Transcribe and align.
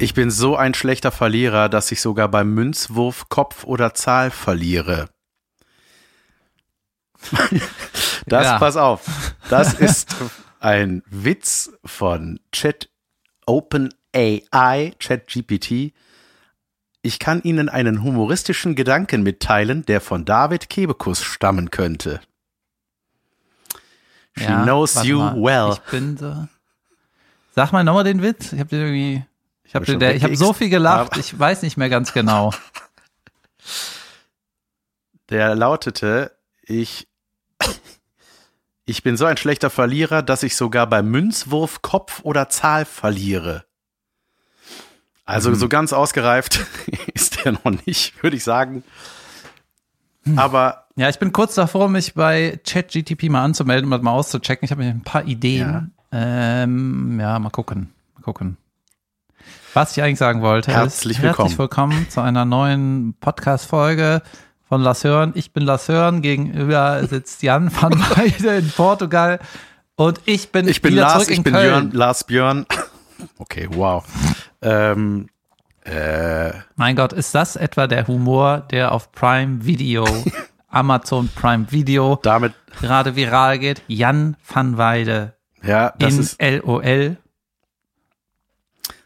Ich 0.00 0.14
bin 0.14 0.30
so 0.30 0.56
ein 0.56 0.72
schlechter 0.74 1.10
Verlierer, 1.12 1.68
dass 1.68 1.92
ich 1.92 2.00
sogar 2.00 2.28
beim 2.28 2.54
Münzwurf 2.54 3.28
Kopf 3.28 3.64
oder 3.64 3.94
Zahl 3.94 4.30
verliere. 4.30 5.08
Das, 8.26 8.44
Ja. 8.44 8.58
pass 8.58 8.76
auf, 8.76 9.34
das 9.48 9.72
ist 9.74 10.14
ein 10.60 11.02
Witz 11.06 11.70
von 11.84 12.38
Chat 12.52 12.90
OpenAI, 13.46 14.92
ChatGPT. 15.00 15.94
Ich 17.02 17.18
kann 17.18 17.42
Ihnen 17.42 17.68
einen 17.70 18.02
humoristischen 18.04 18.74
Gedanken 18.76 19.22
mitteilen, 19.22 19.84
der 19.86 20.02
von 20.02 20.26
David 20.26 20.68
Kebekus 20.68 21.22
stammen 21.24 21.70
könnte. 21.70 22.20
She 24.36 24.44
knows 24.44 24.96
warte 24.96 25.08
you 25.08 25.18
mal. 25.18 25.34
well. 25.42 25.72
Ich 25.82 25.90
bin 25.90 26.16
so. 26.18 26.46
Sag 27.56 27.72
mal 27.72 27.82
nochmal 27.82 28.04
den 28.04 28.22
Witz. 28.22 28.52
Ich 28.52 28.60
habe 28.60 28.68
den 28.68 28.80
irgendwie. 28.82 29.24
Ich 29.70 29.74
habe 29.76 29.86
Hab 29.86 30.22
hab 30.22 30.36
so 30.36 30.52
viel 30.52 30.68
gelacht. 30.68 31.16
Ich 31.16 31.38
weiß 31.38 31.62
nicht 31.62 31.76
mehr 31.76 31.88
ganz 31.88 32.12
genau. 32.12 32.52
Der 35.28 35.54
lautete, 35.54 36.32
ich, 36.62 37.06
ich 38.84 39.04
bin 39.04 39.16
so 39.16 39.26
ein 39.26 39.36
schlechter 39.36 39.70
Verlierer, 39.70 40.22
dass 40.22 40.42
ich 40.42 40.56
sogar 40.56 40.88
beim 40.88 41.08
Münzwurf 41.08 41.82
Kopf 41.82 42.18
oder 42.24 42.48
Zahl 42.48 42.84
verliere. 42.84 43.64
Also 45.24 45.54
so 45.54 45.68
ganz 45.68 45.92
ausgereift 45.92 46.66
ist 47.14 47.44
der 47.44 47.52
noch 47.52 47.86
nicht, 47.86 48.20
würde 48.24 48.36
ich 48.36 48.42
sagen. 48.42 48.82
Aber 50.34 50.88
Ja, 50.96 51.08
ich 51.08 51.20
bin 51.20 51.30
kurz 51.30 51.54
davor, 51.54 51.88
mich 51.88 52.14
bei 52.14 52.58
ChatGTP 52.66 53.28
mal 53.28 53.44
anzumelden, 53.44 53.84
um 53.84 53.92
das 53.92 54.02
mal 54.02 54.10
auszuchecken. 54.10 54.64
Ich 54.64 54.72
habe 54.72 54.82
mir 54.82 54.90
ein 54.90 55.04
paar 55.04 55.26
Ideen. 55.26 55.92
Ja. 56.10 56.62
Ähm, 56.64 57.20
ja, 57.20 57.38
mal 57.38 57.50
gucken. 57.50 57.94
Mal 58.16 58.22
gucken. 58.22 58.56
Was 59.74 59.96
ich 59.96 60.02
eigentlich 60.02 60.18
sagen 60.18 60.42
wollte, 60.42 60.72
Herzlich 60.72 61.18
ist 61.18 61.22
willkommen. 61.22 61.48
herzlich 61.48 61.58
willkommen 61.58 62.08
zu 62.10 62.20
einer 62.20 62.44
neuen 62.44 63.14
Podcast-Folge 63.20 64.20
von 64.68 64.80
Las 64.82 65.04
Hören. 65.04 65.32
Ich 65.36 65.52
bin 65.52 65.62
Las 65.64 65.88
Hören, 65.88 66.22
gegenüber 66.22 67.06
sitzt 67.06 67.42
Jan 67.42 67.70
van 67.72 67.92
Weide 68.16 68.56
in 68.56 68.70
Portugal 68.70 69.38
und 69.94 70.20
ich 70.24 70.50
bin, 70.50 70.66
ich 70.66 70.82
bin 70.82 70.94
Lars, 70.94 71.28
ich 71.28 71.42
bin. 71.42 71.52
Björn, 71.52 71.90
Lars 71.92 72.24
Björn. 72.24 72.66
Okay, 73.36 73.68
wow. 73.70 74.02
Ähm, 74.62 75.28
äh, 75.84 76.52
Mein 76.76 76.96
Gott, 76.96 77.12
ist 77.12 77.34
das 77.34 77.54
etwa 77.54 77.86
der 77.86 78.06
Humor, 78.06 78.60
der 78.70 78.92
auf 78.92 79.12
Prime 79.12 79.62
Video, 79.66 80.06
Amazon 80.70 81.28
Prime 81.34 81.70
Video 81.70 82.18
damit, 82.22 82.54
gerade 82.80 83.16
viral 83.16 83.58
geht? 83.58 83.82
Jan 83.88 84.38
van 84.48 84.78
Weide 84.78 85.34
ja, 85.62 85.92
das 85.98 86.14
in 86.14 86.20
ist 86.20 86.42
LOL. 86.64 87.18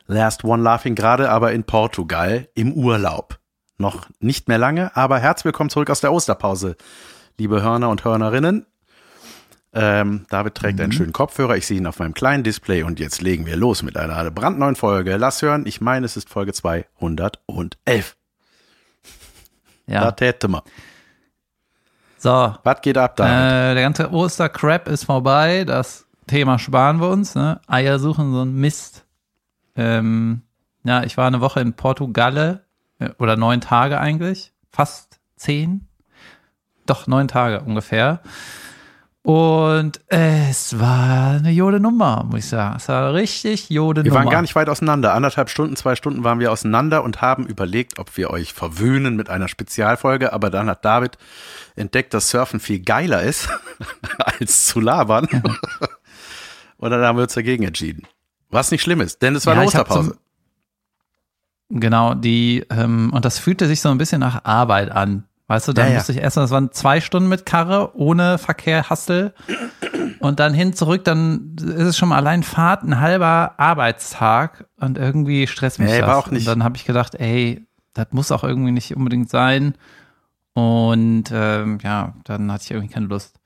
Last 0.06 0.44
One 0.44 0.62
Laughing 0.62 0.94
gerade, 0.94 1.30
aber 1.30 1.52
in 1.52 1.64
Portugal 1.64 2.48
im 2.54 2.72
Urlaub. 2.72 3.38
Noch 3.78 4.06
nicht 4.20 4.48
mehr 4.48 4.58
lange, 4.58 4.94
aber 4.96 5.18
herzlich 5.18 5.46
willkommen 5.46 5.70
zurück 5.70 5.90
aus 5.90 6.00
der 6.00 6.12
Osterpause, 6.12 6.76
liebe 7.38 7.62
Hörner 7.62 7.88
und 7.88 8.04
Hörnerinnen. 8.04 8.66
Ähm, 9.72 10.26
David 10.30 10.54
trägt 10.54 10.80
einen 10.80 10.92
schönen 10.92 11.12
Kopfhörer, 11.12 11.56
ich 11.56 11.66
sehe 11.66 11.78
ihn 11.78 11.86
auf 11.88 11.98
meinem 11.98 12.14
kleinen 12.14 12.44
Display 12.44 12.84
und 12.84 13.00
jetzt 13.00 13.22
legen 13.22 13.44
wir 13.46 13.56
los 13.56 13.82
mit 13.82 13.96
einer 13.96 14.30
brandneuen 14.30 14.76
Folge. 14.76 15.16
Lass 15.16 15.42
hören, 15.42 15.66
ich 15.66 15.80
meine, 15.80 16.06
es 16.06 16.16
ist 16.16 16.28
Folge 16.28 16.52
211. 16.52 18.16
Ja. 19.86 20.00
Da 20.02 20.12
täte 20.12 20.46
man. 20.48 20.62
So, 22.18 22.54
Was 22.62 22.80
geht 22.82 22.96
ab, 22.96 23.16
David? 23.16 23.32
äh, 23.32 23.74
der 23.74 23.82
ganze 23.82 24.10
Ostercrap 24.12 24.86
ist 24.88 25.04
vorbei. 25.04 25.64
Das 25.64 26.06
Thema 26.26 26.58
sparen 26.58 27.00
wir 27.00 27.08
uns. 27.10 27.34
Ne? 27.34 27.60
Eier 27.66 27.98
suchen, 27.98 28.32
so 28.32 28.42
ein 28.42 28.54
Mist. 28.54 29.03
Ähm, 29.76 30.42
ja, 30.84 31.02
ich 31.02 31.16
war 31.16 31.26
eine 31.26 31.40
Woche 31.40 31.60
in 31.60 31.74
Portugal 31.74 32.64
äh, 32.98 33.10
oder 33.18 33.36
neun 33.36 33.60
Tage 33.60 33.98
eigentlich. 33.98 34.52
Fast 34.70 35.20
zehn. 35.36 35.88
Doch, 36.86 37.06
neun 37.06 37.28
Tage 37.28 37.60
ungefähr. 37.60 38.20
Und 39.22 40.00
es 40.08 40.78
war 40.78 41.36
eine 41.36 41.50
jode 41.50 41.80
Nummer, 41.80 42.24
muss 42.24 42.40
ich 42.40 42.46
sagen. 42.46 42.76
Es 42.76 42.88
war 42.88 43.14
richtig 43.14 43.70
jode 43.70 44.04
wir 44.04 44.10
Nummer. 44.10 44.24
waren 44.24 44.30
gar 44.30 44.42
nicht 44.42 44.54
weit 44.54 44.68
auseinander. 44.68 45.14
Anderthalb 45.14 45.48
Stunden, 45.48 45.76
zwei 45.76 45.96
Stunden 45.96 46.24
waren 46.24 46.40
wir 46.40 46.52
auseinander 46.52 47.02
und 47.02 47.22
haben 47.22 47.46
überlegt, 47.46 47.98
ob 47.98 48.18
wir 48.18 48.28
euch 48.28 48.52
verwöhnen 48.52 49.16
mit 49.16 49.30
einer 49.30 49.48
Spezialfolge. 49.48 50.34
Aber 50.34 50.50
dann 50.50 50.68
hat 50.68 50.84
David 50.84 51.16
entdeckt, 51.74 52.12
dass 52.12 52.28
Surfen 52.28 52.60
viel 52.60 52.80
geiler 52.80 53.22
ist, 53.22 53.48
als 54.18 54.66
zu 54.66 54.78
labern. 54.78 55.26
und 56.76 56.90
dann 56.90 57.00
haben 57.02 57.16
wir 57.16 57.22
uns 57.22 57.32
dagegen 57.32 57.64
entschieden. 57.64 58.06
Was 58.54 58.70
nicht 58.70 58.82
schlimm 58.82 59.00
ist, 59.00 59.20
denn 59.22 59.34
es 59.34 59.44
war 59.46 59.54
Ja, 59.54 59.60
eine 59.60 59.66
Osterpause. 59.68 60.10
zum- 60.12 61.80
Genau, 61.80 62.14
die, 62.14 62.64
ähm, 62.70 63.10
und 63.12 63.24
das 63.24 63.38
fühlte 63.38 63.66
sich 63.66 63.80
so 63.80 63.88
ein 63.90 63.98
bisschen 63.98 64.20
nach 64.20 64.44
Arbeit 64.44 64.90
an. 64.92 65.24
Weißt 65.46 65.68
du, 65.68 65.72
dann 65.72 65.86
Ja, 65.86 65.92
ja. 65.92 65.98
musste 65.98 66.12
ich 66.12 66.18
erst, 66.18 66.36
das 66.36 66.50
waren 66.50 66.72
zwei 66.72 67.00
Stunden 67.00 67.28
mit 67.28 67.44
Karre, 67.44 67.96
ohne 67.96 68.38
Verkehr, 68.38 68.88
Hassel. 68.88 69.34
Und 70.20 70.40
dann 70.40 70.54
hin, 70.54 70.72
zurück, 70.72 71.04
dann 71.04 71.56
ist 71.58 71.82
es 71.86 71.96
schon 71.98 72.08
mal 72.10 72.16
allein 72.16 72.42
Fahrt, 72.42 72.82
ein 72.82 73.00
halber 73.00 73.54
Arbeitstag 73.58 74.66
und 74.78 74.96
irgendwie 74.98 75.46
stresst 75.46 75.78
mich 75.78 75.90
Nee, 75.90 75.98
das. 76.00 76.08
war 76.08 76.16
auch 76.16 76.30
nicht- 76.30 76.46
Und 76.46 76.54
dann 76.54 76.64
habe 76.64 76.76
ich 76.76 76.84
gedacht, 76.86 77.14
ey, 77.16 77.66
das 77.92 78.06
muss 78.12 78.30
auch 78.32 78.44
irgendwie 78.44 78.72
nicht 78.72 78.94
unbedingt 78.96 79.28
sein. 79.28 79.74
Und 80.54 81.24
ähm, 81.32 81.78
ja, 81.82 82.14
dann 82.24 82.50
hatte 82.52 82.64
ich 82.64 82.70
irgendwie 82.70 82.92
keine 82.92 83.06
Lust. 83.06 83.36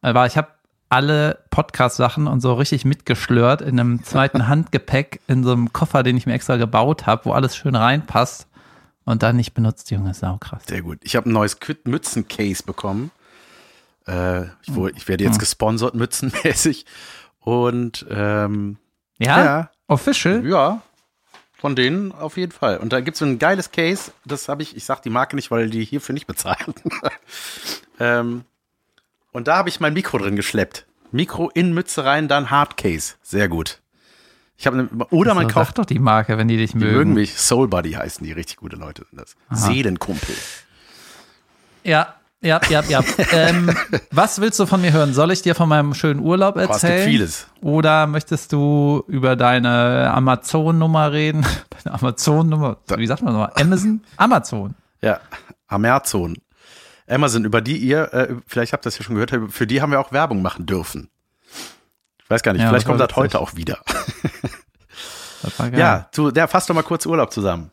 Aber 0.00 0.26
ich 0.26 0.36
habe 0.36 0.48
alle 0.92 1.38
Podcast-Sachen 1.50 2.26
und 2.26 2.40
so 2.40 2.52
richtig 2.54 2.84
mitgeschlört 2.84 3.62
in 3.62 3.80
einem 3.80 4.04
zweiten 4.04 4.46
Handgepäck 4.48 5.20
in 5.26 5.42
so 5.42 5.52
einem 5.52 5.72
Koffer, 5.72 6.02
den 6.02 6.16
ich 6.16 6.26
mir 6.26 6.34
extra 6.34 6.56
gebaut 6.56 7.06
habe, 7.06 7.24
wo 7.24 7.32
alles 7.32 7.56
schön 7.56 7.74
reinpasst 7.74 8.46
und 9.04 9.22
dann 9.22 9.36
nicht 9.36 9.54
benutzt, 9.54 9.90
Junge, 9.90 10.12
saukrass. 10.14 10.64
Sehr 10.68 10.82
gut. 10.82 10.98
Ich 11.02 11.16
habe 11.16 11.28
ein 11.28 11.32
neues 11.32 11.60
Quid 11.60 11.88
Mützen-Case 11.88 12.62
bekommen. 12.64 13.10
Äh, 14.06 14.42
ich, 14.62 14.74
wo- 14.74 14.88
ich 14.88 15.08
werde 15.08 15.24
jetzt 15.24 15.38
gesponsert, 15.38 15.94
mützenmäßig. 15.96 16.84
Und 17.40 18.06
ähm, 18.10 18.76
Ja? 19.18 19.44
ja, 19.44 19.70
Official? 19.88 20.46
Ja, 20.46 20.82
von 21.54 21.74
denen 21.74 22.12
auf 22.12 22.36
jeden 22.36 22.52
Fall. 22.52 22.76
Und 22.78 22.92
da 22.92 23.00
gibt 23.00 23.14
es 23.14 23.20
so 23.20 23.24
ein 23.24 23.38
geiles 23.38 23.70
Case, 23.72 24.12
das 24.24 24.48
habe 24.48 24.62
ich, 24.62 24.76
ich 24.76 24.84
sag 24.84 25.00
die 25.02 25.10
Marke 25.10 25.36
nicht, 25.36 25.50
weil 25.50 25.70
die 25.70 25.84
hierfür 25.84 26.12
nicht 26.12 26.26
bezahlen. 26.26 26.74
ähm, 28.00 28.44
und 29.32 29.48
da 29.48 29.56
habe 29.56 29.68
ich 29.68 29.80
mein 29.80 29.94
Mikro 29.94 30.18
drin 30.18 30.36
geschleppt. 30.36 30.86
Mikro 31.10 31.50
in 31.50 31.74
Mütze 31.74 32.04
rein, 32.04 32.28
dann 32.28 32.50
Hardcase. 32.50 33.14
Sehr 33.22 33.48
gut. 33.48 33.80
Ich 34.56 34.66
habe 34.66 34.76
ne, 34.76 34.88
oder 35.10 35.34
man 35.34 35.48
so, 35.48 35.54
kauft, 35.54 35.78
doch 35.78 35.84
die 35.84 35.98
Marke, 35.98 36.38
wenn 36.38 36.48
die 36.48 36.56
dich 36.56 36.72
die 36.72 36.78
mögen. 36.78 36.94
mögen 36.94 37.14
mich, 37.14 37.36
Soul 37.36 37.68
Buddy 37.68 37.92
heißen 37.92 38.24
die, 38.24 38.32
richtig 38.32 38.58
gute 38.58 38.76
Leute 38.76 39.04
sind 39.10 39.20
das. 39.20 39.34
Seelenkumpel. 39.50 40.34
Ja, 41.82 42.14
ja, 42.42 42.60
ja, 42.68 42.82
ja. 42.88 43.02
ähm, 43.32 43.74
was 44.10 44.40
willst 44.40 44.58
du 44.60 44.66
von 44.66 44.80
mir 44.80 44.92
hören? 44.92 45.14
Soll 45.14 45.30
ich 45.30 45.42
dir 45.42 45.54
von 45.54 45.68
meinem 45.68 45.94
schönen 45.94 46.20
Urlaub 46.20 46.56
erzählen? 46.56 47.08
vieles. 47.08 47.46
Oder 47.60 48.06
möchtest 48.06 48.52
du 48.52 49.04
über 49.06 49.36
deine 49.36 50.12
Amazon-Nummer 50.12 51.12
reden? 51.12 51.46
Deine 51.84 51.98
Amazon-Nummer, 52.00 52.76
wie 52.96 53.06
sagt 53.06 53.22
man 53.22 53.32
nochmal? 53.32 53.52
Amazon? 53.54 54.00
Amazon. 54.16 54.74
Ja, 55.00 55.20
Amazon. 55.68 56.36
Amazon, 57.12 57.44
über 57.44 57.60
die 57.60 57.76
ihr, 57.76 58.12
äh, 58.12 58.34
vielleicht 58.46 58.72
habt 58.72 58.84
ihr 58.84 58.88
das 58.88 58.98
ja 58.98 59.04
schon 59.04 59.14
gehört, 59.14 59.52
für 59.52 59.66
die 59.66 59.82
haben 59.82 59.90
wir 59.90 60.00
auch 60.00 60.12
Werbung 60.12 60.42
machen 60.42 60.66
dürfen. 60.66 61.08
Ich 62.24 62.30
weiß 62.30 62.42
gar 62.42 62.52
nicht, 62.52 62.62
Ja, 62.62 62.68
vielleicht 62.68 62.86
das 62.86 62.88
war 62.88 62.98
kommt 62.98 63.10
das 63.10 63.16
heute 63.16 63.40
auch 63.40 63.54
wieder. 63.56 63.78
Das 65.42 65.58
war. 65.58 65.72
Ja, 65.74 66.08
du, 66.14 66.30
der 66.30 66.46
fasst 66.48 66.70
doch 66.70 66.74
mal 66.76 66.82
kurz 66.82 67.04
Urlaub 67.04 67.32
zusammen. 67.32 67.72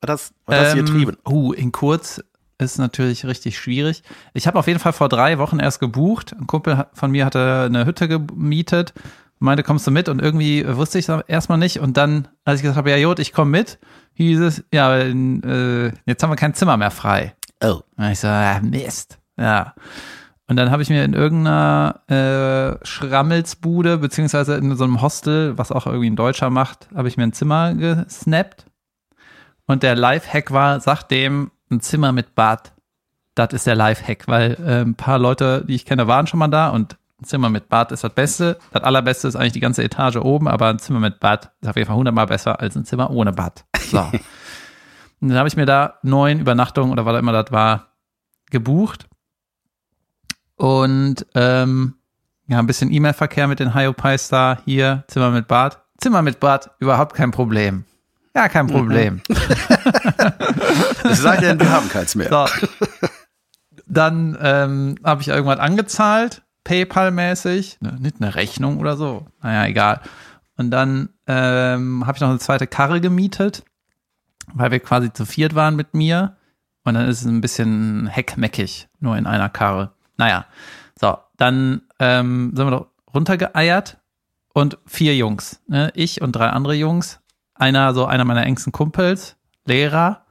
Was 0.00 0.32
hast 0.48 0.74
du 0.74 0.78
Ähm, 0.78 0.86
getrieben? 0.86 1.16
Uh, 1.28 1.52
in 1.52 1.72
kurz 1.72 2.22
ist 2.58 2.78
natürlich 2.78 3.24
richtig 3.26 3.58
schwierig. 3.58 4.02
Ich 4.34 4.46
habe 4.46 4.58
auf 4.58 4.66
jeden 4.66 4.78
Fall 4.78 4.92
vor 4.92 5.08
drei 5.08 5.38
Wochen 5.38 5.58
erst 5.58 5.80
gebucht. 5.80 6.34
Ein 6.38 6.46
Kumpel 6.46 6.86
von 6.92 7.10
mir 7.10 7.24
hatte 7.24 7.64
eine 7.66 7.86
Hütte 7.86 8.08
gemietet, 8.08 8.94
meinte, 9.38 9.62
kommst 9.62 9.86
du 9.86 9.90
mit? 9.90 10.08
Und 10.08 10.20
irgendwie 10.20 10.64
wusste 10.76 10.98
ich 10.98 11.08
es 11.08 11.22
erstmal 11.26 11.58
nicht. 11.58 11.80
Und 11.80 11.96
dann, 11.96 12.28
als 12.44 12.58
ich 12.60 12.62
gesagt 12.62 12.78
habe, 12.78 12.90
ja, 12.90 12.96
Jod, 12.96 13.18
ich 13.18 13.32
komme 13.32 13.50
mit, 13.50 13.78
hieß 14.14 14.40
es, 14.40 14.64
ja, 14.72 14.96
äh, 14.96 15.92
jetzt 16.06 16.22
haben 16.22 16.30
wir 16.30 16.36
kein 16.36 16.54
Zimmer 16.54 16.76
mehr 16.76 16.90
frei. 16.90 17.34
Oh. 17.62 17.80
Und 17.96 18.10
ich 18.10 18.20
so, 18.20 18.28
ah, 18.28 18.60
Mist. 18.60 19.18
Ja. 19.36 19.74
Und 20.46 20.56
dann 20.56 20.70
habe 20.70 20.82
ich 20.82 20.88
mir 20.88 21.04
in 21.04 21.12
irgendeiner 21.12 22.00
äh, 22.80 22.84
Schrammelsbude, 22.84 23.98
beziehungsweise 23.98 24.56
in 24.56 24.74
so 24.76 24.84
einem 24.84 25.02
Hostel, 25.02 25.58
was 25.58 25.70
auch 25.70 25.86
irgendwie 25.86 26.08
ein 26.08 26.16
Deutscher 26.16 26.48
macht, 26.48 26.88
habe 26.94 27.08
ich 27.08 27.18
mir 27.18 27.24
ein 27.24 27.34
Zimmer 27.34 27.74
gesnappt. 27.74 28.64
Und 29.66 29.82
der 29.82 29.94
Lifehack 29.94 30.50
war, 30.50 30.80
sag 30.80 31.02
dem, 31.04 31.50
ein 31.70 31.80
Zimmer 31.80 32.12
mit 32.12 32.34
Bad. 32.34 32.72
Das 33.34 33.52
ist 33.52 33.66
der 33.66 33.76
Lifehack, 33.76 34.26
weil 34.26 34.56
äh, 34.64 34.80
ein 34.80 34.94
paar 34.94 35.18
Leute, 35.18 35.64
die 35.68 35.74
ich 35.74 35.84
kenne, 35.84 36.08
waren 36.08 36.26
schon 36.26 36.38
mal 36.38 36.48
da 36.48 36.70
und 36.70 36.96
ein 37.20 37.24
Zimmer 37.24 37.50
mit 37.50 37.68
Bad 37.68 37.92
ist 37.92 38.04
das 38.04 38.14
Beste. 38.14 38.58
Das 38.72 38.84
allerbeste 38.84 39.28
ist 39.28 39.36
eigentlich 39.36 39.52
die 39.52 39.60
ganze 39.60 39.82
Etage 39.84 40.16
oben, 40.16 40.48
aber 40.48 40.68
ein 40.68 40.78
Zimmer 40.78 41.00
mit 41.00 41.20
Bad 41.20 41.52
ist 41.60 41.68
auf 41.68 41.76
jeden 41.76 41.88
Fall 41.88 41.96
hundertmal 41.96 42.26
besser 42.26 42.58
als 42.60 42.74
ein 42.76 42.84
Zimmer 42.84 43.10
ohne 43.10 43.32
Bad. 43.32 43.64
So. 43.90 44.10
und 45.20 45.28
dann 45.28 45.38
habe 45.38 45.48
ich 45.48 45.56
mir 45.56 45.66
da 45.66 45.98
neun 46.02 46.40
Übernachtungen 46.40 46.92
oder 46.92 47.04
was 47.04 47.14
auch 47.14 47.18
immer 47.18 47.32
das 47.32 47.50
war, 47.50 47.92
gebucht. 48.50 49.06
Und 50.56 51.26
ähm, 51.34 51.94
ja, 52.46 52.58
ein 52.58 52.66
bisschen 52.66 52.92
E-Mail-Verkehr 52.92 53.46
mit 53.46 53.60
den 53.60 53.74
Hyopies 53.74 54.28
da, 54.28 54.58
hier, 54.64 55.04
Zimmer 55.08 55.30
mit 55.30 55.48
Bad, 55.48 55.82
Zimmer 55.98 56.22
mit 56.22 56.40
Bad, 56.40 56.70
überhaupt 56.78 57.14
kein 57.14 57.30
Problem. 57.30 57.84
Ja, 58.34 58.48
kein 58.48 58.66
Problem. 58.66 59.20
Es 61.04 61.22
sei 61.22 61.36
denn, 61.38 61.58
wir 61.58 61.70
haben 61.70 61.88
keins 61.88 62.14
mehr. 62.14 62.28
So. 62.28 62.46
Dann 63.86 64.36
ähm, 64.40 64.96
habe 65.02 65.22
ich 65.22 65.28
irgendwas 65.28 65.58
angezahlt, 65.58 66.42
PayPal-mäßig, 66.64 67.78
ne, 67.80 67.96
nicht 67.98 68.16
eine 68.20 68.34
Rechnung 68.34 68.78
oder 68.78 68.96
so. 68.96 69.26
Naja, 69.42 69.66
egal. 69.66 70.00
Und 70.56 70.70
dann 70.70 71.10
ähm, 71.26 72.06
habe 72.06 72.16
ich 72.16 72.20
noch 72.20 72.28
eine 72.28 72.38
zweite 72.38 72.66
Karre 72.66 73.00
gemietet, 73.00 73.64
weil 74.54 74.70
wir 74.70 74.80
quasi 74.80 75.12
zu 75.12 75.24
viert 75.26 75.54
waren 75.54 75.76
mit 75.76 75.94
mir. 75.94 76.36
Und 76.84 76.94
dann 76.94 77.06
ist 77.08 77.20
es 77.20 77.26
ein 77.26 77.40
bisschen 77.40 78.06
heckmeckig, 78.06 78.88
nur 79.00 79.16
in 79.16 79.26
einer 79.26 79.48
Karre. 79.48 79.92
Naja, 80.16 80.46
so, 80.98 81.18
dann 81.36 81.82
ähm, 81.98 82.52
sind 82.54 82.66
wir 82.66 82.70
doch 82.70 82.86
runtergeeiert 83.14 83.98
und 84.54 84.78
vier 84.86 85.14
Jungs. 85.16 85.60
Ne? 85.68 85.90
Ich 85.94 86.22
und 86.22 86.32
drei 86.32 86.48
andere 86.48 86.74
Jungs. 86.74 87.20
Einer, 87.54 87.92
so 87.94 88.06
einer 88.06 88.24
meiner 88.24 88.44
engsten 88.46 88.72
Kumpels, 88.72 89.36
Lehrer. 89.66 90.22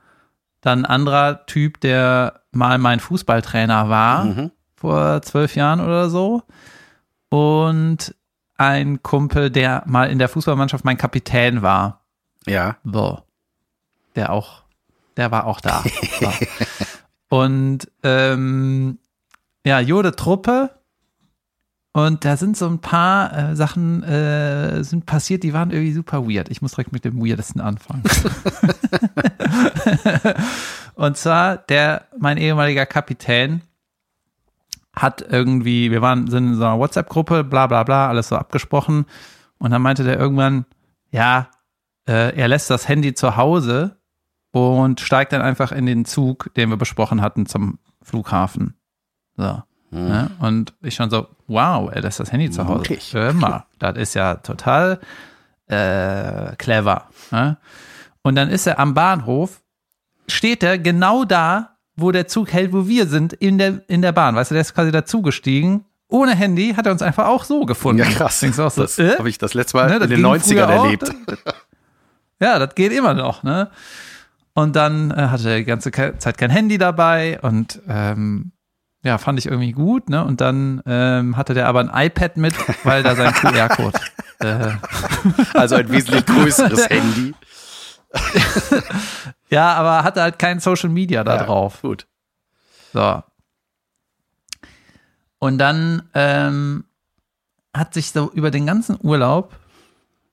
Dann 0.61 0.79
ein 0.79 0.85
anderer 0.85 1.45
Typ, 1.45 1.79
der 1.81 2.41
mal 2.51 2.77
mein 2.79 2.99
Fußballtrainer 2.99 3.89
war, 3.89 4.25
Mhm. 4.25 4.51
vor 4.75 5.21
zwölf 5.21 5.55
Jahren 5.55 5.79
oder 5.79 6.09
so. 6.09 6.43
Und 7.29 8.15
ein 8.57 9.03
Kumpel, 9.03 9.51
der 9.51 9.83
mal 9.85 10.09
in 10.09 10.17
der 10.19 10.29
Fußballmannschaft 10.29 10.83
mein 10.85 10.97
Kapitän 10.97 11.61
war. 11.61 12.01
Ja. 12.47 12.77
So. 12.83 13.21
Der 14.17 14.33
auch, 14.33 14.63
der 15.15 15.31
war 15.31 15.45
auch 15.45 15.61
da. 15.61 15.83
So. 16.19 16.33
Und 17.29 17.91
ähm, 18.03 18.99
ja, 19.65 19.79
Jode 19.79 20.15
Truppe. 20.15 20.71
Und 21.93 22.25
da 22.25 22.37
sind 22.37 22.55
so 22.55 22.67
ein 22.67 22.79
paar 22.79 23.51
äh, 23.51 23.55
Sachen 23.55 24.03
äh, 24.03 24.83
sind 24.83 25.05
passiert, 25.05 25.43
die 25.43 25.53
waren 25.53 25.71
irgendwie 25.71 25.93
super 25.93 26.27
weird. 26.27 26.49
Ich 26.49 26.61
muss 26.61 26.71
direkt 26.71 26.91
mit 26.91 27.05
dem 27.05 27.19
Weirdesten 27.19 27.59
anfangen. 27.59 28.03
Und 30.95 31.17
zwar, 31.17 31.57
der, 31.57 32.05
mein 32.17 32.37
ehemaliger 32.37 32.85
Kapitän, 32.85 33.61
hat 34.93 35.21
irgendwie, 35.21 35.91
wir 35.91 36.01
waren, 36.01 36.27
sind 36.27 36.47
in 36.47 36.55
so 36.55 36.65
einer 36.65 36.79
WhatsApp-Gruppe, 36.79 37.43
bla 37.43 37.67
bla 37.67 37.83
bla, 37.83 38.09
alles 38.09 38.29
so 38.29 38.35
abgesprochen. 38.35 39.05
Und 39.59 39.71
dann 39.71 39.81
meinte 39.81 40.03
der 40.03 40.19
irgendwann, 40.19 40.65
ja, 41.11 41.49
äh, 42.07 42.35
er 42.35 42.47
lässt 42.47 42.69
das 42.69 42.87
Handy 42.87 43.13
zu 43.13 43.37
Hause 43.37 43.97
und 44.57 44.99
steigt 45.01 45.33
dann 45.33 45.41
einfach 45.41 45.71
in 45.71 45.85
den 45.85 46.05
Zug, 46.05 46.51
den 46.55 46.69
wir 46.69 46.77
besprochen 46.77 47.21
hatten, 47.21 47.45
zum 47.45 47.79
Flughafen. 48.01 48.75
So. 49.35 49.61
Ne? 49.89 50.29
Und 50.39 50.73
ich 50.81 50.95
schon 50.95 51.09
so, 51.09 51.27
wow, 51.47 51.89
er 51.91 52.01
lässt 52.01 52.19
das 52.19 52.31
Handy 52.31 52.49
zu 52.49 52.67
Hause. 52.67 52.97
Hör 53.11 53.33
mal, 53.33 53.65
das 53.79 53.97
ist 53.97 54.13
ja 54.15 54.35
total 54.35 54.99
äh, 55.67 56.55
clever. 56.57 57.05
Ne? 57.31 57.57
Und 58.21 58.35
dann 58.35 58.49
ist 58.49 58.67
er 58.67 58.79
am 58.79 58.93
Bahnhof, 58.93 59.61
steht 60.27 60.63
er 60.63 60.77
genau 60.77 61.23
da, 61.23 61.77
wo 61.95 62.11
der 62.11 62.27
Zug 62.27 62.51
hält, 62.51 62.73
wo 62.73 62.87
wir 62.87 63.07
sind, 63.07 63.33
in 63.33 63.57
der, 63.57 63.81
in 63.87 64.01
der 64.01 64.11
Bahn. 64.11 64.35
Weißt 64.35 64.51
du, 64.51 64.55
der 64.55 64.61
ist 64.61 64.73
quasi 64.75 64.91
dazugestiegen. 64.91 65.85
Ohne 66.09 66.35
Handy 66.35 66.73
hat 66.75 66.85
er 66.85 66.91
uns 66.91 67.01
einfach 67.01 67.27
auch 67.27 67.43
so 67.43 67.65
gefunden. 67.65 68.03
Ja, 68.03 68.09
krass. 68.09 68.39
Denkst 68.39 68.57
du 68.57 68.63
auch 68.63 68.71
so, 68.71 68.81
das 68.83 68.99
äh? 68.99 69.17
habe 69.17 69.29
ich 69.29 69.37
das 69.37 69.53
letzte 69.53 69.77
Mal 69.77 69.89
Ne, 69.89 69.99
das 69.99 70.09
in 70.09 70.21
den 70.21 70.23
ging 70.23 70.31
90ern 70.31 70.43
früher 70.47 70.69
auch. 70.69 70.83
erlebt. 70.85 71.11
Ja, 72.39 72.59
das 72.59 72.75
geht 72.75 72.91
immer 72.91 73.13
noch, 73.13 73.43
ne? 73.43 73.71
Und 74.57 74.75
dann 74.75 75.11
äh, 75.11 75.27
hatte 75.27 75.51
er 75.51 75.57
die 75.59 75.65
ganze 75.65 75.91
Zeit 75.91 76.35
kein 76.39 76.49
Handy 76.49 76.79
dabei 76.79 77.39
und 77.41 77.79
ähm, 77.87 78.53
ja, 79.03 79.19
fand 79.19 79.37
ich 79.37 79.45
irgendwie 79.45 79.71
gut, 79.71 80.09
ne? 80.09 80.25
Und 80.25 80.41
dann 80.41 80.81
ähm, 80.87 81.37
hatte 81.37 81.53
der 81.53 81.67
aber 81.67 81.81
ein 81.81 81.91
iPad 82.07 82.37
mit, 82.37 82.55
weil 82.83 83.03
da 83.03 83.15
sein 83.15 83.33
QR-Code. 83.35 83.99
äh, 84.39 84.71
Also 85.53 85.75
ein 85.75 85.91
wesentlich 85.91 86.25
größeres 86.25 86.89
Handy. 86.89 87.35
ja, 89.51 89.75
aber 89.75 90.03
hatte 90.03 90.23
halt 90.23 90.39
kein 90.39 90.59
Social 90.59 90.89
Media 90.89 91.23
da 91.23 91.35
Ja, 91.35 91.43
drauf. 91.43 91.83
Gut. 91.83 92.07
So. 92.93 93.21
Und 95.37 95.59
dann 95.59 96.09
ähm, 96.15 96.85
hat 97.75 97.93
sich 97.93 98.09
so 98.09 98.31
über 98.31 98.49
den 98.49 98.65
ganzen 98.65 98.97
Urlaub 99.03 99.55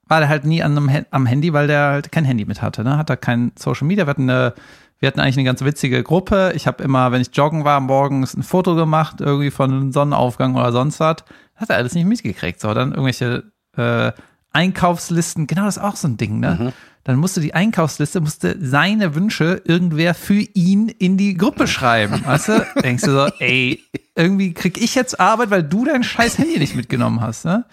war 0.07 0.19
der 0.19 0.29
halt 0.29 0.45
nie 0.45 0.61
an 0.61 0.77
einem, 0.77 1.05
am 1.11 1.25
Handy, 1.25 1.53
weil 1.53 1.67
der 1.67 1.87
halt 1.87 2.11
kein 2.11 2.25
Handy 2.25 2.45
mit 2.45 2.61
hatte. 2.61 2.83
Ne? 2.83 2.97
Hat 2.97 3.09
er 3.09 3.17
kein 3.17 3.51
Social 3.57 3.87
Media. 3.87 4.05
Wir 4.05 4.11
hatten, 4.11 4.29
eine, 4.29 4.53
wir 4.99 5.07
hatten 5.07 5.19
eigentlich 5.19 5.37
eine 5.37 5.45
ganz 5.45 5.63
witzige 5.63 6.03
Gruppe. 6.03 6.53
Ich 6.55 6.67
habe 6.67 6.83
immer, 6.83 7.11
wenn 7.11 7.21
ich 7.21 7.29
joggen 7.33 7.65
war, 7.65 7.79
morgens 7.79 8.35
ein 8.35 8.43
Foto 8.43 8.75
gemacht, 8.75 9.21
irgendwie 9.21 9.51
von 9.51 9.71
einem 9.71 9.91
Sonnenaufgang 9.91 10.55
oder 10.55 10.71
sonst 10.71 10.99
was. 10.99 11.17
Hat 11.55 11.69
er 11.69 11.77
alles 11.77 11.95
nicht 11.95 12.05
mitgekriegt. 12.05 12.59
So, 12.59 12.73
dann 12.73 12.91
irgendwelche 12.91 13.51
äh, 13.77 14.11
Einkaufslisten. 14.55 15.47
Genau, 15.47 15.65
das 15.65 15.77
ist 15.77 15.83
auch 15.83 15.95
so 15.95 16.07
ein 16.07 16.17
Ding, 16.17 16.39
ne? 16.39 16.73
Dann 17.05 17.17
musste 17.17 17.39
die 17.39 17.53
Einkaufsliste, 17.53 18.19
musste 18.19 18.57
seine 18.59 19.13
Wünsche 19.13 19.61
irgendwer 19.63 20.15
für 20.15 20.39
ihn 20.39 20.89
in 20.89 21.17
die 21.17 21.37
Gruppe 21.37 21.67
schreiben. 21.67 22.21
Weißt 22.25 22.47
du? 22.47 22.65
Denkst 22.81 23.03
du 23.03 23.11
so, 23.11 23.25
ey, 23.37 23.83
irgendwie 24.15 24.55
krieg 24.55 24.81
ich 24.81 24.95
jetzt 24.95 25.19
Arbeit, 25.19 25.51
weil 25.51 25.61
du 25.61 25.85
dein 25.85 26.03
scheiß 26.03 26.39
Handy 26.39 26.57
nicht 26.57 26.75
mitgenommen 26.75 27.21
hast, 27.21 27.45
ne? 27.45 27.65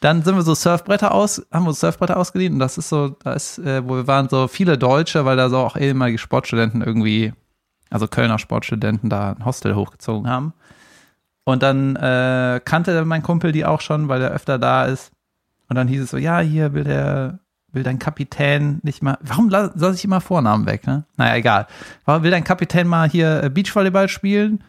Dann 0.00 0.22
sind 0.22 0.36
wir 0.36 0.42
so 0.42 0.54
Surfbretter 0.54 1.12
aus, 1.12 1.46
haben 1.50 1.64
wir 1.64 1.70
uns 1.70 1.80
Surfbretter 1.80 2.18
ausgeliehen 2.18 2.52
und 2.52 2.58
das 2.58 2.76
ist 2.76 2.90
so, 2.90 3.08
da 3.08 3.32
ist, 3.32 3.58
äh, 3.58 3.82
wo 3.88 3.94
wir 3.94 4.06
waren 4.06 4.28
so 4.28 4.46
viele 4.46 4.76
Deutsche, 4.76 5.24
weil 5.24 5.38
da 5.38 5.48
so 5.48 5.56
auch 5.56 5.76
ehemalige 5.76 6.18
Sportstudenten 6.18 6.82
irgendwie, 6.82 7.32
also 7.88 8.06
Kölner 8.06 8.38
Sportstudenten 8.38 9.08
da 9.08 9.32
ein 9.32 9.44
Hostel 9.46 9.74
hochgezogen 9.74 10.28
haben. 10.28 10.52
Und 11.44 11.62
dann 11.62 11.96
äh, 11.96 12.60
kannte 12.62 13.04
mein 13.06 13.22
Kumpel 13.22 13.52
die 13.52 13.64
auch 13.64 13.80
schon, 13.80 14.08
weil 14.08 14.20
er 14.20 14.32
öfter 14.32 14.58
da 14.58 14.84
ist. 14.84 15.12
Und 15.68 15.76
dann 15.76 15.88
hieß 15.88 16.02
es 16.02 16.10
so, 16.10 16.16
ja, 16.18 16.40
hier 16.40 16.72
will 16.74 16.84
der, 16.84 17.38
will 17.72 17.82
dein 17.82 17.98
Kapitän 17.98 18.78
nicht 18.82 19.02
mal, 19.02 19.18
warum 19.20 19.48
la- 19.48 19.72
lasse 19.74 19.96
ich 19.96 20.04
immer 20.04 20.20
Vornamen 20.20 20.66
weg, 20.66 20.86
ne? 20.86 21.04
Naja, 21.16 21.36
egal. 21.36 21.66
Warum 22.04 22.22
will 22.22 22.30
dein 22.30 22.44
Kapitän 22.44 22.86
mal 22.86 23.08
hier 23.08 23.42
äh, 23.44 23.50
Beachvolleyball 23.50 24.08
spielen? 24.08 24.62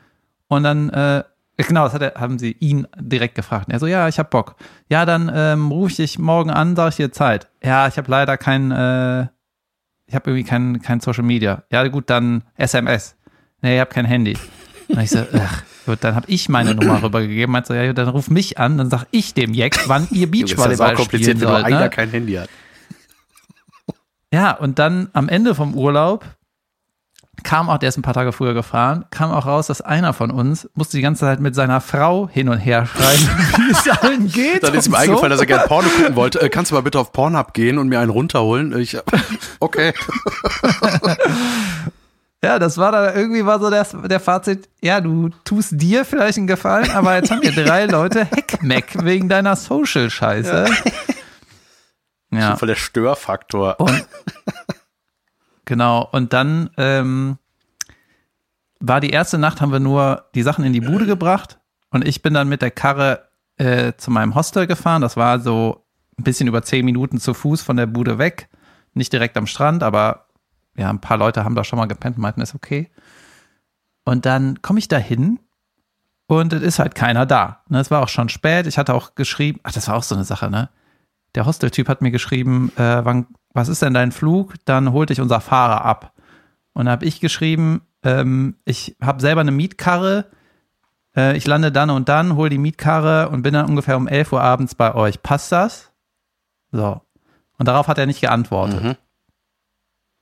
Und 0.48 0.64
dann, 0.64 0.90
äh, 0.90 1.24
genau, 1.58 1.84
das 1.86 1.94
hat 1.94 2.02
er, 2.02 2.14
haben 2.20 2.40
sie 2.40 2.52
ihn 2.60 2.88
direkt 3.00 3.36
gefragt. 3.36 3.68
Und 3.68 3.74
er 3.74 3.80
so, 3.80 3.88
ja, 3.88 4.08
ich 4.08 4.18
hab 4.20 4.30
Bock. 4.32 4.56
Ja, 4.90 5.06
dann 5.06 5.32
ähm, 5.34 5.72
rufe 5.72 5.92
ich 5.92 5.98
dich 5.98 6.20
morgen 6.20 6.50
an, 6.50 6.76
sag 6.76 6.90
ich 6.90 6.96
dir 6.96 7.12
Zeit. 7.12 7.48
Ja, 7.64 7.88
ich 7.88 7.98
habe 7.98 8.10
leider 8.10 8.38
kein, 8.38 8.72
äh, 8.72 9.24
ich 10.08 10.16
habe 10.16 10.30
irgendwie 10.32 10.44
kein, 10.46 10.82
kein 10.82 11.00
Social 11.00 11.24
Media. 11.24 11.64
Ja, 11.72 11.86
gut, 11.88 12.10
dann 12.10 12.44
SMS. 12.56 13.16
Nee, 13.62 13.76
ich 13.76 13.80
habe 13.82 13.90
kein 13.92 14.06
Handy. 14.06 14.38
Und 14.88 15.00
ich 15.02 15.10
so, 15.10 15.20
ach, 15.38 15.64
gut, 15.88 15.98
dann 16.01 16.13
habe 16.13 16.30
ich 16.30 16.50
meine 16.50 16.75
Nummer 16.75 17.01
rübergegeben. 17.04 17.51
Meinte 17.51 17.69
so, 17.69 17.74
ja, 17.74 17.92
dann 17.94 18.10
ruf 18.10 18.30
mich 18.30 18.60
an, 18.60 18.77
dann 18.77 18.91
sag 18.91 19.06
ich 19.10 19.34
dem 19.34 19.53
Jack, 19.56 19.88
wann 19.88 20.08
ihr 20.12 20.27
Junge, 20.27 20.44
ist 20.44 20.51
ja 20.51 20.56
Beachvolleyball 20.56 20.94
kompliziert, 20.94 21.38
spielen 21.38 21.41
wenn 21.41 21.48
nur 21.48 21.60
sollt. 21.62 21.65
einer 21.65 21.79
Ne? 21.79 21.89
kein 21.89 22.10
Handy 22.12 22.34
hat. 22.34 22.50
Ja, 24.32 24.51
und 24.51 24.77
dann 24.77 25.10
am 25.13 25.29
Ende 25.29 25.56
vom 25.56 25.74
Urlaub 25.74 26.25
kam 27.44 27.70
auch, 27.70 27.77
der 27.77 27.89
ist 27.89 27.98
ein 27.98 28.01
paar 28.01 28.13
Tage 28.13 28.32
früher 28.32 28.53
gefahren, 28.53 29.06
kam 29.12 29.32
auch 29.32 29.46
raus, 29.46 29.67
dass 29.67 29.82
einer 29.82 30.13
von 30.13 30.32
uns 30.32 30.70
musste 30.75 30.98
die 30.98 31.03
ganze 31.03 31.22
Zeit 31.22 31.39
mit 31.39 31.56
seiner 31.56 31.82
Frau 31.82 32.27
hin 32.27 32.50
und 32.50 32.58
her 32.58 32.86
schreiben, 32.86 33.22
wie 33.58 33.72
es 33.72 34.01
allen 34.01 34.27
geht. 34.32 34.63
Dann 34.63 34.74
ist 34.74 34.88
ihm 34.88 34.94
und 34.94 35.00
eingefallen, 35.00 35.29
dass 35.29 35.39
so. 35.39 35.44
er 35.44 35.48
gerne 35.48 35.67
Porno 35.67 35.88
gucken 35.88 36.15
wollte. 36.15 36.41
Äh, 36.41 36.50
kannst 36.50 36.72
du 36.72 36.75
mal 36.75 36.82
bitte 36.82 37.00
auf 37.00 37.12
Pornhub 37.12 37.53
gehen 37.53 37.77
und 37.77 37.88
mir 37.88 38.00
einen 38.00 38.12
runterholen? 38.12 38.77
Ich, 38.77 38.98
okay. 39.60 39.94
Ja, 42.44 42.60
das 42.60 42.77
war 42.77 42.91
dann 42.91 43.15
irgendwie 43.15 43.46
war 43.46 43.60
so 43.60 43.70
der, 43.70 43.84
der 43.84 44.20
Fazit, 44.20 44.70
ja, 44.82 45.01
du 45.01 45.29
tust 45.44 45.72
dir 45.82 46.06
vielleicht 46.06 46.38
einen 46.38 46.46
Gefallen, 46.46 46.91
aber 46.91 47.15
jetzt 47.15 47.32
haben 47.32 47.41
wir 47.41 47.51
drei 47.65 47.86
Leute 47.86 48.25
Heckmeck 48.25 49.03
wegen 49.03 49.27
deiner 49.27 49.56
Social-Scheiße. 49.56 50.65
Ja. 52.32 52.56
Voll 52.58 52.67
der 52.67 52.75
Störfaktor. 52.75 53.79
Und 53.79 54.06
genau, 55.65 56.08
und 56.12 56.34
dann 56.34 56.70
ähm, 56.77 57.39
war 58.79 59.01
die 59.01 59.10
erste 59.10 59.39
Nacht, 59.39 59.60
haben 59.60 59.72
wir 59.72 59.79
nur 59.79 60.25
die 60.36 60.44
Sachen 60.44 60.63
in 60.63 60.74
die 60.74 60.82
Bude 60.82 61.08
gebracht 61.08 61.60
und 61.89 62.08
ich 62.08 62.22
bin 62.22 62.36
dann 62.36 62.50
mit 62.50 62.62
der 62.62 62.72
Karre 62.72 63.29
äh, 63.58 63.94
zu 63.98 64.12
meinem 64.12 64.36
Hostel 64.36 64.67
gefahren. 64.67 65.01
Das 65.01 65.17
war 65.17 65.39
so 65.39 65.88
ein 66.20 66.24
bisschen 66.24 66.48
über 66.48 66.62
zehn 66.62 66.86
Minuten 66.86 67.20
zu 67.20 67.34
Fuß 67.34 67.63
von 67.63 67.77
der 67.77 67.88
Bude 67.88 68.20
weg. 68.20 68.50
Nicht 68.94 69.13
direkt 69.13 69.38
am 69.38 69.48
Strand, 69.48 69.82
aber 69.82 70.26
ja, 70.77 70.89
ein 70.89 71.01
paar 71.01 71.17
Leute 71.17 71.43
haben 71.43 71.55
da 71.55 71.63
schon 71.63 71.77
mal 71.77 71.88
gepennt 71.88 72.17
und 72.17 72.22
meinten, 72.22 72.41
ist 72.41 72.55
okay. 72.55 72.89
Und 74.05 74.25
dann 74.25 74.62
komme 74.62 74.79
ich 74.79 74.88
da 74.88 74.98
hin 74.98 75.39
und 76.27 76.53
es 76.53 76.62
ist 76.62 76.79
halt 76.79 76.96
keiner 76.96 77.25
da. 77.25 77.62
Ne, 77.69 77.79
Es 77.79 77.91
war 77.91 78.01
auch 78.03 78.10
schon 78.10 78.29
spät. 78.29 78.67
Ich 78.67 78.77
hatte 78.77 78.93
auch 78.93 79.15
geschrieben, 79.15 79.60
ach, 79.63 79.72
das 79.72 79.88
war 79.88 79.96
auch 79.96 80.03
so 80.03 80.15
eine 80.15 80.24
Sache, 80.24 80.50
ne? 80.50 80.69
Der 81.36 81.46
Hosteltyp 81.46 81.89
hat 81.89 82.01
mir 82.01 82.12
geschrieben, 82.12 82.72
äh, 82.77 83.05
wann, 83.05 83.27
was 83.53 83.67
ist 83.69 83.81
denn 83.81 83.93
dein 83.93 84.12
Flug? 84.12 84.55
Dann 84.65 84.91
holt 84.91 85.10
dich 85.10 85.22
unser 85.22 85.41
Fahrer 85.41 85.84
ab. 85.84 86.13
Und 86.74 86.86
dann 86.86 86.91
habe 86.91 87.05
ich 87.05 87.19
geschrieben, 87.19 87.81
ähm, 88.03 88.55
ich 88.65 88.96
habe 89.01 89.22
selber 89.22 89.41
eine 89.41 89.51
Mietkarre. 89.51 90.25
Äh, 91.15 91.38
ich 91.38 91.46
lande 91.46 91.72
dann 91.72 91.89
und 91.89 92.10
dann, 92.10 92.36
hol 92.36 92.50
die 92.50 92.57
Mietkarre 92.57 93.29
und 93.29 93.41
bin 93.41 93.53
dann 93.53 93.65
ungefähr 93.65 93.98
um 93.98 94.07
11 94.07 94.34
Uhr 94.34 94.41
abends 94.41 94.75
bei 94.75 94.96
euch. 94.96 95.22
Passt 95.22 95.51
das? 95.51 95.91
So. 96.72 97.01
Und 97.57 97.67
darauf 97.67 97.88
hat 97.88 97.98
er 97.98 98.05
nicht 98.05 98.22
geantwortet. 98.22 98.84
Mhm. 98.84 98.96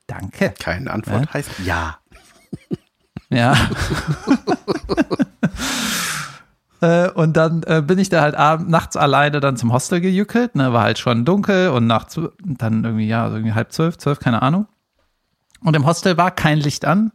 Danke. 0.08 0.54
Keine 0.60 0.92
Antwort 0.92 1.26
Ja? 1.26 1.34
heißt 1.34 1.50
ja. 1.66 1.98
Ja. 3.30 3.56
Äh, 6.82 7.10
und 7.12 7.38
dann 7.38 7.64
äh, 7.64 7.82
bin 7.82 7.98
ich 8.00 8.10
da 8.10 8.22
halt 8.22 8.36
abends, 8.36 8.70
nachts 8.70 8.98
alleine 8.98 9.40
dann 9.40 9.56
zum 9.56 9.72
Hostel 9.72 10.02
gejückelt, 10.02 10.56
ne, 10.56 10.74
war 10.74 10.84
halt 10.84 11.00
schon 11.00 11.24
dunkel 11.24 11.70
und 11.70 11.88
nachts 11.88 12.20
dann 12.44 12.84
irgendwie, 12.84 13.08
ja, 13.08 13.28
irgendwie 13.30 13.54
halb 13.54 13.72
zwölf, 13.72 13.98
zwölf, 13.98 14.20
keine 14.20 14.42
Ahnung. 14.42 14.68
Und 15.62 15.74
im 15.76 15.86
Hostel 15.86 16.18
war 16.18 16.32
kein 16.32 16.60
Licht 16.60 16.84
an 16.84 17.12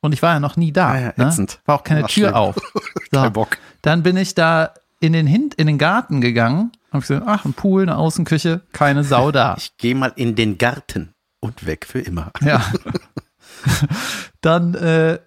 und 0.00 0.12
ich 0.12 0.22
war 0.22 0.34
ja 0.34 0.40
noch 0.40 0.56
nie 0.56 0.72
da. 0.72 0.90
Ah 0.92 0.98
ja, 0.98 1.12
ne? 1.16 1.46
War 1.66 1.74
auch 1.74 1.84
keine 1.84 2.04
Ach, 2.04 2.08
Tür 2.08 2.28
schlimm. 2.28 2.34
auf. 2.34 2.56
So. 3.12 3.20
Kein 3.20 3.32
Bock. 3.34 3.58
Dann 3.82 4.02
bin 4.02 4.16
ich 4.16 4.34
da 4.34 4.72
in 5.00 5.12
den, 5.12 5.26
Hin 5.26 5.50
in 5.58 5.66
den 5.66 5.76
Garten 5.76 6.22
gegangen 6.22 6.70
hab 6.92 7.00
gesagt, 7.00 7.24
ach, 7.26 7.44
ein 7.44 7.54
Pool, 7.54 7.82
eine 7.82 7.96
Außenküche, 7.96 8.62
keine 8.72 9.02
Sau 9.04 9.32
da. 9.32 9.54
Ich 9.58 9.76
gehe 9.78 9.94
mal 9.94 10.12
in 10.16 10.34
den 10.34 10.58
Garten 10.58 11.14
und 11.42 11.66
weg 11.66 11.84
für 11.86 12.00
immer. 12.00 12.30
Ja. 12.42 12.64
Dann 14.40 14.74
äh, 14.74 15.18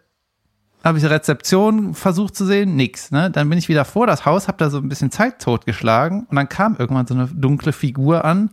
habe 0.84 0.98
ich 0.98 1.06
Rezeption 1.06 1.94
versucht 1.94 2.36
zu 2.36 2.46
sehen, 2.46 2.76
nix. 2.76 3.12
Ne? 3.12 3.32
Dann 3.32 3.50
bin 3.50 3.58
ich 3.58 3.70
wieder 3.70 3.86
vor 3.86 4.08
das 4.08 4.26
Haus, 4.26 4.48
habe 4.48 4.58
da 4.58 4.70
so 4.70 4.78
ein 4.78 4.90
bisschen 4.90 5.12
Zeit 5.12 5.42
totgeschlagen 5.42 6.26
und 6.30 6.36
dann 6.36 6.50
kam 6.50 6.76
irgendwann 6.78 7.08
so 7.08 7.14
eine 7.14 7.28
dunkle 7.28 7.72
Figur 7.74 8.26
an 8.26 8.52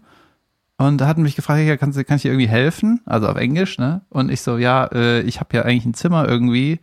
und 0.78 1.02
hat 1.02 1.18
mich 1.18 1.36
gefragt, 1.36 1.60
ja, 1.62 1.76
kannst, 1.76 1.98
du- 1.98 2.04
kann 2.04 2.16
ich 2.16 2.22
dir 2.22 2.30
irgendwie 2.30 2.48
helfen? 2.48 3.00
Also 3.06 3.28
auf 3.28 3.36
Englisch, 3.36 3.78
ne? 3.78 4.02
Und 4.08 4.30
ich 4.30 4.40
so, 4.42 4.56
ja, 4.56 4.86
äh, 4.92 5.20
ich 5.22 5.40
habe 5.40 5.56
ja 5.56 5.62
eigentlich 5.62 5.84
ein 5.86 5.94
Zimmer 5.94 6.26
irgendwie. 6.28 6.80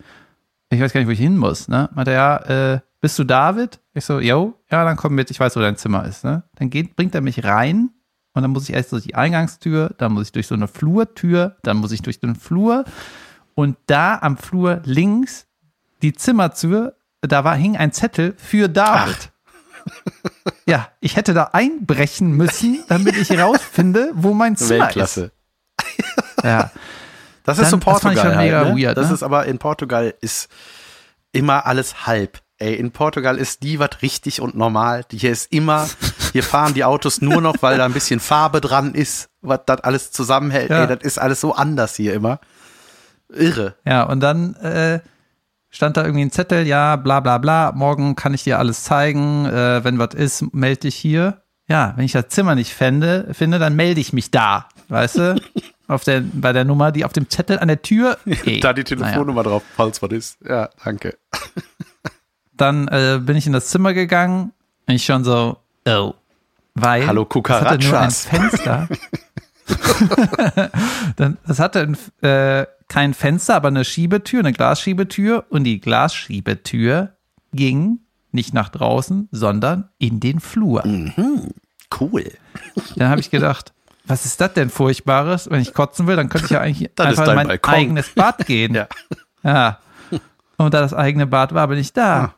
Ich 0.70 0.80
weiß 0.80 0.94
gar 0.94 1.00
nicht, 1.02 1.08
wo 1.08 1.12
ich 1.12 1.20
hin 1.20 1.38
muss, 1.38 1.68
ne? 1.68 1.90
Meinte 1.96 2.12
ja, 2.12 2.38
äh, 2.74 2.80
bist 3.02 3.18
du 3.18 3.24
David? 3.24 3.80
Ich 3.94 4.06
so, 4.06 4.20
yo, 4.20 4.54
ja, 4.72 4.84
dann 4.86 4.98
komm 4.98 5.16
mit, 5.16 5.32
ich 5.32 5.40
weiß, 5.40 5.56
wo 5.56 5.62
dein 5.62 5.78
Zimmer 5.78 6.06
ist, 6.06 6.24
ne? 6.24 6.44
Dann 6.56 6.70
geht, 6.70 6.96
bringt 6.96 7.16
er 7.16 7.22
mich 7.22 7.44
rein 7.44 7.90
und 8.40 8.44
dann 8.44 8.52
muss 8.52 8.70
ich 8.70 8.74
erst 8.74 8.94
durch 8.94 9.04
die 9.04 9.16
Eingangstür, 9.16 9.94
dann 9.98 10.14
muss 10.14 10.28
ich 10.28 10.32
durch 10.32 10.48
so 10.48 10.56
eine 10.56 10.70
Flurtür, 10.70 11.58
dann 11.64 11.76
muss 11.78 11.92
ich 11.92 12.02
durch 12.02 12.22
den 12.22 12.36
Flur 12.36 12.86
und 13.54 13.76
da 13.88 14.18
am 14.22 14.38
Flur 14.38 14.80
links 14.86 15.46
die 16.02 16.14
Zimmertür, 16.14 16.96
da 17.20 17.44
war, 17.44 17.56
hing 17.56 17.76
ein 17.76 17.92
Zettel 17.92 18.34
für 18.38 18.70
David. 18.70 19.32
Ja, 20.66 20.88
ich 21.02 21.18
hätte 21.18 21.34
da 21.34 21.50
einbrechen 21.54 22.32
müssen, 22.32 22.84
damit 22.88 23.18
ich 23.18 23.38
rausfinde, 23.38 24.12
wo 24.14 24.34
mein 24.34 24.56
Zimmer 24.56 24.86
Weltklasse. 24.86 25.32
ist. 25.78 26.44
Ja. 26.46 26.72
Das 27.44 27.58
ist 27.58 27.72
Dann- 27.72 27.82
so 27.82 27.86
das 27.92 28.02
fand 28.02 28.16
ich 28.16 28.22
Portugal. 28.22 28.38
mega 28.46 28.58
halt, 28.60 28.76
ne? 28.76 28.82
weird, 28.82 28.98
Das 28.98 29.08
ne? 29.10 29.14
ist 29.16 29.24
aber 29.24 29.46
in 29.46 29.58
Portugal 29.58 30.14
ist 30.22 30.50
immer 31.34 31.66
alles 31.66 32.06
halb. 32.08 32.40
Ey, 32.58 32.76
in 32.76 32.92
Portugal 32.92 33.38
ist 33.38 33.64
die 33.64 33.80
was 33.80 34.02
richtig 34.02 34.42
und 34.42 34.56
normal. 34.56 35.04
Hier 35.12 35.32
ist 35.32 35.52
immer, 35.52 35.88
hier 36.32 36.44
fahren 36.44 36.74
die 36.74 36.84
Autos 36.84 37.22
nur 37.22 37.42
noch, 37.42 37.56
weil 37.62 37.78
da 37.78 37.86
ein 37.86 37.94
bisschen 37.94 38.20
Farbe 38.20 38.62
dran 38.62 38.94
ist, 38.94 39.30
was 39.42 39.62
das 39.66 39.82
alles 39.82 40.12
zusammenhält. 40.12 40.70
Ja. 40.70 40.82
Ey, 40.82 40.88
das 40.88 41.04
ist 41.04 41.18
alles 41.18 41.42
so 41.42 41.54
anders 41.54 41.96
hier 41.96 42.14
immer. 42.14 42.40
Irre. 43.34 43.76
Ja, 43.86 44.04
und 44.04 44.20
dann 44.22 44.56
äh, 44.56 45.00
stand 45.70 45.98
da 45.98 46.04
irgendwie 46.04 46.26
ein 46.26 46.32
Zettel, 46.32 46.66
ja, 46.66 46.96
bla 46.96 47.20
bla 47.20 47.38
bla, 47.38 47.72
morgen 47.74 48.16
kann 48.16 48.34
ich 48.34 48.44
dir 48.44 48.60
alles 48.60 48.84
zeigen, 48.84 49.46
äh, 49.46 49.84
wenn 49.84 50.00
was 50.00 50.14
ist, 50.14 50.54
melde 50.54 50.82
dich 50.82 50.96
hier. 50.96 51.42
Ja, 51.68 51.94
wenn 51.96 52.06
ich 52.06 52.14
das 52.14 52.30
Zimmer 52.30 52.56
nicht 52.56 52.74
fände, 52.74 53.28
finde, 53.32 53.60
dann 53.60 53.76
melde 53.76 54.02
ich 54.02 54.12
mich 54.12 54.32
da, 54.32 54.68
weißt 54.88 55.18
du? 55.18 55.42
Auf 55.88 56.04
der, 56.04 56.22
bei 56.22 56.54
der 56.54 56.66
Nummer, 56.66 56.92
die 56.92 57.04
auf 57.04 57.14
dem 57.14 57.32
Zettel 57.32 57.58
an 57.58 57.68
der 57.68 57.82
Tür. 57.82 58.20
Eh, 58.28 58.60
Da 58.60 58.74
die 58.74 58.84
naja. 58.84 58.84
Telefonnummer 58.84 59.42
drauf, 59.42 59.64
falls 59.76 60.04
was 60.04 60.12
ist. 60.12 60.38
Ja, 60.48 60.70
danke. 60.86 61.18
Dann 62.56 62.88
äh, 62.90 63.20
bin 63.20 63.36
ich 63.36 63.48
in 63.48 63.54
das 63.54 63.70
Zimmer 63.70 63.96
gegangen 63.96 64.54
und 64.88 64.94
ich 64.94 65.04
schon 65.04 65.24
so, 65.24 65.58
oh. 65.88 66.14
Weil 66.82 67.08
Hallo, 67.08 67.26
das 67.26 67.62
hatte 67.62 67.86
nur 67.86 68.00
ein. 68.00 68.12
Fenster. 68.12 68.88
Dann, 71.16 71.38
das 71.46 71.60
hatte 71.60 71.82
ein, 71.82 71.98
äh, 72.28 72.66
kein 72.88 73.14
Fenster, 73.14 73.56
aber 73.56 73.68
eine 73.68 73.86
Schiebetür, 73.86 74.40
eine 74.40 74.54
Glasschiebetür. 74.54 75.46
Und 75.50 75.64
die 75.64 75.80
Glasschiebetür 75.80 77.14
ging 77.54 78.00
nicht 78.32 78.54
nach 78.54 78.70
draußen, 78.70 79.28
sondern 79.32 79.90
in 79.98 80.20
den 80.20 80.40
Flur. 80.40 80.84
Cool. 82.00 82.32
Dann 82.96 83.10
habe 83.10 83.20
ich 83.22 83.32
gedacht, 83.32 83.74
was 84.06 84.26
ist 84.26 84.42
das 84.42 84.54
denn 84.54 84.70
Furchtbares? 84.70 85.50
Wenn 85.50 85.62
ich 85.62 85.74
kotzen 85.74 86.08
will, 86.08 86.16
dann 86.16 86.30
könnte 86.30 86.46
ich 86.46 86.52
ja 86.52 86.62
eigentlich 86.62 86.90
einfach 87.00 87.28
in 87.28 87.36
mein 87.36 87.48
Balkon. 87.48 87.74
eigenes 87.74 88.10
Bad 88.10 88.46
gehen. 88.46 88.74
Ja. 88.76 88.88
Ja. 89.42 89.80
Und 90.58 90.74
da 90.74 90.82
das 90.82 90.94
eigene 90.94 91.26
Bad 91.26 91.54
war, 91.54 91.70
bin 91.70 91.78
ich 91.78 91.94
da. 91.94 92.34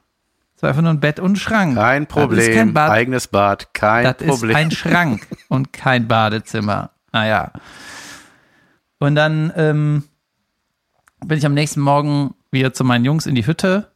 War 0.62 0.70
einfach 0.70 0.82
nur 0.82 0.92
ein 0.92 1.00
Bett 1.00 1.20
und 1.20 1.34
ein 1.34 1.36
Schrank. 1.36 1.76
Kein 1.76 2.04
ist 2.04 2.10
Problem. 2.10 2.54
kein 2.54 2.74
Bad, 2.74 2.92
Eigenes 2.92 3.28
Bad. 3.28 3.74
Kein 3.74 4.04
das 4.04 4.18
Problem. 4.18 4.52
ist 4.52 4.56
ein 4.58 4.72
Schrank 4.72 5.28
und 5.48 5.74
kein 5.74 6.08
Badezimmer. 6.08 6.92
Naja. 7.12 7.52
Und 9.00 9.16
dann 9.16 9.52
ähm, 9.56 10.04
bin 11.26 11.38
ich 11.38 11.46
am 11.46 11.54
nächsten 11.54 11.82
Morgen 11.82 12.36
wieder 12.52 12.74
zu 12.74 12.84
meinen 12.84 13.06
Jungs 13.06 13.26
in 13.26 13.36
die 13.36 13.48
Hütte 13.48 13.92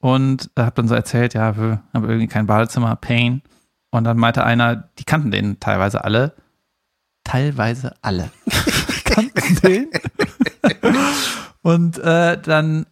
und 0.00 0.50
habe 0.58 0.72
dann 0.74 0.88
so 0.88 0.94
erzählt, 0.94 1.34
ja, 1.34 1.56
wir 1.56 1.82
haben 1.92 2.04
irgendwie 2.04 2.28
kein 2.28 2.46
Badezimmer, 2.46 2.96
Pain. 2.96 3.42
Und 3.90 4.04
dann 4.04 4.16
meinte 4.16 4.44
einer, 4.44 4.88
die 4.98 5.04
kannten 5.04 5.30
den 5.30 5.60
teilweise 5.60 6.04
alle. 6.04 6.34
Teilweise 7.24 7.96
alle. 8.02 8.30
kannten 9.04 9.60
den. 9.62 9.88
und 11.62 11.98
äh, 11.98 12.40
dann 12.40 12.86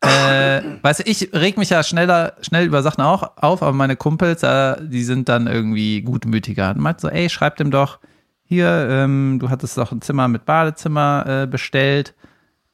äh, 0.00 0.62
weißt 0.82 1.00
du, 1.00 1.10
ich 1.10 1.32
reg 1.32 1.58
mich 1.58 1.70
ja 1.70 1.82
schneller, 1.82 2.34
schnell 2.40 2.66
über 2.66 2.82
Sachen 2.82 3.02
auch 3.02 3.36
auf, 3.36 3.62
aber 3.62 3.72
meine 3.72 3.96
Kumpels, 3.96 4.42
äh, 4.42 4.76
die 4.80 5.02
sind 5.02 5.28
dann 5.28 5.46
irgendwie 5.46 6.02
gutmütiger. 6.02 6.70
Und 6.70 6.78
meint 6.78 7.00
so, 7.00 7.08
ey, 7.08 7.28
schreib 7.28 7.56
dem 7.56 7.70
doch, 7.70 7.98
hier, 8.44 8.88
ähm, 8.90 9.38
du 9.40 9.50
hattest 9.50 9.76
doch 9.76 9.92
ein 9.92 10.00
Zimmer 10.00 10.28
mit 10.28 10.44
Badezimmer 10.44 11.42
äh, 11.42 11.46
bestellt. 11.46 12.14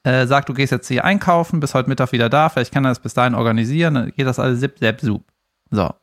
Äh, 0.04 0.26
sag, 0.26 0.46
du 0.46 0.54
gehst 0.54 0.70
jetzt 0.70 0.86
hier 0.86 1.04
einkaufen, 1.04 1.60
bist 1.60 1.74
heute 1.74 1.88
Mittag 1.88 2.12
wieder 2.12 2.28
da, 2.28 2.48
vielleicht 2.50 2.72
kann 2.72 2.84
er 2.84 2.90
das 2.90 3.00
bis 3.00 3.14
dahin 3.14 3.34
organisieren, 3.34 3.94
dann 3.94 4.12
geht 4.12 4.26
das 4.26 4.38
alles 4.38 4.60
zip, 4.60 4.78
zap, 4.78 5.00
sup. 5.00 5.24
So. 5.70 5.94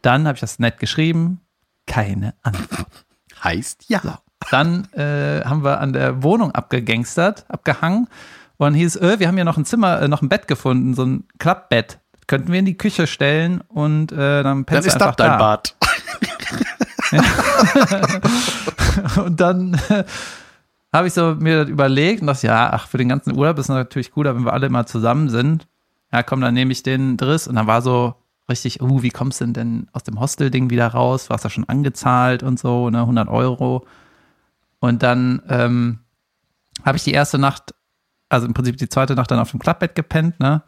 Dann 0.00 0.26
habe 0.26 0.36
ich 0.36 0.40
das 0.40 0.60
nett 0.60 0.78
geschrieben, 0.78 1.40
keine 1.86 2.34
Antwort. 2.42 2.86
Heißt 3.42 3.86
ja. 3.88 4.20
Dann 4.50 4.84
äh, 4.92 5.42
haben 5.44 5.64
wir 5.64 5.80
an 5.80 5.92
der 5.92 6.22
Wohnung 6.22 6.52
abgegangstert, 6.52 7.46
abgehangen. 7.48 8.08
Und 8.58 8.64
dann 8.64 8.74
hieß, 8.74 8.96
äh, 8.96 9.18
wir 9.18 9.28
haben 9.28 9.38
ja 9.38 9.44
noch 9.44 9.56
ein 9.56 9.64
Zimmer, 9.64 10.00
äh, 10.00 10.08
noch 10.08 10.22
ein 10.22 10.28
Bett 10.28 10.48
gefunden, 10.48 10.94
so 10.94 11.04
ein 11.04 11.24
Klappbett. 11.38 11.98
Könnten 12.26 12.50
wir 12.50 12.58
in 12.58 12.64
die 12.64 12.78
Küche 12.78 13.06
stellen 13.06 13.60
und 13.68 14.12
äh, 14.12 14.42
dann 14.42 14.44
Dann 14.44 14.64
pennst 14.64 14.86
du 14.86 14.88
ist 14.88 14.94
das 14.94 15.02
einfach 15.02 15.16
dein 15.16 15.30
da. 15.30 15.38
Bad. 15.38 15.76
Und 19.16 19.40
dann 19.40 19.74
äh, 19.90 20.04
habe 20.92 21.06
ich 21.06 21.14
so 21.14 21.34
mir 21.34 21.60
das 21.60 21.68
überlegt 21.68 22.22
und 22.22 22.26
dachte, 22.26 22.46
ja, 22.46 22.70
ach, 22.72 22.88
für 22.88 22.98
den 22.98 23.08
ganzen 23.08 23.36
Urlaub 23.36 23.58
ist 23.58 23.66
es 23.66 23.68
natürlich 23.68 24.12
cooler, 24.12 24.34
wenn 24.34 24.44
wir 24.44 24.52
alle 24.52 24.70
mal 24.70 24.86
zusammen 24.86 25.28
sind. 25.28 25.66
Ja, 26.12 26.22
komm, 26.22 26.40
dann 26.40 26.54
nehme 26.54 26.72
ich 26.72 26.82
den 26.82 27.16
Driss. 27.16 27.46
Und 27.46 27.56
dann 27.56 27.66
war 27.66 27.82
so 27.82 28.14
richtig, 28.48 28.80
uh, 28.80 29.02
wie 29.02 29.10
kommst 29.10 29.40
du 29.40 29.44
denn, 29.44 29.54
denn 29.54 29.88
aus 29.92 30.04
dem 30.04 30.18
Hostel-Ding 30.18 30.70
wieder 30.70 30.88
raus? 30.88 31.26
Du 31.26 31.34
hast 31.34 31.44
ja 31.44 31.50
schon 31.50 31.68
angezahlt 31.68 32.42
und 32.42 32.58
so, 32.58 32.90
ne, 32.90 33.00
100 33.00 33.28
Euro. 33.28 33.86
Und 34.80 35.02
dann 35.02 35.42
ähm, 35.48 35.98
habe 36.84 36.96
ich 36.96 37.04
die 37.04 37.12
erste 37.12 37.38
Nacht, 37.38 37.74
also 38.28 38.46
im 38.46 38.54
Prinzip 38.54 38.76
die 38.76 38.88
zweite 38.88 39.14
Nacht 39.14 39.30
dann 39.30 39.38
auf 39.38 39.50
dem 39.50 39.60
Klappbett 39.60 39.94
gepennt, 39.94 40.40
ne? 40.40 40.62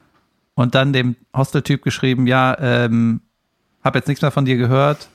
Und 0.55 0.75
dann 0.75 0.93
dem 0.93 1.17
Hosteltyp 1.37 1.83
geschrieben, 1.83 2.27
ja, 2.27 2.57
ähm, 2.59 3.21
habe 3.85 3.99
jetzt 3.99 4.09
nichts 4.09 4.23
mehr 4.23 4.33
von 4.33 4.45
dir 4.45 4.57
gehört, 4.57 5.09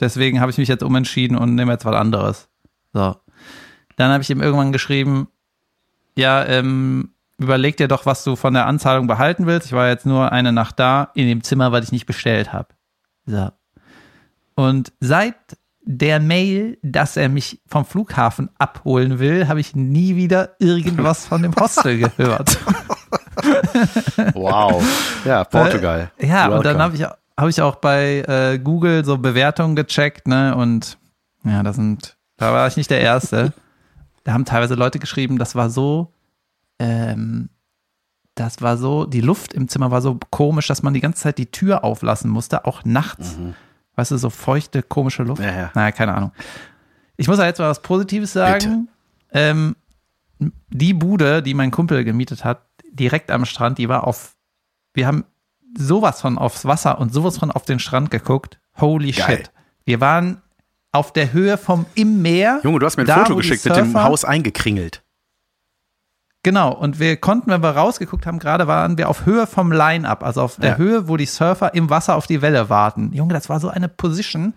deswegen 0.00 0.40
habe 0.40 0.50
ich 0.50 0.58
mich 0.58 0.68
jetzt 0.68 0.82
umentschieden 0.82 1.36
und 1.36 1.54
nehme 1.54 1.72
jetzt 1.72 1.84
was 1.84 1.94
anderes. 1.94 2.48
So. 2.92 3.16
Dann 3.96 4.12
habe 4.12 4.22
ich 4.22 4.30
ihm 4.30 4.40
irgendwann 4.40 4.72
geschrieben, 4.72 5.28
ja, 6.16 6.44
ähm, 6.44 7.10
überleg 7.36 7.76
dir 7.76 7.88
doch, 7.88 8.06
was 8.06 8.24
du 8.24 8.34
von 8.34 8.54
der 8.54 8.66
Anzahlung 8.66 9.06
behalten 9.06 9.46
willst. 9.46 9.66
Ich 9.66 9.72
war 9.72 9.88
jetzt 9.88 10.06
nur 10.06 10.32
eine 10.32 10.52
Nacht 10.52 10.78
da 10.78 11.10
in 11.14 11.26
dem 11.28 11.42
Zimmer, 11.42 11.70
was 11.70 11.84
ich 11.84 11.92
nicht 11.92 12.06
bestellt 12.06 12.52
habe. 12.52 12.68
So. 13.26 13.50
Und 14.54 14.92
seit 15.00 15.36
der 15.90 16.20
Mail, 16.20 16.76
dass 16.82 17.16
er 17.16 17.30
mich 17.30 17.62
vom 17.66 17.86
Flughafen 17.86 18.50
abholen 18.58 19.20
will, 19.20 19.48
habe 19.48 19.58
ich 19.58 19.74
nie 19.74 20.16
wieder 20.16 20.50
irgendwas 20.58 21.26
von 21.26 21.40
dem 21.40 21.56
Hostel 21.56 21.96
gehört. 22.16 22.58
Wow. 24.34 24.84
Ja, 25.24 25.44
Portugal. 25.44 26.10
Äh, 26.18 26.26
ja, 26.26 26.48
und 26.48 26.66
dann 26.66 26.76
Welcome. 26.78 26.82
habe 26.82 26.94
ich, 26.96 27.04
hab 27.04 27.48
ich 27.48 27.62
auch 27.62 27.76
bei 27.76 28.18
äh, 28.18 28.58
Google 28.58 29.02
so 29.02 29.16
Bewertungen 29.16 29.76
gecheckt, 29.76 30.28
ne? 30.28 30.54
Und 30.54 30.98
ja, 31.44 31.62
da 31.62 31.72
sind, 31.72 32.18
da 32.36 32.52
war 32.52 32.68
ich 32.68 32.76
nicht 32.76 32.90
der 32.90 33.00
Erste. 33.00 33.54
da 34.24 34.34
haben 34.34 34.44
teilweise 34.44 34.74
Leute 34.74 34.98
geschrieben, 34.98 35.38
das 35.38 35.54
war 35.54 35.70
so, 35.70 36.12
ähm, 36.78 37.48
das 38.34 38.60
war 38.60 38.76
so, 38.76 39.06
die 39.06 39.22
Luft 39.22 39.54
im 39.54 39.68
Zimmer 39.68 39.90
war 39.90 40.02
so 40.02 40.18
komisch, 40.30 40.66
dass 40.66 40.82
man 40.82 40.92
die 40.92 41.00
ganze 41.00 41.22
Zeit 41.22 41.38
die 41.38 41.50
Tür 41.50 41.82
auflassen 41.82 42.30
musste, 42.30 42.66
auch 42.66 42.84
nachts. 42.84 43.38
Weißt 43.98 44.12
du, 44.12 44.16
so 44.16 44.30
feuchte, 44.30 44.84
komische 44.84 45.24
Luft. 45.24 45.42
Ja, 45.42 45.52
ja. 45.52 45.70
Naja, 45.74 45.90
keine 45.90 46.14
Ahnung. 46.14 46.30
Ich 47.16 47.26
muss 47.26 47.38
ja 47.38 47.46
jetzt 47.46 47.58
mal 47.58 47.68
was 47.68 47.82
Positives 47.82 48.32
sagen. 48.32 48.88
Ähm, 49.32 49.74
die 50.68 50.94
Bude, 50.94 51.42
die 51.42 51.52
mein 51.52 51.72
Kumpel 51.72 52.04
gemietet 52.04 52.44
hat, 52.44 52.62
direkt 52.92 53.32
am 53.32 53.44
Strand, 53.44 53.76
die 53.78 53.88
war 53.88 54.06
auf, 54.06 54.36
wir 54.94 55.08
haben 55.08 55.24
sowas 55.76 56.20
von 56.20 56.38
aufs 56.38 56.64
Wasser 56.64 57.00
und 57.00 57.12
sowas 57.12 57.38
von 57.38 57.50
auf 57.50 57.64
den 57.64 57.80
Strand 57.80 58.12
geguckt. 58.12 58.60
Holy 58.76 59.10
Geil. 59.10 59.38
shit. 59.38 59.50
Wir 59.84 60.00
waren 60.00 60.42
auf 60.92 61.12
der 61.12 61.32
Höhe 61.32 61.58
vom 61.58 61.84
im 61.96 62.22
Meer. 62.22 62.60
Junge, 62.62 62.78
du 62.78 62.86
hast 62.86 62.98
mir 62.98 63.02
ein 63.02 63.08
da, 63.08 63.24
Foto 63.24 63.34
geschickt 63.34 63.64
mit 63.64 63.74
dem 63.74 64.00
Haus 64.00 64.24
eingekringelt. 64.24 65.02
Genau, 66.44 66.72
und 66.72 67.00
wir 67.00 67.16
konnten, 67.16 67.50
wenn 67.50 67.62
wir 67.62 67.70
rausgeguckt 67.70 68.24
haben, 68.24 68.38
gerade 68.38 68.66
waren 68.66 68.96
wir 68.96 69.08
auf 69.08 69.26
Höhe 69.26 69.46
vom 69.46 69.72
Line-Up, 69.72 70.22
also 70.22 70.42
auf 70.42 70.56
der 70.56 70.70
Ja. 70.70 70.76
Höhe, 70.76 71.08
wo 71.08 71.16
die 71.16 71.26
Surfer 71.26 71.74
im 71.74 71.90
Wasser 71.90 72.14
auf 72.14 72.26
die 72.26 72.40
Welle 72.42 72.70
warten. 72.70 73.12
Junge, 73.12 73.34
das 73.34 73.48
war 73.48 73.58
so 73.60 73.68
eine 73.68 73.88
Position. 73.88 74.54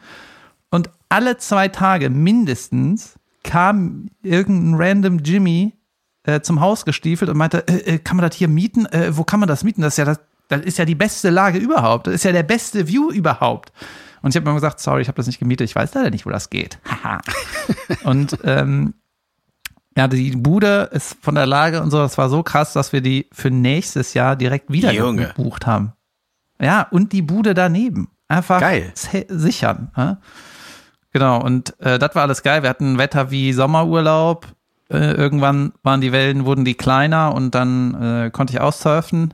Und 0.70 0.90
alle 1.10 1.38
zwei 1.38 1.68
Tage 1.68 2.10
mindestens 2.10 3.16
kam 3.44 4.10
irgendein 4.22 4.76
random 4.80 5.20
Jimmy 5.20 5.74
äh, 6.24 6.42
zum 6.42 6.62
Haus 6.62 6.86
gestiefelt 6.86 7.30
und 7.32 7.38
meinte, 7.38 7.68
äh, 7.68 7.96
äh, 7.96 7.98
kann 7.98 8.16
man 8.18 8.28
das 8.30 8.36
hier 8.38 8.48
mieten? 8.48 8.86
Äh, 8.86 9.18
wo 9.18 9.24
kann 9.24 9.40
man 9.40 9.50
das 9.50 9.64
mieten? 9.64 9.82
Das 9.82 9.94
ist 9.94 9.98
ja 9.98 10.06
das, 10.06 10.20
das 10.50 10.62
ist 10.62 10.78
ja 10.78 10.86
die 10.86 10.96
beste 10.96 11.32
Lage 11.32 11.58
überhaupt. 11.58 12.06
Das 12.08 12.14
ist 12.14 12.24
ja 12.24 12.32
der 12.32 12.44
beste 12.44 12.88
View 12.88 13.10
überhaupt. 13.10 13.74
Und 14.22 14.30
ich 14.30 14.36
habe 14.40 14.48
mir 14.48 14.54
gesagt, 14.54 14.80
sorry, 14.80 15.02
ich 15.02 15.08
habe 15.08 15.16
das 15.16 15.26
nicht 15.26 15.40
gemietet. 15.40 15.66
Ich 15.68 15.76
weiß 15.76 15.96
leider 15.96 16.12
nicht, 16.12 16.28
wo 16.28 16.30
das 16.30 16.52
geht. 16.52 16.78
Und 18.04 18.38
ähm, 18.44 18.94
ja, 19.98 20.08
die 20.08 20.32
Bude 20.32 20.90
ist 20.92 21.18
von 21.22 21.36
der 21.36 21.46
Lage 21.46 21.82
und 21.82 21.92
so, 21.92 21.98
das 21.98 22.18
war 22.18 22.30
so 22.30 22.44
krass, 22.44 22.74
dass 22.74 22.94
wir 22.94 23.02
die 23.02 23.28
für 23.32 23.52
nächstes 23.52 24.14
Jahr 24.14 24.36
direkt 24.36 24.72
wieder 24.72 24.92
Junge. 24.94 25.28
gebucht 25.28 25.68
haben. 25.68 25.94
Ja, 26.60 26.88
und 26.92 27.12
die 27.12 27.22
Bude 27.22 27.54
daneben. 27.54 28.10
Einfach 28.28 28.62
Geil. 28.62 28.94
sichern. 29.28 29.92
Ja? 29.98 30.18
Genau, 31.12 31.42
und 31.44 31.78
äh, 31.82 32.00
das 32.00 32.16
war 32.16 32.22
alles 32.24 32.44
geil. 32.44 32.64
Wir 32.64 32.70
hatten 32.70 32.98
Wetter 32.98 33.32
wie 33.32 33.52
Sommerurlaub. 33.52 34.48
Äh, 34.90 35.12
irgendwann 35.14 35.74
waren 35.84 36.00
die 36.00 36.14
Wellen, 36.14 36.46
wurden 36.46 36.64
die 36.64 36.76
kleiner 36.76 37.34
und 37.34 37.54
dann 37.54 37.96
äh, 38.02 38.30
konnte 38.32 38.54
ich 38.54 38.62
aussurfen. 38.62 39.34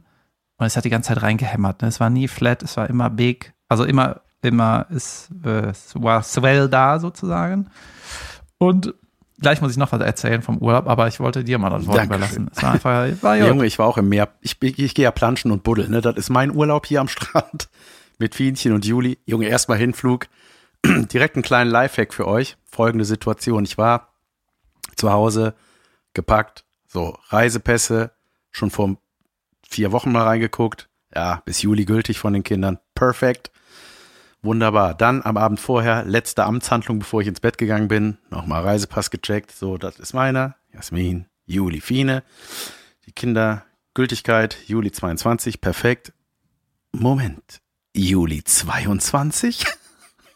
Und 0.58 0.66
es 0.66 0.76
hat 0.76 0.86
die 0.86 0.90
ganze 0.90 1.10
Zeit 1.10 1.22
reingehämmert. 1.22 1.84
Ne? 1.84 1.88
Es 1.88 2.00
war 2.00 2.10
nie 2.10 2.28
flat, 2.28 2.64
es 2.64 2.78
war 2.78 2.90
immer 2.90 3.12
big. 3.12 3.54
Also 3.68 3.84
immer, 3.84 4.22
immer, 4.42 4.88
es, 4.90 5.30
äh, 5.46 5.68
es 5.68 5.94
war 5.96 6.24
Swell 6.24 6.68
da 6.68 7.00
sozusagen. 7.00 7.70
Und 8.58 8.96
gleich 9.39 9.62
muss 9.62 9.72
ich 9.72 9.77
noch 9.77 9.91
was 9.91 10.01
erzählen 10.01 10.41
vom 10.41 10.58
Urlaub, 10.58 10.88
aber 10.88 11.08
ich 11.08 11.20
wollte 11.20 11.44
dir 11.44 11.58
mal 11.58 11.70
das 11.70 11.86
Wort 11.88 11.98
Dankeschön. 11.98 12.46
überlassen. 12.46 12.51
Es 12.56 12.63
war 12.63 12.72
einfach, 12.72 13.24
war 13.24 13.36
ja, 13.36 13.48
Junge, 13.50 13.65
ich 13.65 13.79
war 13.79 13.88
auch 13.88 13.98
im 13.98 14.10
Meer. 14.10 14.29
Ich, 14.41 14.58
ich, 14.62 14.79
ich 14.79 14.96
gehe 14.96 15.03
ja 15.03 15.12
planschen 15.12 15.51
und 15.51 15.63
buddeln. 15.63 15.91
Ne? 15.91 16.01
Das 16.01 16.15
ist 16.15 16.29
mein 16.29 16.56
Urlaub 16.56 16.86
hier 16.86 17.01
am 17.01 17.08
Strand 17.08 17.70
mit 18.17 18.36
Fienchen 18.36 18.74
und 18.74 18.86
Juli. 18.86 19.20
Junge, 19.25 19.48
erstmal 19.48 19.77
Hinflug. 19.77 20.27
Direkt 20.86 21.36
einen 21.36 21.44
kleinen 21.44 21.70
Lifehack 21.70 22.13
für 22.13 22.27
euch. 22.27 22.58
Folgende 22.65 23.06
Situation. 23.06 23.63
Ich 23.63 23.77
war 23.77 24.13
zu 24.96 25.12
Hause 25.12 25.53
gepackt, 26.13 26.65
so 26.88 27.17
Reisepässe, 27.29 28.12
schon 28.51 28.72
vor 28.72 28.98
vier 29.67 29.91
Wochen 29.91 30.12
mal 30.12 30.24
reingeguckt. 30.24 30.89
Ja, 31.13 31.41
bis 31.46 31.62
Juli 31.62 31.86
gültig 31.86 32.20
von 32.20 32.34
den 32.34 32.44
Kindern. 32.44 32.79
Perfekt. 32.96 33.51
Wunderbar. 34.48 34.94
Dann 34.94 35.24
am 35.24 35.36
Abend 35.36 35.60
vorher, 35.60 36.06
letzte 36.06 36.46
Amtshandlung, 36.46 37.00
bevor 37.00 37.20
ich 37.20 37.27
ins 37.27 37.42
Bett 37.42 37.58
gegangen 37.58 37.89
bin, 37.89 38.18
nochmal 38.30 38.63
Reisepass 38.63 39.12
gecheckt. 39.12 39.51
So, 39.51 39.77
das 39.77 40.00
ist 40.00 40.13
meiner. 40.13 40.56
Jasmin, 40.74 41.25
Juli, 41.46 41.82
Fine. 41.82 42.24
Die 43.06 43.12
Kinder, 43.12 43.66
Gültigkeit, 43.94 44.58
Juli 44.66 44.89
22, 44.94 45.60
perfekt. 45.60 46.13
Moment, 46.94 47.60
Juli 47.94 48.42
22? 48.42 49.66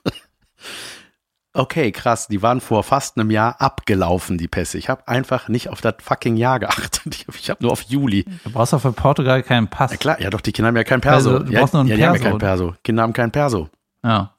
okay, 1.54 1.94
krass, 1.94 2.28
die 2.28 2.42
waren 2.42 2.60
vor 2.60 2.84
fast 2.84 3.18
einem 3.18 3.32
Jahr 3.32 3.62
abgelaufen, 3.62 4.38
die 4.38 4.50
Pässe. 4.50 4.78
Ich 4.78 4.90
habe 4.90 5.08
einfach 5.08 5.48
nicht 5.48 5.70
auf 5.70 5.80
das 5.80 5.96
fucking 6.02 6.36
Jahr 6.36 6.60
geachtet. 6.60 7.02
Ich 7.14 7.28
habe 7.30 7.38
hab 7.38 7.62
nur 7.62 7.72
auf 7.72 7.84
Juli. 7.84 8.26
du 8.44 8.52
brauchst 8.52 8.74
doch 8.74 8.82
für 8.82 8.92
Portugal 8.92 9.42
keinen 9.42 9.70
Pass. 9.70 9.92
Ja 9.92 9.98
klar, 9.98 10.20
ja 10.20 10.30
doch, 10.30 10.42
die 10.42 10.52
Kinder 10.52 10.68
haben 10.68 10.76
ja 10.76 10.84
kein 10.84 11.00
Perso. 11.00 11.30
Also, 11.30 11.46
du 11.46 11.54
ja, 11.54 11.62
brauchst 11.62 11.74
nur 11.74 11.80
einen 11.80 11.90
ja, 11.92 11.96
die 11.96 12.06
haben 12.06 12.16
ja 12.16 12.20
Perso. 12.20 12.38
kein 12.38 12.40
Perso. 12.40 12.76
Kinder 12.84 13.04
haben 13.04 13.14
kein 13.14 13.32
Perso. 13.32 13.70
Ja. 14.04 14.36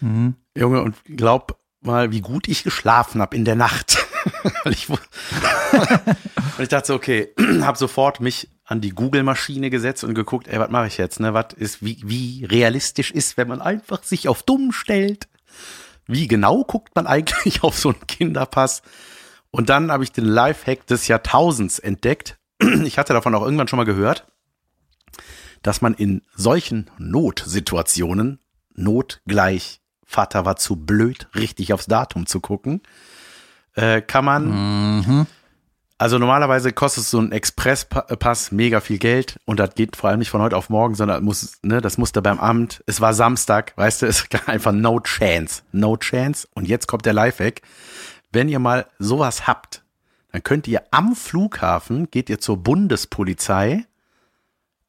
Mhm. 0.00 0.36
Junge, 0.56 0.82
und 0.82 0.96
glaub 1.04 1.60
mal, 1.80 2.12
wie 2.12 2.20
gut 2.20 2.48
ich 2.48 2.64
geschlafen 2.64 3.20
habe 3.20 3.36
in 3.36 3.44
der 3.44 3.56
Nacht. 3.56 4.06
Weil 4.64 4.72
ich, 4.72 4.88
und 4.90 5.00
ich 6.58 6.68
dachte 6.68 6.88
so, 6.88 6.94
okay, 6.94 7.32
habe 7.62 7.78
sofort 7.78 8.20
mich 8.20 8.48
an 8.64 8.80
die 8.80 8.90
Google-Maschine 8.90 9.70
gesetzt 9.70 10.04
und 10.04 10.14
geguckt, 10.14 10.46
ey, 10.48 10.60
was 10.60 10.70
mache 10.70 10.86
ich 10.86 10.96
jetzt? 10.98 11.18
Ne? 11.20 11.34
Was 11.34 11.52
ist, 11.56 11.84
wie, 11.84 12.00
wie 12.04 12.44
realistisch 12.44 13.10
ist, 13.10 13.36
wenn 13.36 13.48
man 13.48 13.60
einfach 13.60 14.04
sich 14.04 14.28
auf 14.28 14.42
dumm 14.42 14.72
stellt? 14.72 15.28
Wie 16.06 16.28
genau 16.28 16.64
guckt 16.64 16.94
man 16.94 17.06
eigentlich 17.06 17.62
auf 17.62 17.78
so 17.78 17.90
einen 17.90 18.06
Kinderpass? 18.06 18.82
Und 19.50 19.68
dann 19.68 19.90
habe 19.90 20.04
ich 20.04 20.12
den 20.12 20.24
Lifehack 20.24 20.86
des 20.86 21.08
Jahrtausends 21.08 21.78
entdeckt. 21.78 22.38
Ich 22.84 22.98
hatte 22.98 23.12
davon 23.12 23.34
auch 23.34 23.42
irgendwann 23.42 23.68
schon 23.68 23.78
mal 23.78 23.84
gehört, 23.84 24.26
dass 25.62 25.80
man 25.80 25.94
in 25.94 26.22
solchen 26.36 26.90
Notsituationen, 26.98 28.38
Not 28.74 29.20
gleich 29.26 29.80
Vater 30.10 30.44
war 30.44 30.56
zu 30.56 30.74
blöd, 30.76 31.28
richtig 31.36 31.72
aufs 31.72 31.86
Datum 31.86 32.26
zu 32.26 32.40
gucken, 32.40 32.82
äh, 33.74 34.02
kann 34.02 34.24
man, 34.24 35.26
also 35.98 36.18
normalerweise 36.18 36.72
kostet 36.72 37.04
so 37.04 37.20
ein 37.20 37.30
Expresspass 37.30 38.50
mega 38.50 38.80
viel 38.80 38.98
Geld 38.98 39.38
und 39.44 39.60
das 39.60 39.74
geht 39.76 39.94
vor 39.94 40.10
allem 40.10 40.18
nicht 40.18 40.30
von 40.30 40.40
heute 40.40 40.56
auf 40.56 40.68
morgen, 40.68 40.96
sondern 40.96 41.22
muss, 41.22 41.58
ne, 41.62 41.80
das 41.80 41.96
musste 41.96 42.22
beim 42.22 42.40
Amt, 42.40 42.82
es 42.86 43.00
war 43.00 43.14
Samstag, 43.14 43.72
weißt 43.76 44.02
du, 44.02 44.06
es 44.06 44.28
gab 44.28 44.48
einfach 44.48 44.72
no 44.72 44.98
chance, 44.98 45.62
no 45.70 45.96
chance 45.96 46.48
und 46.54 46.66
jetzt 46.66 46.88
kommt 46.88 47.06
der 47.06 47.12
Lifehack, 47.12 47.62
wenn 48.32 48.48
ihr 48.48 48.58
mal 48.58 48.86
sowas 48.98 49.46
habt, 49.46 49.84
dann 50.32 50.42
könnt 50.42 50.66
ihr 50.66 50.82
am 50.90 51.14
Flughafen, 51.14 52.10
geht 52.10 52.28
ihr 52.30 52.40
zur 52.40 52.56
Bundespolizei 52.56 53.84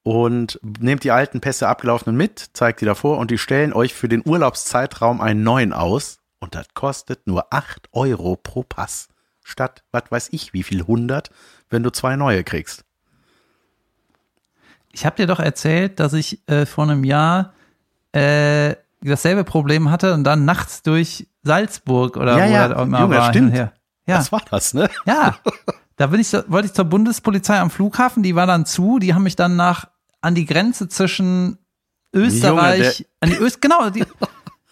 und 0.04 0.60
nehmt 0.80 1.04
die 1.04 1.12
alten 1.12 1.42
Pässe 1.42 1.68
abgelaufenen 1.68 2.16
mit, 2.18 2.50
zeigt 2.54 2.82
die 2.82 2.86
davor 2.86 3.18
und 3.18 3.32
die 3.32 3.38
stellen 3.38 3.74
euch 3.74 3.94
für 3.94 4.08
den 4.10 4.24
Urlaubszeitraum 4.26 5.22
einen 5.22 5.44
neuen 5.44 5.74
aus 5.74 6.18
und 6.40 6.56
das 6.56 6.68
kostet 6.74 7.28
nur 7.28 7.54
8 7.54 7.90
Euro 7.92 8.36
pro 8.36 8.64
Pass. 8.64 9.08
Statt, 9.44 9.84
was 9.92 10.04
weiß 10.10 10.30
ich, 10.32 10.54
wie 10.54 10.64
viel 10.64 10.82
100, 10.82 11.30
wenn 11.70 11.84
du 11.84 11.90
zwei 11.92 12.16
neue 12.16 12.44
kriegst. 12.44 12.84
Ich 14.92 15.06
habe 15.06 15.16
dir 15.16 15.28
doch 15.28 15.40
erzählt, 15.40 16.00
dass 16.00 16.14
ich 16.14 16.48
äh, 16.50 16.66
vor 16.66 16.84
einem 16.84 17.04
Jahr 17.04 17.54
äh, 18.12 18.76
dasselbe 19.02 19.44
Problem 19.44 19.90
hatte 19.90 20.14
und 20.14 20.24
dann 20.24 20.46
nachts 20.46 20.84
durch 20.84 21.28
Salzburg 21.44 22.18
oder 22.18 22.38
Ja, 22.38 22.48
wo 22.48 22.52
ja, 22.54 22.78
auch 22.78 22.84
immer 22.84 23.00
Junge, 23.02 23.18
war. 23.18 23.30
stimmt. 23.30 23.56
Ja, 23.56 23.72
Was 24.08 24.32
war 24.32 24.42
das, 24.50 24.74
ne? 24.74 24.90
ja. 25.06 25.36
Da 26.02 26.08
bin 26.08 26.20
ich, 26.20 26.34
wollte 26.48 26.66
ich 26.66 26.74
zur 26.74 26.86
Bundespolizei 26.86 27.60
am 27.60 27.70
Flughafen, 27.70 28.24
die 28.24 28.34
war 28.34 28.48
dann 28.48 28.66
zu, 28.66 28.98
die 28.98 29.14
haben 29.14 29.22
mich 29.22 29.36
dann 29.36 29.56
nach 29.56 29.86
an 30.20 30.34
die 30.34 30.48
Grenze 30.48 30.88
zwischen 30.90 31.60
Österreich, 32.12 33.02
Junge, 33.02 33.10
an 33.20 33.30
die 33.30 33.36
Öst, 33.38 33.62
genau, 33.62 33.88
die, 33.92 34.04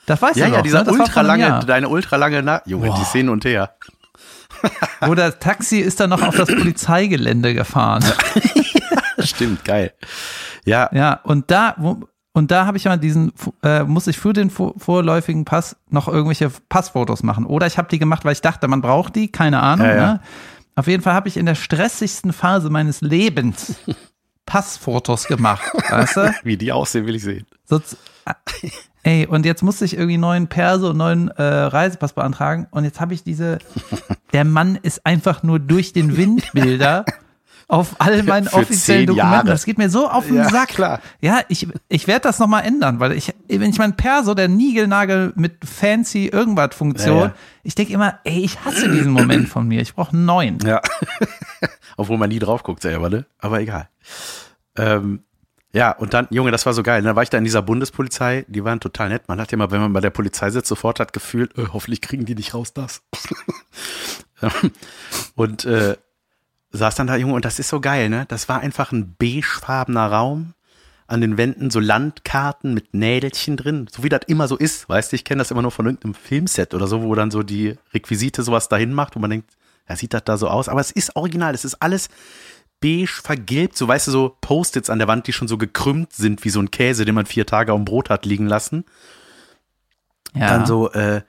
das 0.08 0.20
weißt 0.24 0.38
Ja, 0.38 0.48
du 0.48 0.52
ja, 0.54 0.58
doch, 0.58 0.64
dieser 0.64 0.84
ne? 0.86 0.92
Ultralange, 0.92 1.60
deine 1.68 1.88
ultralange, 1.88 2.42
Na 2.42 2.64
Junge, 2.66 2.88
die 2.88 2.94
Boah. 2.94 3.12
hin 3.14 3.30
und 3.30 3.46
her. 3.46 3.76
Wo 5.02 5.14
das 5.14 5.38
Taxi 5.38 5.78
ist 5.78 6.00
dann 6.00 6.10
noch 6.10 6.24
auf 6.24 6.36
das 6.36 6.48
Polizeigelände 6.48 7.54
gefahren. 7.54 8.04
Stimmt, 9.20 9.64
geil. 9.64 9.94
Ja, 10.66 10.90
Ja, 10.92 11.20
und 11.24 11.52
da, 11.52 11.76
wo, 11.78 12.08
und 12.34 12.50
da 12.50 12.66
habe 12.66 12.78
ich 12.78 12.86
mal 12.86 12.98
diesen, 12.98 13.34
äh, 13.62 13.84
muss 13.84 14.08
ich 14.08 14.18
für 14.18 14.34
den 14.34 14.50
vor, 14.50 14.74
vorläufigen 14.80 15.46
Pass 15.46 15.76
noch 15.92 16.08
irgendwelche 16.08 16.50
Passfotos 16.70 17.22
machen. 17.22 17.46
Oder 17.46 17.68
ich 17.68 17.78
habe 17.78 17.88
die 17.88 18.00
gemacht, 18.00 18.26
weil 18.26 18.34
ich 18.34 18.42
dachte, 18.42 18.68
man 18.68 18.82
braucht 18.82 19.16
die, 19.16 19.32
keine 19.32 19.60
Ahnung. 19.62 19.86
Ja, 19.86 19.96
ja. 19.96 20.14
Ne? 20.14 20.22
Auf 20.80 20.88
jeden 20.88 21.04
Fall 21.04 21.14
habe 21.14 21.28
ich 21.28 21.36
in 21.36 21.46
der 21.46 21.56
stressigsten 21.56 22.32
Phase 22.32 22.70
meines 22.70 23.02
Lebens 23.02 23.76
Passfotos 24.46 25.28
gemacht, 25.28 25.70
weißt 25.90 26.16
du? 26.16 26.34
wie 26.44 26.56
die 26.56 26.72
aussehen, 26.72 27.06
will 27.06 27.16
ich 27.16 27.24
sehen. 27.24 27.46
So, 27.66 27.82
ey, 29.04 29.28
und 29.28 29.46
jetzt 29.46 29.62
musste 29.62 29.84
ich 29.84 29.98
irgendwie 29.98 30.18
neuen 30.18 30.48
Perso 30.48 30.92
und 30.92 30.98
neuen 30.98 31.28
äh, 31.32 31.44
Reisepass 31.44 32.14
beantragen. 32.14 32.68
Und 32.72 32.86
jetzt 32.86 33.02
habe 33.02 33.14
ich 33.14 33.24
diese, 33.24 33.60
der 34.32 34.46
Mann 34.46 34.78
ist 34.78 35.06
einfach 35.06 35.44
nur 35.44 35.60
durch 35.60 35.92
den 35.92 36.16
Windbilder 36.16 37.04
auf 37.70 37.96
all 38.00 38.24
meinen 38.24 38.48
Für 38.48 38.58
offiziellen 38.58 39.06
Dokumenten. 39.06 39.32
Jahre. 39.34 39.48
Das 39.48 39.64
geht 39.64 39.78
mir 39.78 39.90
so 39.90 40.10
auf 40.10 40.26
den 40.26 40.36
Ja, 40.38 40.50
Sack. 40.50 40.70
klar. 40.70 41.00
Ja, 41.22 41.42
ich, 41.50 41.68
ich 41.88 42.08
werde 42.08 42.22
das 42.24 42.40
nochmal 42.40 42.66
ändern, 42.66 43.00
weil 43.00 43.12
ich, 43.14 43.34
wenn 43.48 43.70
ich 43.70 43.78
mein 43.78 43.96
Perso, 43.96 44.34
der 44.34 44.48
Nigelnagel 44.48 45.32
mit 45.36 45.64
fancy 45.64 46.28
irgendwas 46.28 46.76
Funktion, 46.76 47.18
Ja, 47.18 47.26
ja. 47.28 47.34
ich 47.64 47.76
denke 47.76 47.94
immer, 47.94 48.20
ey, 48.24 48.40
ich 48.44 48.60
hasse 48.66 48.90
diesen 48.90 49.12
Moment 49.12 49.48
von 49.48 49.68
mir. 49.68 49.82
Ich 49.82 49.94
brauche 49.94 50.14
einen 50.14 50.26
neuen. 50.26 50.58
Ja. 50.66 50.82
Obwohl 51.98 52.18
man 52.18 52.30
nie 52.30 52.40
drauf 52.40 52.64
guckt 52.64 52.82
selber, 52.82 53.10
ne? 53.10 53.26
Aber 53.38 53.62
egal. 53.62 53.88
Ähm, 54.76 55.22
ja, 55.72 55.92
und 55.92 56.16
dann, 56.16 56.26
Junge, 56.32 56.50
das 56.50 56.66
war 56.66 56.74
so 56.74 56.82
geil. 56.82 57.04
Dann 57.04 57.16
war 57.16 57.22
ich 57.22 57.30
da 57.30 57.38
in 57.38 57.44
dieser 57.44 57.62
Bundespolizei, 57.62 58.46
die 58.48 58.64
waren 58.64 58.80
total 58.80 59.10
nett. 59.10 59.28
Man 59.28 59.40
hat 59.40 59.52
ja 59.52 59.58
mal, 59.60 59.70
wenn 59.70 59.82
man 59.82 59.94
bei 59.94 60.02
der 60.02 60.10
Polizei 60.10 60.50
sitzt, 60.50 60.70
sofort 60.70 61.00
hat 61.00 61.14
gefühlt, 61.14 61.56
äh, 61.58 61.68
hoffentlich 61.72 62.02
kriegen 62.02 62.26
die 62.26 62.34
nicht 62.34 62.56
raus 62.56 62.74
das. 62.74 63.04
und 65.36 65.66
äh, 65.66 65.98
saß 66.72 66.96
dann 66.96 67.08
da, 67.08 67.16
Junge, 67.16 67.34
und 67.34 67.46
das 67.46 67.60
ist 67.60 67.70
so 67.70 67.80
geil, 67.80 68.10
ne? 68.10 68.26
Das 68.28 68.50
war 68.50 68.60
einfach 68.60 68.92
ein 68.92 69.16
beigefarbener 69.18 70.08
Raum. 70.12 70.54
An 71.08 71.22
den 71.22 71.38
Wänden 71.38 71.72
so 71.72 71.80
Landkarten 71.80 72.76
mit 72.76 72.94
Nädelchen 72.94 73.58
drin, 73.58 73.88
so 73.92 74.04
wie 74.04 74.10
das 74.10 74.22
immer 74.28 74.48
so 74.48 74.56
ist. 74.56 74.88
Weißt 74.88 75.12
du, 75.12 75.16
ich 75.16 75.26
kenne 75.26 75.40
das 75.40 75.50
immer 75.50 75.64
nur 75.64 75.72
von 75.72 75.88
irgendeinem 75.88 76.14
Filmset 76.14 76.76
oder 76.76 76.86
so, 76.86 77.02
wo 77.02 77.16
dann 77.16 77.32
so 77.32 77.42
die 77.42 77.76
Requisite 77.96 78.44
sowas 78.44 78.70
dahin 78.70 78.94
macht, 78.94 79.16
wo 79.16 79.20
man 79.20 79.32
denkt, 79.32 79.50
ja, 79.90 79.96
sieht 79.96 80.14
das 80.14 80.24
da 80.24 80.38
so 80.38 80.48
aus? 80.48 80.70
Aber 80.70 80.82
es 80.82 80.92
ist 80.92 81.16
original, 81.16 81.56
es 81.56 81.66
ist 81.66 81.82
alles 81.82 82.10
beige 82.80 83.08
vergilbt, 83.08 83.76
so 83.76 83.88
weißt 83.88 84.08
du, 84.08 84.12
so 84.12 84.38
Post-its 84.40 84.92
an 84.92 85.00
der 85.00 85.08
Wand, 85.08 85.26
die 85.26 85.34
schon 85.34 85.48
so 85.48 85.58
gekrümmt 85.58 86.14
sind, 86.14 86.44
wie 86.44 86.50
so 86.50 86.60
ein 86.60 86.70
Käse, 86.70 87.06
den 87.06 87.16
man 87.16 87.26
vier 87.26 87.48
Tage 87.48 87.74
auf 87.74 87.80
dem 87.80 87.86
Brot 87.86 88.12
hat 88.12 88.28
liegen 88.28 88.46
lassen. 88.46 88.86
Ja. 90.36 90.48
Dann 90.50 90.66
so, 90.66 90.92
äh, 90.92 91.24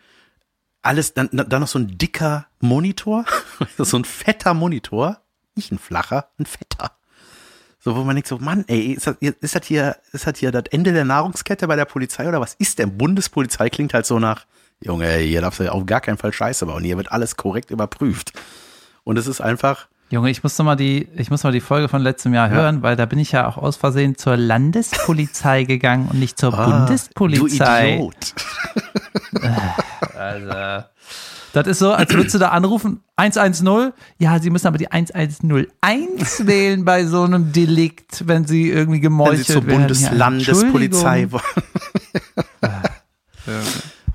alles, 0.82 1.14
dann, 1.14 1.28
dann 1.32 1.60
noch 1.60 1.68
so 1.68 1.78
ein 1.78 1.98
dicker 1.98 2.46
Monitor, 2.60 3.24
so 3.78 3.96
ein 3.96 4.04
fetter 4.04 4.54
Monitor, 4.54 5.20
Nicht 5.56 5.72
ein 5.72 5.78
flacher, 5.78 6.28
ein 6.38 6.46
fetter. 6.46 6.92
So, 7.82 7.96
wo 7.96 8.04
man 8.04 8.14
denkt 8.14 8.28
so, 8.28 8.38
Mann, 8.38 8.64
ey, 8.68 8.92
ist 8.92 9.06
das, 9.06 9.16
ist 9.20 9.54
das 9.54 9.66
hier, 9.66 9.96
ist 10.12 10.26
das 10.26 10.38
hier 10.38 10.52
das 10.52 10.64
Ende 10.70 10.92
der 10.92 11.04
Nahrungskette 11.06 11.66
bei 11.66 11.76
der 11.76 11.86
Polizei 11.86 12.28
oder 12.28 12.40
was 12.40 12.54
ist 12.54 12.78
denn? 12.78 12.98
Bundespolizei 12.98 13.70
klingt 13.70 13.94
halt 13.94 14.04
so 14.06 14.18
nach, 14.18 14.44
Junge, 14.82 15.10
hier 15.16 15.40
darfst 15.40 15.60
du 15.60 15.72
auf 15.72 15.86
gar 15.86 16.00
keinen 16.00 16.18
Fall 16.18 16.32
Scheiße 16.32 16.66
bauen. 16.66 16.84
Hier 16.84 16.96
wird 16.96 17.10
alles 17.12 17.36
korrekt 17.36 17.70
überprüft. 17.70 18.32
Und 19.04 19.16
es 19.18 19.26
ist 19.26 19.40
einfach, 19.40 19.88
Junge, 20.10 20.28
ich 20.30 20.42
muss 20.42 20.58
noch 20.58 20.64
mal 20.66 20.76
die, 20.76 21.08
ich 21.16 21.30
muss 21.30 21.42
mal 21.44 21.52
die 21.52 21.60
Folge 21.60 21.88
von 21.88 22.02
letztem 22.02 22.34
Jahr 22.34 22.48
Ja. 22.48 22.54
hören, 22.54 22.82
weil 22.82 22.96
da 22.96 23.06
bin 23.06 23.18
ich 23.18 23.32
ja 23.32 23.46
auch 23.46 23.56
aus 23.56 23.76
Versehen 23.76 24.16
zur 24.18 24.36
Landespolizei 24.36 25.64
gegangen 25.64 26.08
und 26.08 26.18
nicht 26.18 26.38
zur 26.38 26.52
ah, 26.52 26.66
Bundespolizei. 26.86 27.96
du 27.96 28.10
Idiot. 28.10 28.34
Also, 30.16 30.84
das 31.52 31.66
ist 31.66 31.78
so, 31.80 31.92
als 31.92 32.12
würdest 32.12 32.34
du 32.34 32.38
da 32.38 32.48
anrufen, 32.48 33.00
110, 33.16 33.92
ja, 34.18 34.38
Sie 34.38 34.50
müssen 34.50 34.66
aber 34.66 34.78
die 34.78 34.90
1101 34.90 35.66
wählen 36.46 36.84
bei 36.84 37.04
so 37.06 37.22
einem 37.22 37.52
Delikt, 37.52 38.26
wenn 38.28 38.46
Sie 38.46 38.70
irgendwie 38.70 38.96
Wenn 38.96 39.02
gemeuchelt 39.02 39.46
sie 39.46 39.52
zur 39.52 39.66
werden. 39.66 39.80
Bundeslandespolizei 39.80 41.20
Ja, 41.22 41.32
wollen. 41.32 41.42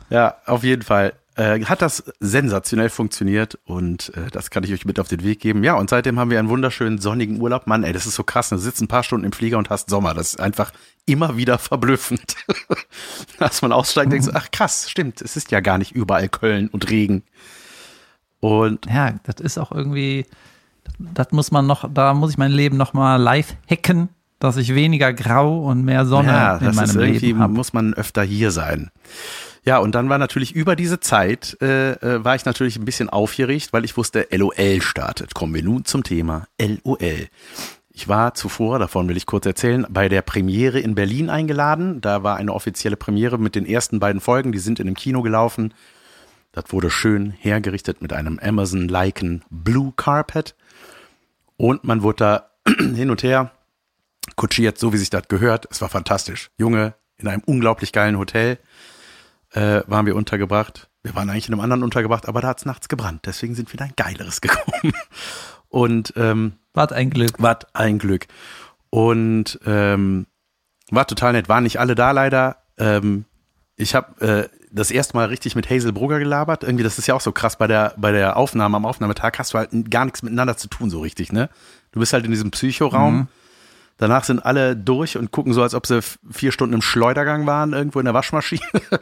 Ja, 0.09 0.35
auf 0.45 0.63
jeden 0.63 0.83
Fall. 0.83 1.13
Äh, 1.37 1.59
hat 1.65 1.81
das 1.81 2.03
sensationell 2.21 2.87
funktioniert 2.89 3.59
und 3.65 4.13
äh, 4.15 4.31
das 4.31 4.49
kann 4.49 4.63
ich 4.63 4.71
euch 4.71 4.85
mit 4.85 5.01
auf 5.01 5.09
den 5.09 5.21
Weg 5.21 5.41
geben. 5.41 5.65
Ja, 5.65 5.73
und 5.73 5.89
seitdem 5.89 6.17
haben 6.17 6.29
wir 6.29 6.39
einen 6.39 6.47
wunderschönen 6.47 6.97
sonnigen 6.97 7.41
Urlaub. 7.41 7.67
Mann, 7.67 7.83
ey, 7.83 7.91
das 7.91 8.05
ist 8.05 8.15
so 8.15 8.23
krass. 8.23 8.49
Du 8.49 8.57
sitzt 8.57 8.81
ein 8.81 8.87
paar 8.87 9.03
Stunden 9.03 9.25
im 9.25 9.33
Flieger 9.33 9.57
und 9.57 9.69
hast 9.69 9.89
Sommer. 9.89 10.13
Das 10.13 10.27
ist 10.29 10.39
einfach 10.39 10.71
immer 11.05 11.37
wieder 11.37 11.57
verblüffend. 11.57 12.35
Dass 13.39 13.61
man 13.61 13.71
aussteigt 13.71 14.05
und 14.05 14.11
denkt 14.11 14.25
so, 14.25 14.31
ach 14.33 14.51
krass, 14.51 14.89
stimmt, 14.89 15.21
es 15.21 15.35
ist 15.35 15.51
ja 15.51 15.59
gar 15.59 15.77
nicht 15.77 15.91
überall 15.91 16.29
Köln 16.29 16.67
und 16.69 16.89
Regen. 16.89 17.23
Und 18.39 18.85
ja, 18.85 19.15
das 19.23 19.41
ist 19.41 19.57
auch 19.57 19.71
irgendwie, 19.71 20.25
das 20.99 21.31
muss 21.31 21.51
man 21.51 21.65
noch, 21.65 21.89
da 21.91 22.13
muss 22.13 22.31
ich 22.31 22.37
mein 22.37 22.51
Leben 22.51 22.77
noch 22.77 22.93
mal 22.93 23.15
live 23.15 23.55
hacken, 23.69 24.09
dass 24.39 24.57
ich 24.57 24.75
weniger 24.75 25.13
Grau 25.13 25.63
und 25.65 25.83
mehr 25.83 26.05
Sonne 26.05 26.29
ja, 26.29 26.57
in 26.57 26.65
das 26.65 26.75
ist 26.75 26.93
meinem 26.93 27.03
irgendwie, 27.03 27.25
Leben 27.27 27.39
habe. 27.39 27.53
muss 27.53 27.73
man 27.73 27.93
öfter 27.93 28.23
hier 28.23 28.51
sein. 28.51 28.91
Ja, 29.63 29.79
und 29.79 29.95
dann 29.95 30.09
war 30.09 30.19
natürlich 30.19 30.53
über 30.53 30.75
diese 30.75 30.99
Zeit, 30.99 31.57
äh, 31.59 31.93
äh, 31.93 32.23
war 32.23 32.35
ich 32.35 32.45
natürlich 32.45 32.77
ein 32.77 32.85
bisschen 32.85 33.09
aufgeregt, 33.09 33.73
weil 33.73 33.83
ich 33.83 33.97
wusste, 33.97 34.27
LOL 34.29 34.81
startet. 34.81 35.33
Kommen 35.33 35.55
wir 35.55 35.63
nun 35.63 35.85
zum 35.85 36.03
Thema 36.03 36.47
LOL. 36.61 37.27
Ich 37.97 38.09
war 38.09 38.33
zuvor, 38.33 38.77
davon 38.77 39.07
will 39.07 39.15
ich 39.15 39.25
kurz 39.25 39.45
erzählen, 39.45 39.87
bei 39.89 40.09
der 40.09 40.21
Premiere 40.21 40.81
in 40.81 40.95
Berlin 40.95 41.29
eingeladen. 41.29 42.01
Da 42.01 42.23
war 42.23 42.35
eine 42.35 42.51
offizielle 42.53 42.97
Premiere 42.97 43.37
mit 43.37 43.55
den 43.55 43.65
ersten 43.65 44.01
beiden 44.01 44.19
Folgen, 44.19 44.51
die 44.51 44.59
sind 44.59 44.81
in 44.81 44.85
dem 44.85 44.95
Kino 44.95 45.21
gelaufen. 45.21 45.73
Das 46.51 46.65
wurde 46.73 46.89
schön 46.89 47.31
hergerichtet 47.31 48.01
mit 48.01 48.11
einem 48.11 48.37
Amazon-liken 48.37 49.45
Blue 49.49 49.93
Carpet. 49.95 50.55
Und 51.55 51.85
man 51.85 52.03
wurde 52.03 52.17
da 52.17 52.49
hin 52.95 53.11
und 53.11 53.23
her 53.23 53.51
kutschiert, 54.35 54.77
so 54.77 54.91
wie 54.91 54.97
sich 54.97 55.09
das 55.09 55.29
gehört. 55.29 55.65
Es 55.71 55.79
war 55.79 55.87
fantastisch. 55.87 56.49
Junge, 56.57 56.95
in 57.15 57.29
einem 57.29 57.43
unglaublich 57.45 57.93
geilen 57.93 58.17
Hotel 58.17 58.59
äh, 59.53 59.83
waren 59.87 60.05
wir 60.05 60.17
untergebracht. 60.17 60.89
Wir 61.01 61.15
waren 61.15 61.29
eigentlich 61.29 61.47
in 61.47 61.53
einem 61.53 61.61
anderen 61.61 61.83
untergebracht, 61.83 62.27
aber 62.27 62.41
da 62.41 62.49
hat's 62.49 62.65
nachts 62.65 62.89
gebrannt. 62.89 63.21
Deswegen 63.25 63.55
sind 63.55 63.71
wir 63.71 63.79
in 63.79 63.85
ein 63.85 63.93
geileres 63.95 64.41
gekommen. 64.41 64.91
Und 65.69 66.11
ähm, 66.17 66.55
Wart 66.75 66.93
ein 66.93 67.09
Glück. 67.09 67.41
war 67.41 67.59
ein 67.73 67.99
Glück. 67.99 68.27
Und 68.89 69.59
ähm, 69.65 70.27
war 70.91 71.07
total 71.07 71.33
nett. 71.33 71.49
Waren 71.49 71.63
nicht 71.63 71.79
alle 71.79 71.95
da 71.95 72.11
leider. 72.11 72.57
Ähm, 72.77 73.25
ich 73.75 73.95
habe 73.95 74.25
äh, 74.25 74.49
das 74.71 74.91
erste 74.91 75.15
Mal 75.15 75.27
richtig 75.27 75.55
mit 75.55 75.69
Hazel 75.69 75.93
Brugger 75.93 76.19
gelabert. 76.19 76.63
Irgendwie, 76.63 76.83
das 76.83 76.97
ist 76.99 77.07
ja 77.07 77.13
auch 77.13 77.21
so 77.21 77.31
krass 77.31 77.57
bei 77.57 77.67
der 77.67 77.93
bei 77.97 78.11
der 78.11 78.37
Aufnahme 78.37 78.77
am 78.77 78.85
Aufnahmetag 78.85 79.33
hast 79.37 79.53
du 79.53 79.57
halt 79.57 79.69
gar 79.89 80.05
nichts 80.05 80.21
miteinander 80.21 80.57
zu 80.57 80.67
tun 80.67 80.89
so 80.89 81.01
richtig, 81.01 81.31
ne? 81.31 81.49
Du 81.91 81.99
bist 81.99 82.13
halt 82.13 82.25
in 82.25 82.31
diesem 82.31 82.51
Psychoraum. 82.51 83.27
Danach 83.97 84.25
sind 84.25 84.45
alle 84.45 84.75
durch 84.75 85.17
und 85.17 85.31
gucken 85.31 85.53
so, 85.53 85.63
als 85.63 85.73
ob 85.73 85.87
sie 85.87 86.01
vier 86.29 86.51
Stunden 86.51 86.73
im 86.73 86.81
Schleudergang 86.81 87.45
waren, 87.45 87.71
irgendwo 87.71 87.99
in 87.99 88.05
der 88.05 88.13
Waschmaschine. 88.13 88.61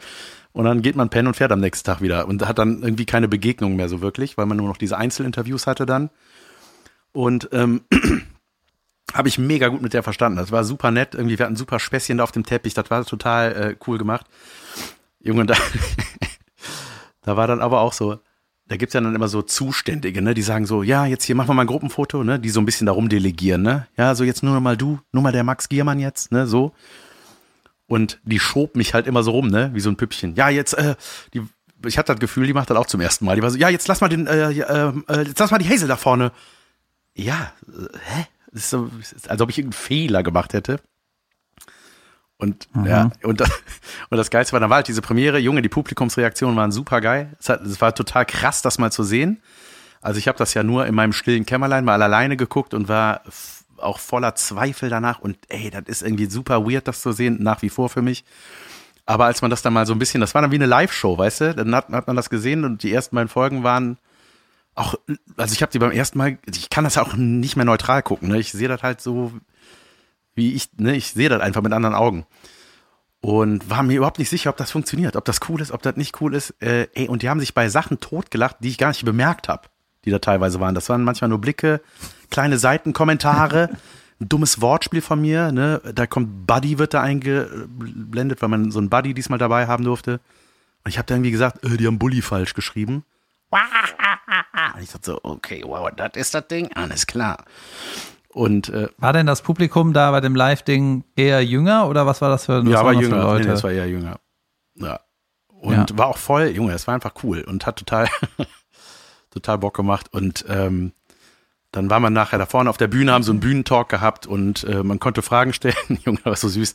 Und 0.52 0.66
dann 0.66 0.82
geht 0.82 0.94
man 0.94 1.08
pennen 1.08 1.26
und 1.26 1.34
fährt 1.34 1.50
am 1.50 1.58
nächsten 1.58 1.84
Tag 1.84 2.00
wieder 2.00 2.28
und 2.28 2.46
hat 2.46 2.60
dann 2.60 2.84
irgendwie 2.84 3.06
keine 3.06 3.26
Begegnung 3.26 3.74
mehr 3.74 3.88
so 3.88 4.00
wirklich, 4.00 4.38
weil 4.38 4.46
man 4.46 4.56
nur 4.56 4.68
noch 4.68 4.76
diese 4.76 4.96
Einzelinterviews 4.96 5.66
hatte 5.66 5.84
dann. 5.84 6.10
Und 7.14 7.48
ähm, 7.52 7.82
habe 9.14 9.28
ich 9.28 9.38
mega 9.38 9.68
gut 9.68 9.80
mit 9.80 9.94
der 9.94 10.02
verstanden. 10.02 10.36
Das 10.36 10.52
war 10.52 10.64
super 10.64 10.90
nett. 10.90 11.14
Irgendwie, 11.14 11.38
wir 11.38 11.46
hatten 11.46 11.56
super 11.56 11.78
Späßchen 11.78 12.18
da 12.18 12.24
auf 12.24 12.32
dem 12.32 12.44
Teppich. 12.44 12.74
Das 12.74 12.90
war 12.90 13.04
total 13.06 13.52
äh, 13.52 13.76
cool 13.86 13.96
gemacht. 13.96 14.26
Junge, 15.20 15.46
da, 15.46 15.54
da 17.22 17.36
war 17.36 17.46
dann 17.46 17.62
aber 17.62 17.80
auch 17.80 17.92
so, 17.92 18.18
da 18.66 18.76
gibt's 18.76 18.94
ja 18.94 19.00
dann 19.00 19.14
immer 19.14 19.28
so 19.28 19.42
Zuständige, 19.42 20.22
ne, 20.22 20.34
die 20.34 20.42
sagen 20.42 20.66
so, 20.66 20.82
ja, 20.82 21.06
jetzt 21.06 21.24
hier 21.24 21.34
machen 21.34 21.48
wir 21.48 21.54
mal 21.54 21.62
ein 21.62 21.68
Gruppenfoto, 21.68 22.24
ne, 22.24 22.40
die 22.40 22.50
so 22.50 22.60
ein 22.60 22.66
bisschen 22.66 22.86
darum 22.86 23.08
delegieren, 23.08 23.62
ne. 23.62 23.86
Ja, 23.96 24.14
so 24.14 24.24
jetzt 24.24 24.42
nur 24.42 24.58
mal 24.60 24.76
du, 24.76 25.00
nur 25.12 25.22
mal 25.22 25.32
der 25.32 25.44
Max 25.44 25.68
Giermann 25.68 26.00
jetzt, 26.00 26.32
ne, 26.32 26.46
so. 26.46 26.72
Und 27.86 28.20
die 28.24 28.40
schob 28.40 28.76
mich 28.76 28.92
halt 28.92 29.06
immer 29.06 29.22
so 29.22 29.30
rum, 29.30 29.48
ne, 29.48 29.70
wie 29.74 29.80
so 29.80 29.90
ein 29.90 29.96
Püppchen. 29.96 30.34
Ja, 30.34 30.48
jetzt, 30.48 30.72
äh, 30.74 30.96
die, 31.34 31.42
ich 31.86 31.98
hatte 31.98 32.12
das 32.12 32.20
Gefühl, 32.20 32.46
die 32.46 32.54
macht 32.54 32.70
das 32.70 32.76
auch 32.78 32.86
zum 32.86 33.00
ersten 33.02 33.26
Mal. 33.26 33.36
Die 33.36 33.42
war 33.42 33.50
so, 33.50 33.58
ja, 33.58 33.68
jetzt 33.68 33.86
lass 33.86 34.00
mal 34.00 34.08
den, 34.08 34.26
äh, 34.26 34.50
äh, 34.50 34.92
äh, 35.08 35.22
jetzt 35.22 35.38
lass 35.38 35.50
mal 35.50 35.58
die 35.58 35.68
Hazel 35.68 35.88
da 35.88 35.96
vorne. 35.96 36.32
Ja, 37.14 37.52
hä? 37.66 38.26
Das 38.52 38.64
ist 38.64 38.70
so, 38.70 38.90
als 39.28 39.40
ob 39.40 39.50
ich 39.50 39.58
irgendeinen 39.58 39.80
Fehler 39.80 40.22
gemacht 40.22 40.52
hätte. 40.52 40.80
Und 42.36 42.68
ja, 42.84 43.10
und 43.22 43.40
das, 43.40 43.50
und 44.10 44.18
das 44.18 44.30
Geilste 44.30 44.52
war, 44.52 44.60
dann 44.60 44.70
war 44.70 44.76
halt 44.76 44.88
diese 44.88 45.02
Premiere, 45.02 45.38
Junge, 45.38 45.62
die 45.62 45.68
Publikumsreaktionen 45.68 46.56
waren 46.56 46.72
super 46.72 47.00
geil. 47.00 47.32
Es, 47.40 47.48
hat, 47.48 47.62
es 47.62 47.80
war 47.80 47.94
total 47.94 48.26
krass, 48.26 48.62
das 48.62 48.78
mal 48.78 48.92
zu 48.92 49.02
sehen. 49.02 49.40
Also 50.00 50.18
ich 50.18 50.28
habe 50.28 50.36
das 50.36 50.52
ja 50.54 50.62
nur 50.62 50.86
in 50.86 50.94
meinem 50.94 51.12
stillen 51.12 51.46
Kämmerlein 51.46 51.84
mal 51.84 52.02
alleine 52.02 52.36
geguckt 52.36 52.74
und 52.74 52.88
war 52.88 53.22
auch 53.78 53.98
voller 53.98 54.34
Zweifel 54.34 54.90
danach. 54.90 55.20
Und 55.20 55.38
ey, 55.48 55.70
das 55.70 55.84
ist 55.86 56.02
irgendwie 56.02 56.26
super 56.26 56.64
weird, 56.68 56.86
das 56.88 57.00
zu 57.00 57.12
sehen, 57.12 57.38
nach 57.40 57.62
wie 57.62 57.70
vor 57.70 57.88
für 57.88 58.02
mich. 58.02 58.24
Aber 59.06 59.26
als 59.26 59.42
man 59.42 59.50
das 59.50 59.62
dann 59.62 59.72
mal 59.72 59.86
so 59.86 59.92
ein 59.92 59.98
bisschen, 59.98 60.20
das 60.20 60.34
war 60.34 60.42
dann 60.42 60.50
wie 60.50 60.56
eine 60.56 60.66
Live-Show, 60.66 61.18
weißt 61.18 61.40
du? 61.40 61.54
Dann 61.54 61.74
hat, 61.74 61.88
hat 61.90 62.06
man 62.06 62.16
das 62.16 62.30
gesehen 62.30 62.64
und 62.64 62.82
die 62.82 62.92
ersten 62.92 63.16
beiden 63.16 63.28
Folgen 63.28 63.62
waren 63.62 63.98
auch, 64.74 64.94
also 65.36 65.52
ich 65.52 65.62
habe 65.62 65.72
die 65.72 65.78
beim 65.78 65.92
ersten 65.92 66.18
Mal, 66.18 66.38
ich 66.46 66.70
kann 66.70 66.84
das 66.84 66.98
auch 66.98 67.14
nicht 67.14 67.56
mehr 67.56 67.64
neutral 67.64 68.02
gucken. 68.02 68.28
Ne? 68.28 68.38
Ich 68.38 68.52
sehe 68.52 68.68
das 68.68 68.82
halt 68.82 69.00
so, 69.00 69.32
wie 70.34 70.54
ich, 70.54 70.70
ne, 70.76 70.96
ich 70.96 71.12
sehe 71.12 71.28
das 71.28 71.40
einfach 71.40 71.62
mit 71.62 71.72
anderen 71.72 71.94
Augen. 71.94 72.26
Und 73.20 73.70
war 73.70 73.82
mir 73.82 73.96
überhaupt 73.96 74.18
nicht 74.18 74.28
sicher, 74.28 74.50
ob 74.50 74.56
das 74.58 74.70
funktioniert, 74.70 75.16
ob 75.16 75.24
das 75.24 75.40
cool 75.48 75.60
ist, 75.60 75.72
ob 75.72 75.80
das 75.80 75.96
nicht 75.96 76.20
cool 76.20 76.34
ist. 76.34 76.50
Äh, 76.60 76.88
ey, 76.94 77.08
und 77.08 77.22
die 77.22 77.30
haben 77.30 77.40
sich 77.40 77.54
bei 77.54 77.68
Sachen 77.68 78.00
totgelacht, 78.00 78.56
die 78.60 78.68
ich 78.68 78.78
gar 78.78 78.88
nicht 78.88 79.04
bemerkt 79.04 79.48
habe, 79.48 79.68
die 80.04 80.10
da 80.10 80.18
teilweise 80.18 80.60
waren. 80.60 80.74
Das 80.74 80.88
waren 80.90 81.04
manchmal 81.04 81.30
nur 81.30 81.40
Blicke, 81.40 81.80
kleine 82.30 82.58
Seitenkommentare, 82.58 83.70
ein 84.20 84.28
dummes 84.28 84.60
Wortspiel 84.60 85.00
von 85.00 85.22
mir. 85.22 85.52
Ne? 85.52 85.80
Da 85.94 86.06
kommt 86.06 86.46
Buddy, 86.46 86.78
wird 86.78 86.92
da 86.92 87.00
eingeblendet, 87.00 88.42
weil 88.42 88.48
man 88.50 88.70
so 88.70 88.78
einen 88.78 88.90
Buddy 88.90 89.14
diesmal 89.14 89.38
dabei 89.38 89.68
haben 89.68 89.84
durfte. 89.84 90.20
Und 90.84 90.90
ich 90.90 90.98
habe 90.98 91.06
da 91.06 91.14
irgendwie 91.14 91.30
gesagt, 91.30 91.64
äh, 91.64 91.78
die 91.78 91.86
haben 91.86 91.98
Bully 91.98 92.20
falsch 92.20 92.52
geschrieben. 92.52 93.04
Und 94.74 94.82
ich 94.82 94.90
dachte 94.90 95.12
so, 95.12 95.20
okay, 95.22 95.62
wow, 95.66 95.88
das 95.96 96.10
ist 96.14 96.34
das 96.34 96.46
Ding, 96.48 96.70
alles 96.74 97.06
klar. 97.06 97.44
Und 98.28 98.68
äh, 98.70 98.88
War 98.98 99.12
denn 99.12 99.26
das 99.26 99.42
Publikum 99.42 99.92
da 99.92 100.10
bei 100.10 100.20
dem 100.20 100.34
Live-Ding 100.34 101.04
eher 101.14 101.44
jünger 101.44 101.88
oder 101.88 102.06
was 102.06 102.20
war 102.20 102.28
das 102.30 102.46
für, 102.46 102.64
was 102.64 102.72
ja, 102.72 102.82
für 102.84 102.92
jünger. 102.92 103.16
Nee, 103.16 103.22
Leute? 103.22 103.44
nee, 103.44 103.50
das 103.50 103.62
war 103.62 103.70
eher 103.70 103.86
jünger. 103.88 104.18
Ja. 104.74 105.00
Und 105.48 105.90
Ja. 105.90 105.98
war 105.98 106.06
auch 106.08 106.18
voll, 106.18 106.48
Junge, 106.48 106.72
es 106.72 106.86
war 106.88 106.94
einfach 106.94 107.14
cool 107.22 107.42
und 107.42 107.64
hat 107.66 107.76
total, 107.76 108.08
total 109.30 109.58
Bock 109.58 109.74
gemacht. 109.76 110.08
Und 110.12 110.44
ähm, 110.48 110.92
dann 111.70 111.90
war 111.90 112.00
man 112.00 112.12
nachher 112.12 112.38
da 112.38 112.46
vorne 112.46 112.68
auf 112.70 112.76
der 112.76 112.88
Bühne, 112.88 113.12
haben 113.12 113.22
so 113.24 113.32
einen 113.32 113.40
Bühnentalk 113.40 113.88
gehabt 113.88 114.26
und 114.26 114.64
äh, 114.64 114.82
man 114.82 114.98
konnte 114.98 115.22
Fragen 115.22 115.52
stellen. 115.52 115.74
Junge, 116.04 116.18
das 116.18 116.26
war 116.26 116.36
so 116.36 116.48
süß. 116.48 116.74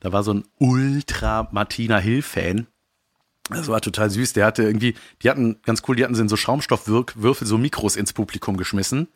Da 0.00 0.12
war 0.12 0.22
so 0.24 0.34
ein 0.34 0.44
Ultra 0.58 1.48
Martina 1.52 1.98
Hill-Fan. 1.98 2.66
Das 3.50 3.68
war 3.68 3.80
total 3.80 4.10
süß. 4.10 4.32
Der 4.32 4.46
hatte 4.46 4.64
irgendwie, 4.64 4.94
die 5.22 5.30
hatten, 5.30 5.60
ganz 5.64 5.82
cool, 5.86 5.96
die 5.96 6.04
hatten 6.04 6.14
so 6.14 6.22
in 6.22 6.28
so 6.28 6.36
Schaumstoffwürfel, 6.36 7.46
so 7.46 7.58
Mikros 7.58 7.96
ins 7.96 8.12
Publikum 8.12 8.56
geschmissen 8.56 9.08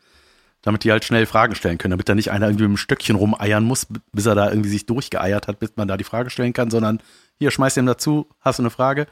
damit 0.63 0.85
die 0.85 0.93
halt 0.93 1.05
schnell 1.05 1.27
Fragen 1.27 1.55
stellen 1.55 1.79
können, 1.79 1.93
damit 1.93 2.09
da 2.09 2.15
nicht 2.15 2.31
einer 2.31 2.47
irgendwie 2.47 2.65
mit 2.65 2.73
dem 2.73 2.77
Stöckchen 2.77 3.17
rumeiern 3.17 3.65
muss, 3.65 3.87
bis 4.13 4.27
er 4.27 4.35
da 4.35 4.51
irgendwie 4.51 4.69
sich 4.69 4.87
durchgeeiert 4.87 5.49
hat, 5.49 5.59
bis 5.59 5.73
man 5.77 5.89
da 5.89 5.97
die 5.97 6.05
Frage 6.05 6.31
stellen 6.31 6.53
kann, 6.53 6.71
sondern 6.71 7.01
hier, 7.39 7.51
schmeiß 7.51 7.77
ihm 7.79 7.87
dazu, 7.87 8.29
hast 8.41 8.59
du 8.59 8.63
eine 8.63 8.71
Frage? 8.71 9.07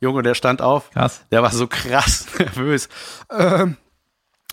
Junge, 0.00 0.22
der 0.22 0.34
stand 0.34 0.60
auf. 0.60 0.90
Krass. 0.90 1.22
Der 1.30 1.42
war 1.42 1.50
so 1.50 1.66
krass 1.66 2.26
nervös. 2.38 2.88
Ähm, 3.30 3.76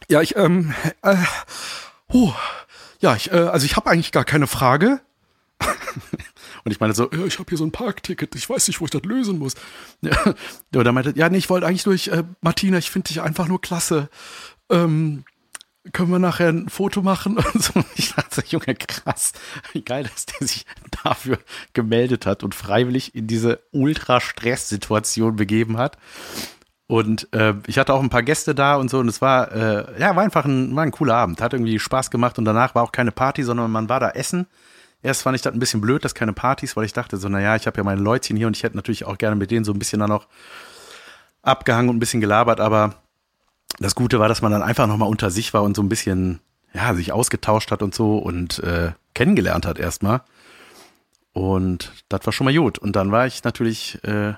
ja, 0.09 0.21
ich, 0.21 0.35
ähm, 0.37 0.73
äh, 1.01 1.17
oh, 2.07 2.33
ja, 2.99 3.15
ich, 3.15 3.31
äh, 3.31 3.35
also 3.35 3.65
ich 3.65 3.75
habe 3.75 3.89
eigentlich 3.89 4.11
gar 4.11 4.25
keine 4.25 4.47
Frage. 4.47 5.01
Und 6.65 6.71
ich 6.71 6.79
meine 6.79 6.95
so, 6.95 7.09
ja, 7.11 7.23
ich 7.25 7.37
habe 7.37 7.47
hier 7.47 7.59
so 7.59 7.63
ein 7.63 7.71
Parkticket, 7.71 8.35
ich 8.35 8.49
weiß 8.49 8.67
nicht, 8.67 8.81
wo 8.81 8.85
ich 8.85 8.91
das 8.91 9.03
lösen 9.03 9.37
muss. 9.37 9.53
Ja, 10.01 10.17
und 10.75 10.85
er 10.85 10.91
meinte, 10.91 11.13
ja, 11.15 11.29
nee, 11.29 11.37
ich 11.37 11.49
wollte 11.49 11.67
eigentlich 11.67 11.83
durch, 11.83 12.07
äh, 12.07 12.23
Martina, 12.41 12.79
ich 12.79 12.89
finde 12.89 13.09
dich 13.09 13.21
einfach 13.21 13.47
nur 13.47 13.61
klasse. 13.61 14.09
Ähm, 14.71 15.23
können 15.93 16.09
wir 16.09 16.17
nachher 16.17 16.49
ein 16.49 16.67
Foto 16.67 17.03
machen 17.03 17.37
und 17.53 17.63
so. 17.63 17.83
Ich 17.95 18.15
dachte, 18.15 18.43
Junge, 18.47 18.73
krass, 18.73 19.33
wie 19.73 19.83
geil, 19.83 20.09
dass 20.11 20.25
der 20.25 20.47
sich 20.47 20.65
dafür 21.03 21.37
gemeldet 21.73 22.25
hat 22.25 22.43
und 22.43 22.55
freiwillig 22.55 23.13
in 23.13 23.27
diese 23.27 23.59
Ultra-Stress-Situation 23.71 25.35
begeben 25.35 25.77
hat. 25.77 25.99
Und 26.87 27.31
äh, 27.31 27.53
ich 27.67 27.77
hatte 27.77 27.93
auch 27.93 28.01
ein 28.01 28.09
paar 28.09 28.23
Gäste 28.23 28.55
da 28.55 28.75
und 28.75 28.89
so 28.89 28.99
und 28.99 29.07
es 29.07 29.21
war, 29.21 29.51
äh, 29.51 29.99
ja, 29.99 30.15
war 30.15 30.23
einfach 30.23 30.45
ein, 30.45 30.75
war 30.75 30.83
ein 30.83 30.91
cooler 30.91 31.15
Abend. 31.15 31.41
Hat 31.41 31.53
irgendwie 31.53 31.77
Spaß 31.77 32.09
gemacht 32.09 32.39
und 32.39 32.45
danach 32.45 32.73
war 32.73 32.81
auch 32.81 32.91
keine 32.91 33.11
Party, 33.11 33.43
sondern 33.43 33.71
man 33.71 33.87
war 33.87 33.99
da 33.99 34.09
essen. 34.09 34.47
Erst 35.05 35.21
fand 35.21 35.35
ich 35.35 35.43
das 35.43 35.53
ein 35.53 35.59
bisschen 35.59 35.81
blöd, 35.81 36.03
dass 36.03 36.15
keine 36.15 36.33
Partys, 36.33 36.75
weil 36.75 36.85
ich 36.85 36.93
dachte 36.93 37.17
so, 37.17 37.29
naja, 37.29 37.55
ich 37.55 37.67
habe 37.67 37.77
ja 37.77 37.83
meine 37.83 38.01
Leutchen 38.01 38.35
hier 38.37 38.47
und 38.47 38.57
ich 38.57 38.63
hätte 38.63 38.75
natürlich 38.75 39.05
auch 39.05 39.19
gerne 39.19 39.35
mit 39.35 39.51
denen 39.51 39.63
so 39.63 39.71
ein 39.71 39.77
bisschen 39.77 39.99
dann 39.99 40.09
noch 40.09 40.27
abgehangen 41.43 41.89
und 41.89 41.97
ein 41.97 41.99
bisschen 41.99 42.21
gelabert, 42.21 42.59
aber 42.59 42.95
das 43.77 43.93
Gute 43.93 44.19
war, 44.19 44.27
dass 44.27 44.41
man 44.41 44.51
dann 44.51 44.63
einfach 44.63 44.87
nochmal 44.87 45.07
unter 45.07 45.29
sich 45.29 45.53
war 45.53 45.61
und 45.61 45.75
so 45.75 45.83
ein 45.83 45.89
bisschen, 45.89 46.39
ja, 46.73 46.95
sich 46.95 47.11
ausgetauscht 47.11 47.69
hat 47.69 47.83
und 47.83 47.93
so 47.93 48.17
und 48.17 48.57
äh, 48.63 48.93
kennengelernt 49.13 49.67
hat 49.67 49.77
erstmal. 49.77 50.21
Und 51.33 51.91
das 52.09 52.25
war 52.25 52.33
schon 52.33 52.45
mal 52.45 52.55
gut. 52.55 52.79
Und 52.79 52.95
dann 52.95 53.11
war 53.11 53.27
ich 53.27 53.43
natürlich 53.43 54.03
äh, 54.05 54.33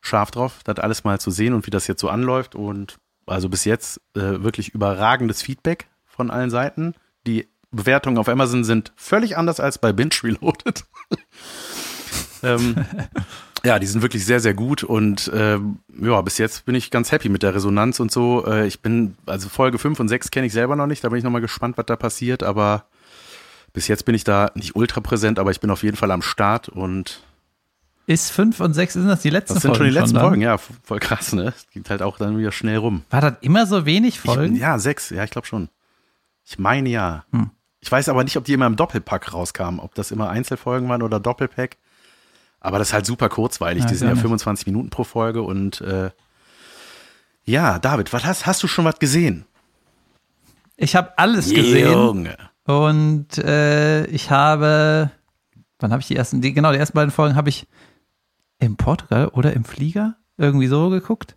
scharf 0.00 0.30
drauf, 0.30 0.60
das 0.62 0.78
alles 0.78 1.02
mal 1.02 1.18
zu 1.18 1.32
sehen 1.32 1.54
und 1.54 1.66
wie 1.66 1.70
das 1.70 1.88
jetzt 1.88 2.00
so 2.00 2.08
anläuft. 2.08 2.54
Und 2.54 2.98
also 3.26 3.48
bis 3.48 3.64
jetzt 3.64 4.00
äh, 4.14 4.44
wirklich 4.44 4.68
überragendes 4.68 5.42
Feedback 5.42 5.88
von 6.06 6.30
allen 6.30 6.50
Seiten. 6.50 6.94
Die 7.26 7.48
Bewertungen 7.72 8.18
auf 8.18 8.28
Amazon 8.28 8.64
sind 8.64 8.92
völlig 8.96 9.36
anders 9.36 9.60
als 9.60 9.78
bei 9.78 9.92
Binge 9.92 10.14
Reloaded. 10.22 10.84
ähm, 12.42 12.76
ja, 13.64 13.78
die 13.78 13.86
sind 13.86 14.02
wirklich 14.02 14.24
sehr, 14.24 14.40
sehr 14.40 14.54
gut 14.54 14.84
und 14.84 15.30
ähm, 15.34 15.78
ja, 16.00 16.20
bis 16.22 16.38
jetzt 16.38 16.64
bin 16.64 16.74
ich 16.74 16.90
ganz 16.90 17.12
happy 17.12 17.28
mit 17.28 17.42
der 17.42 17.54
Resonanz 17.54 18.00
und 18.00 18.12
so. 18.12 18.46
Äh, 18.46 18.66
ich 18.66 18.80
bin, 18.80 19.16
also 19.26 19.48
Folge 19.48 19.78
5 19.78 19.98
und 20.00 20.08
6 20.08 20.30
kenne 20.30 20.46
ich 20.46 20.52
selber 20.52 20.76
noch 20.76 20.86
nicht, 20.86 21.02
da 21.02 21.08
bin 21.08 21.18
ich 21.18 21.24
nochmal 21.24 21.40
gespannt, 21.40 21.78
was 21.78 21.86
da 21.86 21.96
passiert, 21.96 22.42
aber 22.42 22.84
bis 23.72 23.88
jetzt 23.88 24.04
bin 24.04 24.14
ich 24.14 24.24
da 24.24 24.50
nicht 24.54 24.76
ultra 24.76 25.00
präsent, 25.00 25.38
aber 25.38 25.50
ich 25.50 25.60
bin 25.60 25.70
auf 25.70 25.82
jeden 25.82 25.96
Fall 25.96 26.10
am 26.10 26.22
Start 26.22 26.68
und 26.68 27.22
ist 28.06 28.32
5 28.32 28.60
und 28.60 28.74
6, 28.74 28.94
sind 28.94 29.06
das 29.06 29.22
die 29.22 29.30
letzten 29.30 29.54
Das 29.54 29.62
sind 29.62 29.70
Folgen 29.70 29.84
schon 29.84 29.94
die 29.94 29.98
letzten 29.98 30.14
dann? 30.14 30.24
Folgen, 30.24 30.42
ja, 30.42 30.58
voll 30.58 30.98
krass, 30.98 31.32
ne? 31.32 31.54
Es 31.56 31.70
geht 31.70 31.88
halt 31.88 32.02
auch 32.02 32.18
dann 32.18 32.36
wieder 32.36 32.50
schnell 32.50 32.78
rum. 32.78 33.04
War 33.10 33.20
das 33.20 33.34
immer 33.42 33.64
so 33.66 33.86
wenig 33.86 34.18
Folgen? 34.18 34.56
Ich, 34.56 34.60
ja, 34.60 34.78
sechs, 34.78 35.10
ja, 35.10 35.22
ich 35.22 35.30
glaube 35.30 35.46
schon. 35.46 35.68
Ich 36.44 36.58
meine 36.58 36.88
ja. 36.88 37.24
Hm. 37.30 37.50
Ich 37.82 37.90
weiß 37.90 38.08
aber 38.08 38.22
nicht, 38.22 38.36
ob 38.36 38.44
die 38.44 38.52
immer 38.52 38.66
im 38.66 38.76
Doppelpack 38.76 39.34
rauskamen, 39.34 39.80
ob 39.80 39.94
das 39.96 40.12
immer 40.12 40.30
Einzelfolgen 40.30 40.88
waren 40.88 41.02
oder 41.02 41.18
Doppelpack. 41.18 41.76
Aber 42.60 42.78
das 42.78 42.88
ist 42.88 42.94
halt 42.94 43.06
super 43.06 43.28
kurzweilig. 43.28 43.82
Ja, 43.82 43.88
die 43.88 43.96
sind 43.96 44.06
ja 44.06 44.14
gerne. 44.14 44.22
25 44.22 44.66
Minuten 44.66 44.88
pro 44.88 45.02
Folge 45.02 45.42
und 45.42 45.80
äh, 45.80 46.10
ja, 47.44 47.80
David, 47.80 48.12
was 48.12 48.24
hast, 48.24 48.46
hast 48.46 48.62
du 48.62 48.68
schon 48.68 48.84
was 48.84 49.00
gesehen? 49.00 49.46
Ich 50.76 50.94
habe 50.94 51.18
alles 51.18 51.50
gesehen 51.50 51.90
Junge. 51.90 52.36
und 52.64 53.36
äh, 53.38 54.06
ich 54.06 54.30
habe, 54.30 55.10
wann 55.80 55.90
habe 55.90 56.00
ich 56.00 56.06
die 56.06 56.16
ersten, 56.16 56.40
die, 56.40 56.52
genau, 56.52 56.70
die 56.70 56.78
ersten 56.78 56.94
beiden 56.94 57.10
Folgen 57.10 57.34
habe 57.34 57.48
ich 57.48 57.66
in 58.60 58.76
Portugal 58.76 59.26
oder 59.28 59.52
im 59.54 59.64
Flieger 59.64 60.14
irgendwie 60.36 60.68
so 60.68 60.88
geguckt. 60.88 61.36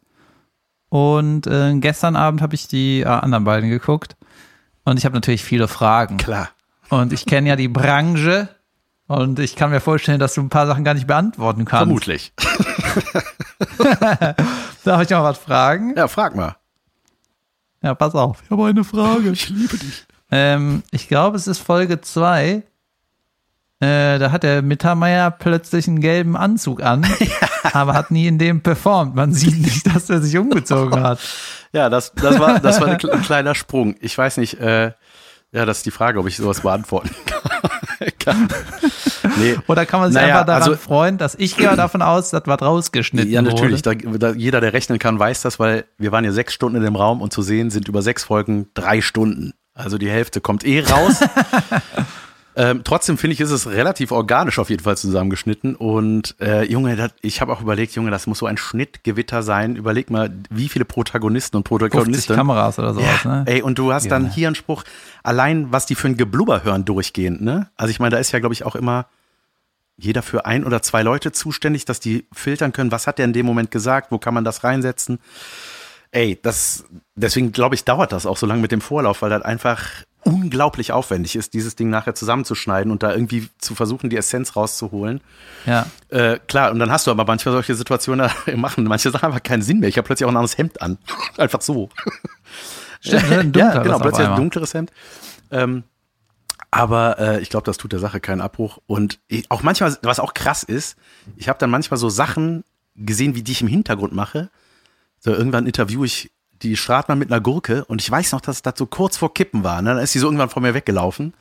Und 0.89 1.47
äh, 1.47 1.73
gestern 1.79 2.15
Abend 2.15 2.43
habe 2.43 2.53
ich 2.53 2.67
die 2.67 3.01
äh, 3.01 3.05
anderen 3.05 3.45
beiden 3.45 3.71
geguckt. 3.71 4.15
Und 4.86 4.98
ich 4.98 5.06
habe 5.06 5.15
natürlich 5.15 5.43
viele 5.43 5.67
Fragen. 5.67 6.17
Klar. 6.17 6.50
Und 6.89 7.12
ich 7.12 7.26
kenne 7.26 7.50
ja 7.50 7.56
die 7.56 7.67
Branche. 7.67 8.50
Und 9.08 9.39
ich 9.39 9.56
kann 9.56 9.69
mir 9.71 9.82
vorstellen, 9.82 10.19
dass 10.19 10.34
du 10.36 10.41
ein 10.41 10.50
paar 10.50 10.67
Sachen 10.67 10.84
gar 10.84 10.93
nicht 10.93 11.08
beantworten 11.08 11.65
kannst. 11.65 11.82
Vermutlich. 11.82 12.34
Darf 14.84 15.02
ich 15.02 15.10
noch 15.10 15.24
was 15.24 15.38
fragen? 15.38 15.93
Ja, 15.95 16.08
frag 16.08 16.36
mal. 16.36 16.56
Ja, 17.82 17.93
pass 17.93 18.15
auf. 18.15 18.41
Ich 18.43 18.50
habe 18.50 18.65
eine 18.65 18.84
Frage. 18.84 19.30
Ich 19.32 19.50
liebe 19.50 19.78
dich. 19.78 20.06
Ähm, 20.32 20.82
ich 20.91 21.08
glaube, 21.08 21.38
es 21.38 21.45
ist 21.45 21.60
Folge 21.60 22.02
2. 22.02 22.63
Äh, 23.80 24.19
da 24.19 24.32
hat 24.32 24.43
der 24.43 24.62
Mittermeier 24.62 25.30
plötzlich 25.30 25.88
einen 25.88 26.00
gelben 26.00 26.38
Anzug 26.38 26.82
an, 26.82 27.06
aber 27.74 27.93
hat 27.93 28.10
nie 28.10 28.26
in 28.26 28.39
dem 28.39 28.62
performt. 28.62 29.15
Man 29.15 29.34
sieht 29.34 29.60
nicht, 29.60 29.86
dass 29.93 30.10
er 30.10 30.21
sich 30.21 30.38
umgezogen 30.38 31.04
hat. 31.04 31.19
Ja, 31.75 31.89
das, 31.89 32.13
das 32.15 32.39
war, 32.39 32.59
das 32.59 32.79
war 32.79 32.88
ein 32.88 32.97
kle- 32.99 33.11
ein 33.11 33.21
kleiner 33.21 33.53
Sprung. 33.53 33.95
Ich 33.99 34.17
weiß 34.17 34.38
nicht, 34.38 34.59
äh, 34.59 34.93
ja, 35.51 35.65
das 35.65 35.77
ist 35.77 35.85
die 35.85 35.91
Frage, 35.91 36.19
ob 36.19 36.27
ich 36.27 36.38
sowas 36.38 36.61
beantworten 36.61 37.09
kann. 38.19 38.47
nee. 39.38 39.57
Oder 39.67 39.85
kann 39.85 39.99
man 39.99 40.11
sich 40.11 40.19
Naja, 40.21 40.35
einfach 40.35 40.45
daran 40.47 40.63
also- 40.63 40.75
freuen, 40.77 41.17
dass 41.17 41.35
ich 41.35 41.55
gehe 41.57 41.73
davon 41.75 42.01
aus, 42.01 42.29
dass 42.31 42.43
was 42.45 42.61
rausgeschnitten 42.61 43.31
Ja, 43.31 43.41
natürlich. 43.41 43.81
Da, 43.81 43.93
da, 43.93 44.31
jeder, 44.31 44.61
der 44.61 44.73
rechnen 44.73 44.99
kann, 44.99 45.17
weiß 45.19 45.41
das, 45.41 45.59
weil 45.59 45.85
wir 45.97 46.11
waren 46.11 46.25
ja 46.25 46.31
sechs 46.31 46.53
Stunden 46.53 46.77
in 46.77 46.83
dem 46.83 46.95
Raum 46.95 47.21
und 47.21 47.31
zu 47.33 47.41
sehen 47.41 47.69
sind 47.69 47.88
über 47.88 48.01
sechs 48.01 48.23
Folgen 48.23 48.67
drei 48.73 49.01
Stunden. 49.01 49.53
Also 49.73 49.97
die 49.97 50.09
Hälfte 50.09 50.39
kommt 50.41 50.65
eh 50.65 50.81
raus. 50.81 51.19
ähm, 52.56 52.82
trotzdem 52.84 53.18
finde 53.18 53.34
ich, 53.34 53.41
ist 53.41 53.52
es 53.52 53.68
relativ 53.68 54.12
organisch 54.12 54.60
auf 54.60 54.70
jeden 54.70 54.84
Fall 54.84 54.96
zusammengeschnitten. 54.98 55.76
Und 55.76 56.36
äh, 56.39 56.63
Junge, 56.63 56.96
das, 56.96 57.12
ich 57.22 57.41
habe 57.41 57.52
auch 57.52 57.62
überlegt, 57.62 57.94
Junge, 57.96 58.12
das 58.12 58.28
muss 58.28 58.39
so 58.39 58.46
ein 58.46 58.58
Schnittgewitter 58.58 59.44
sein. 59.44 59.76
Überleg 59.76 60.10
mal, 60.10 60.32
wie 60.50 60.70
viele 60.70 60.86
Protagonisten 60.86 61.58
und 61.58 61.68
50 61.68 61.89
Protagonisten. 61.91 62.36
Kameras 62.36 62.80
oder 62.80 62.94
sowas, 62.94 63.24
Ja, 63.24 63.36
ne? 63.38 63.44
ey, 63.48 63.62
und 63.62 63.78
du 63.78 63.91
hast 63.91 64.10
dann 64.10 64.24
Junge. 64.24 64.34
hier 64.34 64.48
einen 64.48 64.56
Spruch, 64.56 64.84
allein 65.24 65.72
was 65.72 65.86
die 65.86 65.96
für 65.96 66.08
ein 66.08 66.18
Geblubber 66.18 66.63
hören 66.63 66.86
durchgehend, 66.86 67.41
ne? 67.41 67.70
Also 67.76 67.91
ich 67.91 68.00
meine, 68.00 68.12
da 68.12 68.18
ist 68.20 68.32
ja, 68.32 68.39
glaube 68.39 68.54
ich, 68.54 68.63
auch 68.65 68.76
immer 68.76 69.08
jeder 69.98 70.22
für 70.22 70.46
ein 70.46 70.65
oder 70.65 70.82
zwei 70.82 71.04
Leute 71.04 71.32
zuständig, 71.32 71.86
dass 71.86 72.00
die 72.00 72.26
filtern 72.34 72.74
können, 72.74 72.91
was 72.91 73.08
hat 73.08 73.18
der 73.18 73.26
in 73.26 73.34
dem 73.34 73.46
Moment 73.46 73.72
gesagt, 73.72 74.12
wo 74.12 74.18
kann 74.18 74.34
man 74.34 74.44
das 74.44 74.63
reinsetzen. 74.63 75.20
Ey, 76.12 76.39
das, 76.41 76.86
deswegen 77.15 77.52
glaube 77.52 77.76
ich, 77.76 77.84
dauert 77.84 78.12
das 78.12 78.26
auch 78.26 78.38
so 78.38 78.46
lange 78.46 78.62
mit 78.62 78.72
dem 78.72 78.82
Vorlauf, 78.82 79.22
weil 79.22 79.30
das 79.30 79.41
einfach 79.41 79.86
unglaublich 80.25 80.91
aufwendig 80.91 81.35
ist, 81.35 81.53
dieses 81.53 81.75
Ding 81.75 81.89
nachher 81.89 82.15
zusammenzuschneiden 82.15 82.91
und 82.91 83.03
da 83.03 83.13
irgendwie 83.13 83.47
zu 83.59 83.75
versuchen, 83.75 84.09
die 84.09 84.17
Essenz 84.17 84.55
rauszuholen. 84.55 85.21
Ja. 85.65 85.85
Äh, 86.09 86.39
klar, 86.47 86.71
und 86.71 86.79
dann 86.79 86.91
hast 86.91 87.05
du 87.07 87.11
aber 87.11 87.25
manchmal 87.25 87.53
solche 87.53 87.75
Situationen, 87.75 88.29
da 88.45 88.55
machen 88.57 88.83
manche 88.85 89.11
Sachen 89.11 89.27
einfach 89.27 89.43
keinen 89.43 89.61
Sinn 89.61 89.79
mehr. 89.79 89.88
Ich 89.88 89.97
habe 89.97 90.05
plötzlich 90.05 90.25
auch 90.25 90.31
ein 90.31 90.38
anderes 90.38 90.57
Hemd 90.57 90.81
an. 90.81 90.97
Einfach 91.38 91.61
so. 91.61 91.89
Stimmt, 93.01 93.31
ein 93.31 93.53
ja, 93.55 93.83
genau, 93.83 93.99
plötzlich 93.99 94.27
ein 94.27 94.35
dunkleres 94.35 94.73
Hemd. 94.73 94.91
Ähm, 95.51 95.83
aber 96.71 97.19
äh, 97.19 97.41
ich 97.41 97.49
glaube, 97.49 97.65
das 97.65 97.77
tut 97.77 97.91
der 97.91 97.99
Sache 97.99 98.19
keinen 98.19 98.41
Abbruch. 98.41 98.79
Und 98.88 99.19
ich, 99.27 99.49
auch 99.51 99.61
manchmal, 99.61 99.95
was 100.01 100.19
auch 100.19 100.33
krass 100.33 100.63
ist, 100.63 100.97
ich 101.38 101.47
habe 101.47 101.59
dann 101.59 101.69
manchmal 101.69 101.99
so 101.99 102.09
Sachen 102.09 102.63
gesehen, 102.95 103.35
wie 103.35 103.43
die 103.43 103.51
ich 103.51 103.61
im 103.61 103.67
Hintergrund 103.67 104.13
mache. 104.13 104.49
So 105.19 105.31
irgendwann 105.31 105.67
interview 105.67 106.03
ich 106.03 106.31
die 106.69 106.78
Stratmann 106.78 107.19
mit 107.19 107.32
einer 107.32 107.41
Gurke 107.41 107.86
und 107.86 108.01
ich 108.01 108.10
weiß 108.10 108.32
noch, 108.32 108.41
dass 108.41 108.62
das 108.62 108.73
so 108.78 108.86
kurz 108.86 109.17
vor 109.17 109.34
Kippen 109.34 109.63
war. 109.63 109.82
Ne? 109.82 109.93
Dann 109.93 110.04
ist 110.04 110.13
sie 110.13 110.19
so 110.19 110.28
irgendwann 110.28 110.49
vor 110.49 110.62
mir 110.62 110.73
weggelaufen. 110.73 111.34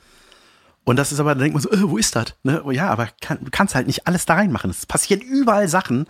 Und 0.83 0.97
das 0.97 1.11
ist 1.11 1.19
aber, 1.19 1.31
dann 1.31 1.39
denkt 1.39 1.55
man 1.55 1.63
so, 1.63 1.71
äh, 1.71 1.89
wo 1.89 1.97
ist 1.97 2.15
das? 2.15 2.35
Ne? 2.43 2.61
Oh, 2.63 2.71
ja, 2.71 2.89
aber 2.89 3.09
kann, 3.19 3.39
du 3.41 3.49
kannst 3.49 3.73
halt 3.73 3.87
nicht 3.87 4.07
alles 4.07 4.25
da 4.25 4.35
reinmachen. 4.35 4.69
Es 4.69 4.85
passieren 4.85 5.21
überall 5.21 5.67
Sachen. 5.67 6.05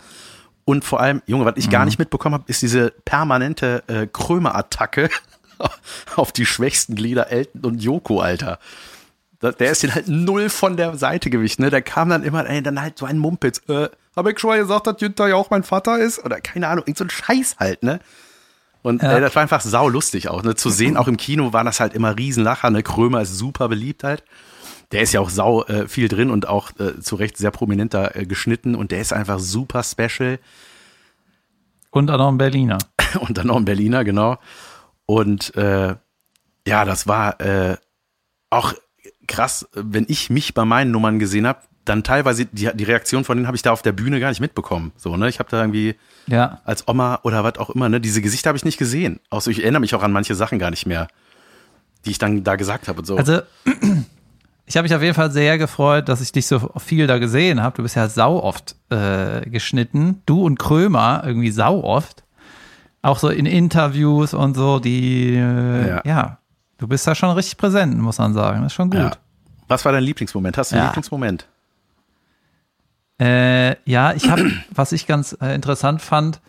Und 0.66 0.84
vor 0.84 1.00
allem, 1.00 1.22
Junge, 1.26 1.44
was 1.44 1.54
ich 1.56 1.70
gar 1.70 1.84
nicht 1.84 1.98
mitbekommen 1.98 2.34
habe, 2.34 2.44
ist 2.48 2.60
diese 2.60 2.92
permanente 3.04 3.84
äh, 3.86 4.06
Krömer-Attacke 4.06 5.08
auf 6.16 6.32
die 6.32 6.44
schwächsten 6.44 6.94
Glieder 6.94 7.30
Elton 7.30 7.64
und 7.64 7.82
Joko, 7.82 8.20
Alter. 8.20 8.58
Der 9.40 9.70
ist 9.70 9.82
den 9.82 9.94
halt 9.94 10.08
null 10.08 10.48
von 10.48 10.76
der 10.76 10.96
Seite 10.96 11.30
gewichen, 11.30 11.62
ne? 11.62 11.70
Der 11.70 11.82
kam 11.82 12.08
dann 12.08 12.24
immer, 12.24 12.48
ey, 12.48 12.62
dann 12.62 12.80
halt 12.80 12.98
so 12.98 13.06
ein 13.06 13.18
Mumpitz. 13.18 13.60
Äh, 13.68 13.88
hab 14.16 14.26
ich 14.26 14.40
schon 14.40 14.50
mal 14.50 14.58
gesagt, 14.58 14.86
dass 14.86 15.00
Jutta 15.00 15.28
ja 15.28 15.36
auch 15.36 15.50
mein 15.50 15.62
Vater 15.62 15.98
ist? 15.98 16.24
Oder 16.24 16.40
keine 16.40 16.68
Ahnung, 16.68 16.84
irgend 16.86 16.98
so 16.98 17.04
ein 17.04 17.10
Scheiß 17.10 17.56
halt, 17.58 17.82
ne? 17.82 18.00
Und 18.86 19.02
Ja. 19.02 19.16
äh, 19.16 19.20
das 19.20 19.34
war 19.34 19.42
einfach 19.42 19.62
sau 19.62 19.88
lustig 19.88 20.28
auch, 20.28 20.44
ne? 20.44 20.54
Zu 20.54 20.70
sehen, 20.70 20.96
auch 20.96 21.08
im 21.08 21.16
Kino 21.16 21.52
waren 21.52 21.66
das 21.66 21.80
halt 21.80 21.92
immer 21.92 22.16
Riesenlacher, 22.16 22.70
ne? 22.70 22.84
Krömer 22.84 23.20
ist 23.22 23.36
super 23.36 23.68
beliebt 23.68 24.04
halt. 24.04 24.22
Der 24.92 25.02
ist 25.02 25.12
ja 25.12 25.18
auch 25.18 25.28
sau 25.28 25.64
äh, 25.64 25.88
viel 25.88 26.06
drin 26.06 26.30
und 26.30 26.46
auch 26.46 26.70
äh, 26.78 27.00
zu 27.00 27.16
Recht 27.16 27.36
sehr 27.36 27.50
prominent 27.50 27.94
da 27.94 28.12
äh, 28.14 28.26
geschnitten 28.26 28.76
und 28.76 28.92
der 28.92 29.00
ist 29.00 29.12
einfach 29.12 29.40
super 29.40 29.82
special. 29.82 30.38
Und 31.90 32.12
auch 32.12 32.18
noch 32.18 32.28
ein 32.28 32.38
Berliner. 32.38 32.78
und 33.18 33.36
dann 33.36 33.48
noch 33.48 33.56
ein 33.56 33.64
Berliner, 33.64 34.04
genau. 34.04 34.38
Und 35.04 35.52
äh, 35.56 35.96
ja, 36.68 36.84
das 36.84 37.08
war 37.08 37.40
äh, 37.40 37.78
auch 38.50 38.72
krass, 39.26 39.66
wenn 39.72 40.06
ich 40.06 40.30
mich 40.30 40.54
bei 40.54 40.64
meinen 40.64 40.92
Nummern 40.92 41.18
gesehen 41.18 41.48
habe, 41.48 41.58
dann 41.88 42.02
teilweise 42.02 42.44
die, 42.46 42.68
die 42.74 42.84
Reaktion 42.84 43.24
von 43.24 43.36
denen 43.38 43.46
habe 43.46 43.56
ich 43.56 43.62
da 43.62 43.72
auf 43.72 43.80
der 43.82 43.92
Bühne 43.92 44.20
gar 44.20 44.28
nicht 44.28 44.40
mitbekommen. 44.40 44.92
So, 44.96 45.16
ne? 45.16 45.28
Ich 45.28 45.38
habe 45.38 45.48
da 45.50 45.60
irgendwie 45.60 45.94
Ja. 46.26 46.60
als 46.64 46.86
Oma 46.88 47.20
oder 47.22 47.42
was 47.44 47.58
auch 47.58 47.70
immer, 47.70 47.88
ne, 47.88 48.00
diese 48.00 48.20
Gesichter 48.20 48.48
habe 48.48 48.56
ich 48.58 48.64
nicht 48.64 48.76
gesehen. 48.78 49.20
Außer 49.30 49.50
ich 49.50 49.62
erinnere 49.62 49.80
mich 49.80 49.94
auch 49.94 50.02
an 50.02 50.12
manche 50.12 50.34
Sachen 50.34 50.58
gar 50.58 50.70
nicht 50.70 50.86
mehr, 50.86 51.08
die 52.04 52.10
ich 52.10 52.18
dann 52.18 52.44
da 52.44 52.56
gesagt 52.56 52.88
habe 52.88 52.98
und 53.00 53.04
so. 53.06 53.16
Also, 53.16 53.40
ich 54.66 54.76
habe 54.76 54.82
mich 54.84 54.94
auf 54.94 55.02
jeden 55.02 55.14
Fall 55.14 55.30
sehr 55.30 55.58
gefreut, 55.58 56.08
dass 56.08 56.20
ich 56.20 56.32
dich 56.32 56.46
so 56.46 56.70
viel 56.78 57.06
da 57.06 57.18
gesehen 57.18 57.62
habe. 57.62 57.76
Du 57.76 57.82
bist 57.82 57.96
ja 57.96 58.08
sau 58.08 58.42
oft 58.42 58.74
äh, 58.90 59.48
geschnitten. 59.48 60.22
Du 60.26 60.42
und 60.44 60.58
Krömer 60.58 61.22
irgendwie 61.24 61.50
sau 61.50 61.82
oft. 61.84 62.24
Auch 63.02 63.18
so 63.20 63.28
in 63.28 63.46
Interviews 63.46 64.34
und 64.34 64.54
so, 64.56 64.80
die, 64.80 65.34
äh, 65.36 65.88
Ja. 65.88 66.02
ja. 66.04 66.38
du 66.78 66.88
bist 66.88 67.06
da 67.06 67.14
schon 67.14 67.30
richtig 67.30 67.56
präsent, 67.56 67.96
muss 67.98 68.18
man 68.18 68.34
sagen. 68.34 68.62
Das 68.62 68.72
ist 68.72 68.76
schon 68.76 68.90
gut. 68.90 68.98
ja. 68.98 69.12
Was 69.68 69.84
war 69.84 69.92
dein 69.92 70.02
Lieblingsmoment? 70.04 70.56
Hast 70.58 70.72
du 70.72 70.76
einen. 70.76 70.86
Lieblingsmoment? 70.86 71.46
Äh, 73.20 73.76
ja, 73.88 74.12
ich 74.12 74.28
habe, 74.28 74.50
was 74.74 74.92
ich 74.92 75.06
ganz 75.06 75.36
äh, 75.40 75.54
interessant 75.54 76.02
fand, 76.02 76.40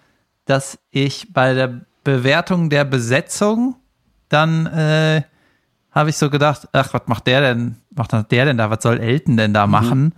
dass 0.46 0.80
ich 0.92 1.34
bei 1.34 1.54
der 1.54 1.82
Bewertung 2.04 2.70
der 2.70 2.86
Besetzung 2.86 3.76
dann 4.30 4.66
äh, 4.66 5.24
habe 5.92 6.10
ich 6.10 6.18
so 6.18 6.30
gedacht, 6.30 6.68
ach, 6.74 6.94
was 6.94 7.02
macht 7.08 7.28
der 7.28 7.42
denn, 7.42 7.78
macht 7.96 8.12
der 8.32 8.46
denn 8.46 8.58
da, 8.58 8.70
was 8.70 8.84
soll 8.84 9.00
Elton 9.00 9.38
denn 9.38 9.54
da 9.54 9.68
machen? 9.68 10.14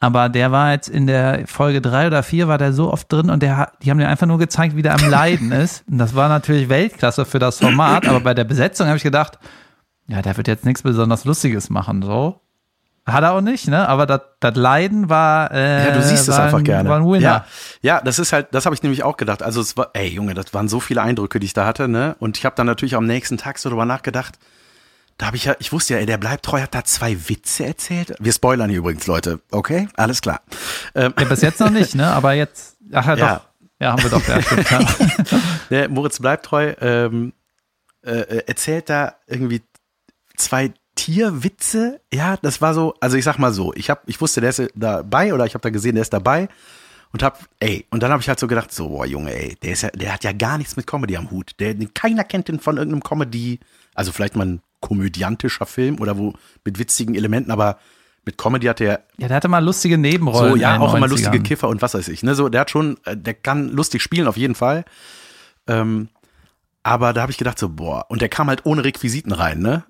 Aber 0.00 0.28
der 0.28 0.52
war 0.52 0.72
jetzt 0.72 0.88
in 0.88 1.06
der 1.06 1.46
Folge 1.46 1.80
drei 1.80 2.06
oder 2.06 2.22
vier 2.22 2.46
war 2.46 2.58
der 2.58 2.72
so 2.72 2.92
oft 2.92 3.10
drin 3.10 3.30
und 3.30 3.42
der, 3.42 3.72
die 3.82 3.90
haben 3.90 3.98
dir 3.98 4.08
einfach 4.08 4.26
nur 4.26 4.38
gezeigt, 4.38 4.76
wie 4.76 4.82
der 4.82 4.94
am 4.94 5.08
Leiden 5.08 5.50
ist. 5.52 5.82
Und 5.88 5.98
das 5.98 6.14
war 6.14 6.28
natürlich 6.28 6.68
Weltklasse 6.68 7.24
für 7.24 7.38
das 7.38 7.58
Format, 7.58 8.06
aber 8.06 8.20
bei 8.20 8.34
der 8.34 8.44
Besetzung 8.44 8.86
habe 8.86 8.98
ich 8.98 9.02
gedacht, 9.02 9.38
ja, 10.06 10.20
der 10.20 10.36
wird 10.36 10.48
jetzt 10.48 10.66
nichts 10.66 10.82
besonders 10.82 11.24
Lustiges 11.24 11.70
machen, 11.70 12.02
so. 12.02 12.40
Hat 13.06 13.22
er 13.22 13.32
auch 13.32 13.42
nicht, 13.42 13.68
ne? 13.68 13.86
Aber 13.88 14.06
das 14.06 14.54
Leiden 14.56 15.10
war. 15.10 15.50
Äh, 15.52 15.88
Ja, 15.88 15.94
du 15.94 16.02
siehst 16.02 16.26
es 16.28 16.34
einfach 16.38 16.58
ein, 16.58 16.64
gerne. 16.64 16.88
War 16.88 16.96
ein 16.98 17.04
Winner. 17.04 17.20
Ja, 17.20 17.44
ja, 17.82 18.00
das 18.00 18.18
ist 18.18 18.32
halt, 18.32 18.48
das 18.52 18.64
habe 18.64 18.74
ich 18.74 18.82
nämlich 18.82 19.02
auch 19.02 19.16
gedacht. 19.18 19.42
Also 19.42 19.60
es 19.60 19.76
war, 19.76 19.90
ey 19.92 20.08
Junge, 20.08 20.32
das 20.34 20.54
waren 20.54 20.68
so 20.68 20.80
viele 20.80 21.02
Eindrücke, 21.02 21.38
die 21.38 21.46
ich 21.46 21.52
da 21.52 21.66
hatte, 21.66 21.86
ne? 21.86 22.16
Und 22.18 22.38
ich 22.38 22.46
habe 22.46 22.56
dann 22.56 22.66
natürlich 22.66 22.94
am 22.96 23.04
nächsten 23.06 23.36
Tag 23.36 23.58
so 23.58 23.68
drüber 23.68 23.84
nachgedacht. 23.84 24.38
Da 25.18 25.26
habe 25.26 25.36
ich 25.36 25.44
ja, 25.44 25.54
ich 25.58 25.70
wusste 25.70 25.94
ja, 25.94 26.00
ey, 26.00 26.06
der 26.06 26.16
bleibt 26.18 26.44
treu, 26.44 26.60
hat 26.62 26.74
da 26.74 26.82
zwei 26.82 27.28
Witze 27.28 27.66
erzählt. 27.66 28.14
Wir 28.18 28.32
spoilern 28.32 28.68
hier 28.70 28.78
übrigens, 28.78 29.06
Leute. 29.06 29.38
Okay, 29.50 29.86
alles 29.96 30.22
klar. 30.22 30.40
Ähm, 30.94 31.12
Ja, 31.18 31.24
bis 31.26 31.42
jetzt 31.42 31.60
noch 31.60 31.70
nicht, 31.70 31.94
ne? 31.94 32.06
Aber 32.08 32.32
jetzt. 32.32 32.76
Ach 32.92 33.06
ja, 33.06 33.14
Ja. 33.16 33.34
doch. 33.36 33.44
Ja, 33.80 33.92
haben 33.92 34.02
wir 34.02 34.10
doch. 34.10 34.22
Ja, 34.28 34.40
stimmt, 34.42 34.70
ja. 34.70 34.80
der 35.70 35.88
Moritz 35.90 36.18
bleibt 36.20 36.46
treu 36.46 36.72
ähm, 36.80 37.32
äh, 38.04 38.10
äh, 38.12 38.44
erzählt 38.46 38.88
da 38.88 39.14
irgendwie 39.26 39.62
zwei 40.36 40.72
Tierwitze. 41.04 42.00
Ja, 42.12 42.38
das 42.40 42.62
war 42.62 42.72
so, 42.72 42.94
also 43.00 43.18
ich 43.18 43.24
sag 43.24 43.38
mal 43.38 43.52
so, 43.52 43.74
ich 43.74 43.90
hab, 43.90 44.08
ich 44.08 44.20
wusste, 44.22 44.40
der 44.40 44.50
ist 44.50 44.62
dabei 44.74 45.34
oder 45.34 45.44
ich 45.44 45.52
habe 45.52 45.60
da 45.60 45.68
gesehen, 45.68 45.96
der 45.96 46.02
ist 46.02 46.14
dabei 46.14 46.48
und 47.12 47.22
hab, 47.22 47.44
ey, 47.60 47.84
und 47.90 48.02
dann 48.02 48.10
habe 48.10 48.22
ich 48.22 48.28
halt 48.28 48.40
so 48.40 48.46
gedacht, 48.46 48.72
so, 48.72 48.88
boah, 48.88 49.04
Junge, 49.04 49.34
ey, 49.34 49.54
der 49.62 49.72
ist 49.72 49.82
ja, 49.82 49.90
der 49.90 50.14
hat 50.14 50.24
ja 50.24 50.32
gar 50.32 50.56
nichts 50.56 50.76
mit 50.76 50.86
Comedy 50.86 51.18
am 51.18 51.30
Hut. 51.30 51.52
Der, 51.58 51.74
keiner 51.92 52.24
kennt 52.24 52.48
den 52.48 52.58
von 52.58 52.78
irgendeinem 52.78 53.02
Comedy, 53.02 53.60
also 53.94 54.12
vielleicht 54.12 54.34
mal 54.34 54.46
ein 54.46 54.62
komödiantischer 54.80 55.66
Film 55.66 56.00
oder 56.00 56.16
wo 56.16 56.32
mit 56.64 56.78
witzigen 56.78 57.14
Elementen, 57.14 57.50
aber 57.50 57.78
mit 58.24 58.38
Comedy 58.38 58.66
hat 58.66 58.80
der 58.80 59.04
ja, 59.18 59.28
der 59.28 59.36
hatte 59.36 59.48
mal 59.48 59.62
lustige 59.62 59.98
Nebenrollen. 59.98 60.52
so, 60.52 60.56
ja, 60.56 60.80
auch 60.80 60.94
immer 60.94 61.06
90ern. 61.06 61.10
lustige 61.10 61.40
Kiffer 61.42 61.68
und 61.68 61.82
was 61.82 61.92
weiß 61.92 62.08
ich. 62.08 62.22
Ne? 62.22 62.34
So, 62.34 62.48
der 62.48 62.62
hat 62.62 62.70
schon, 62.70 62.96
äh, 63.04 63.14
der 63.14 63.34
kann 63.34 63.68
lustig 63.68 64.00
spielen 64.00 64.26
auf 64.26 64.38
jeden 64.38 64.54
Fall. 64.54 64.86
Ähm, 65.66 66.08
aber 66.82 67.12
da 67.12 67.20
habe 67.20 67.32
ich 67.32 67.38
gedacht 67.38 67.58
so, 67.58 67.68
boah, 67.68 68.06
und 68.08 68.22
der 68.22 68.30
kam 68.30 68.48
halt 68.48 68.64
ohne 68.64 68.84
Requisiten 68.84 69.32
rein, 69.32 69.58
ne? 69.58 69.84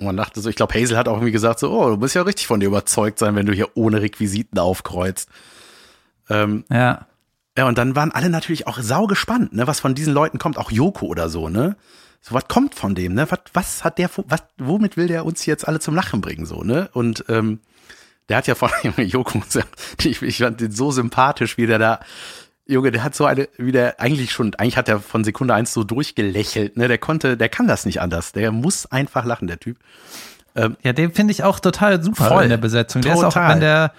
Und 0.00 0.06
man 0.06 0.16
dachte 0.16 0.40
so, 0.40 0.48
ich 0.48 0.56
glaube, 0.56 0.74
Hazel 0.74 0.96
hat 0.96 1.08
auch 1.08 1.16
irgendwie 1.16 1.30
gesagt 1.30 1.58
so, 1.60 1.70
oh, 1.70 1.90
du 1.90 1.96
musst 1.96 2.14
ja 2.14 2.22
richtig 2.22 2.46
von 2.46 2.58
dir 2.58 2.66
überzeugt 2.66 3.18
sein, 3.18 3.36
wenn 3.36 3.46
du 3.46 3.52
hier 3.52 3.68
ohne 3.76 4.00
Requisiten 4.00 4.58
aufkreuzt. 4.58 5.28
Ähm, 6.30 6.64
Ja. 6.70 7.06
ja, 7.56 7.66
und 7.68 7.76
dann 7.76 7.94
waren 7.96 8.10
alle 8.10 8.30
natürlich 8.30 8.66
auch 8.66 8.78
sau 8.80 9.06
gespannt, 9.06 9.52
ne, 9.52 9.66
was 9.66 9.78
von 9.80 9.94
diesen 9.94 10.14
Leuten 10.14 10.38
kommt, 10.38 10.56
auch 10.56 10.70
Joko 10.70 11.06
oder 11.06 11.28
so, 11.28 11.48
ne? 11.50 11.76
So, 12.22 12.34
was 12.34 12.48
kommt 12.48 12.74
von 12.74 12.94
dem, 12.94 13.14
ne? 13.14 13.30
Was, 13.30 13.40
was 13.52 13.84
hat 13.84 13.98
der, 13.98 14.10
was, 14.26 14.42
womit 14.58 14.96
will 14.96 15.06
der 15.06 15.24
uns 15.26 15.44
jetzt 15.46 15.68
alle 15.68 15.80
zum 15.80 15.94
Lachen 15.94 16.20
bringen, 16.20 16.46
so, 16.46 16.62
ne? 16.62 16.88
Und 16.92 17.24
ähm, 17.28 17.60
der 18.30 18.38
hat 18.38 18.46
ja 18.46 18.54
von 18.54 18.70
Joko, 18.96 19.42
ich, 20.02 20.22
ich 20.22 20.38
fand 20.38 20.60
den 20.60 20.72
so 20.72 20.90
sympathisch, 20.92 21.58
wie 21.58 21.66
der 21.66 21.78
da, 21.78 22.00
Junge, 22.70 22.90
der 22.92 23.02
hat 23.02 23.14
so 23.14 23.24
eine, 23.26 23.48
wie 23.58 23.72
der 23.72 24.00
eigentlich 24.00 24.32
schon, 24.32 24.54
eigentlich 24.54 24.76
hat 24.76 24.88
er 24.88 25.00
von 25.00 25.24
Sekunde 25.24 25.54
eins 25.54 25.72
so 25.72 25.84
durchgelächelt, 25.84 26.76
ne? 26.76 26.88
Der 26.88 26.98
konnte, 26.98 27.36
der 27.36 27.48
kann 27.48 27.66
das 27.66 27.84
nicht 27.86 28.00
anders. 28.00 28.32
Der 28.32 28.52
muss 28.52 28.86
einfach 28.86 29.24
lachen, 29.24 29.46
der 29.48 29.58
Typ. 29.60 29.78
Ja, 30.82 30.92
den 30.92 31.12
finde 31.12 31.30
ich 31.32 31.44
auch 31.44 31.60
total 31.60 32.02
super 32.02 32.24
Voll. 32.28 32.42
in 32.42 32.48
der 32.50 32.56
Besetzung. 32.56 33.02
Der 33.02 33.12
ist 33.14 33.20
auch, 33.20 33.32
Total. 33.32 33.50
wenn 33.54 33.60
der, 33.60 33.92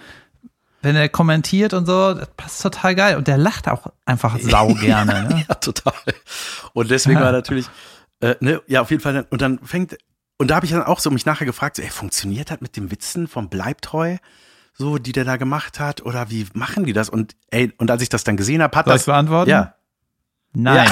wenn 0.82 0.96
er 0.98 1.08
kommentiert 1.08 1.74
und 1.74 1.86
so, 1.86 2.14
das 2.14 2.28
passt 2.36 2.62
total 2.62 2.94
geil. 2.94 3.16
Und 3.16 3.28
der 3.28 3.38
lacht 3.38 3.70
auch 3.70 3.88
einfach 4.06 4.38
sau 4.42 4.74
gerne. 4.74 5.30
Ne? 5.30 5.46
Ja, 5.48 5.56
total. 5.56 5.94
Und 6.74 6.92
deswegen 6.92 7.20
Ja. 7.20 7.26
war 7.26 7.32
natürlich, 7.32 7.68
äh, 8.20 8.36
ne, 8.42 8.62
ja, 8.68 8.82
auf 8.82 8.92
jeden 8.92 9.02
Fall, 9.02 9.14
dann- 9.14 9.26
und 9.30 9.42
dann 9.42 9.60
fängt, 9.60 9.98
und 10.38 10.50
da 10.52 10.56
habe 10.56 10.66
ich 10.66 10.72
dann 10.74 10.84
auch 10.84 11.00
so 11.00 11.10
mich 11.10 11.26
nachher 11.26 11.46
gefragt, 11.46 11.78
so, 11.78 11.84
ey, 11.84 11.90
funktioniert 11.90 12.52
das 12.52 12.60
mit 12.60 12.76
dem 12.76 12.92
Witzen 12.92 13.28
vom 13.30 13.48
Bleibtreu? 13.48 14.18
So, 14.74 14.98
die 14.98 15.12
der 15.12 15.26
da 15.26 15.38
gemacht 15.38 15.80
hat, 15.80 16.02
oder 16.06 16.30
wie 16.30 16.48
machen 16.54 16.86
die 16.86 16.94
das? 16.94 17.10
Und 17.10 17.36
ey, 17.50 17.74
und 17.78 17.92
als 17.92 18.02
ich 18.02 18.10
das 18.10 18.24
dann 18.24 18.38
gesehen 18.38 18.62
habe, 18.64 18.76
hat 18.78 18.86
Soll 18.86 18.96
das. 18.96 19.06
beantworten? 19.06 19.50
Ja, 19.50 19.76
Nein. 20.54 20.90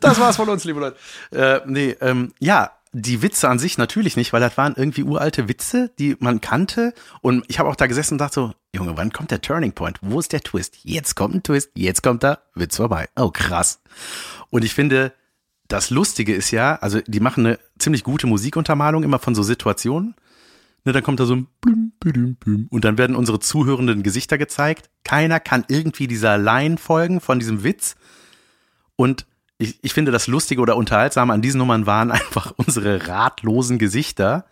das 0.00 0.18
war's 0.18 0.36
von 0.36 0.48
uns, 0.48 0.64
liebe 0.64 0.80
Leute. 0.80 0.96
Äh, 1.30 1.60
nee, 1.66 1.96
ähm, 2.00 2.32
ja, 2.38 2.72
die 2.92 3.22
Witze 3.22 3.48
an 3.48 3.58
sich 3.58 3.76
natürlich 3.78 4.16
nicht, 4.16 4.32
weil 4.32 4.40
das 4.40 4.56
waren 4.56 4.74
irgendwie 4.76 5.02
uralte 5.02 5.48
Witze, 5.48 5.90
die 5.98 6.16
man 6.20 6.40
kannte. 6.40 6.94
Und 7.20 7.44
ich 7.48 7.58
habe 7.58 7.68
auch 7.68 7.76
da 7.76 7.86
gesessen 7.86 8.14
und 8.14 8.18
dachte 8.18 8.34
so, 8.34 8.52
Junge, 8.72 8.96
wann 8.96 9.12
kommt 9.12 9.30
der 9.30 9.40
Turning 9.40 9.72
Point? 9.72 9.98
Wo 10.00 10.20
ist 10.20 10.32
der 10.32 10.40
Twist? 10.40 10.78
Jetzt 10.82 11.14
kommt 11.16 11.34
ein 11.34 11.42
Twist, 11.42 11.70
jetzt 11.74 12.02
kommt 12.02 12.22
da 12.22 12.38
Witz 12.54 12.76
vorbei. 12.76 13.08
Oh, 13.16 13.30
krass. 13.30 13.80
Und 14.50 14.64
ich 14.64 14.74
finde, 14.74 15.12
das 15.68 15.90
Lustige 15.90 16.34
ist 16.34 16.50
ja, 16.50 16.76
also 16.76 17.00
die 17.06 17.20
machen 17.20 17.46
eine 17.46 17.58
ziemlich 17.78 18.04
gute 18.04 18.26
Musikuntermalung 18.26 19.02
immer 19.02 19.18
von 19.18 19.34
so 19.34 19.42
Situationen. 19.42 20.14
Ne, 20.84 20.92
dann 20.92 21.02
kommt 21.02 21.18
da 21.18 21.24
so 21.24 21.34
ein 21.34 21.46
blüm, 21.62 21.92
blüm, 21.98 22.34
blüm. 22.36 22.66
und 22.70 22.84
dann 22.84 22.98
werden 22.98 23.16
unsere 23.16 23.40
zuhörenden 23.40 24.02
Gesichter 24.02 24.36
gezeigt. 24.36 24.90
Keiner 25.02 25.40
kann 25.40 25.64
irgendwie 25.68 26.06
dieser 26.06 26.36
Line 26.36 26.76
folgen 26.76 27.20
von 27.20 27.38
diesem 27.38 27.64
Witz. 27.64 27.96
Und 28.96 29.26
ich, 29.56 29.82
ich 29.82 29.94
finde, 29.94 30.12
das 30.12 30.26
Lustige 30.26 30.60
oder 30.60 30.76
Unterhaltsame 30.76 31.32
an 31.32 31.40
diesen 31.40 31.58
Nummern 31.58 31.86
waren 31.86 32.10
einfach 32.10 32.52
unsere 32.56 33.08
ratlosen 33.08 33.78
Gesichter, 33.78 34.44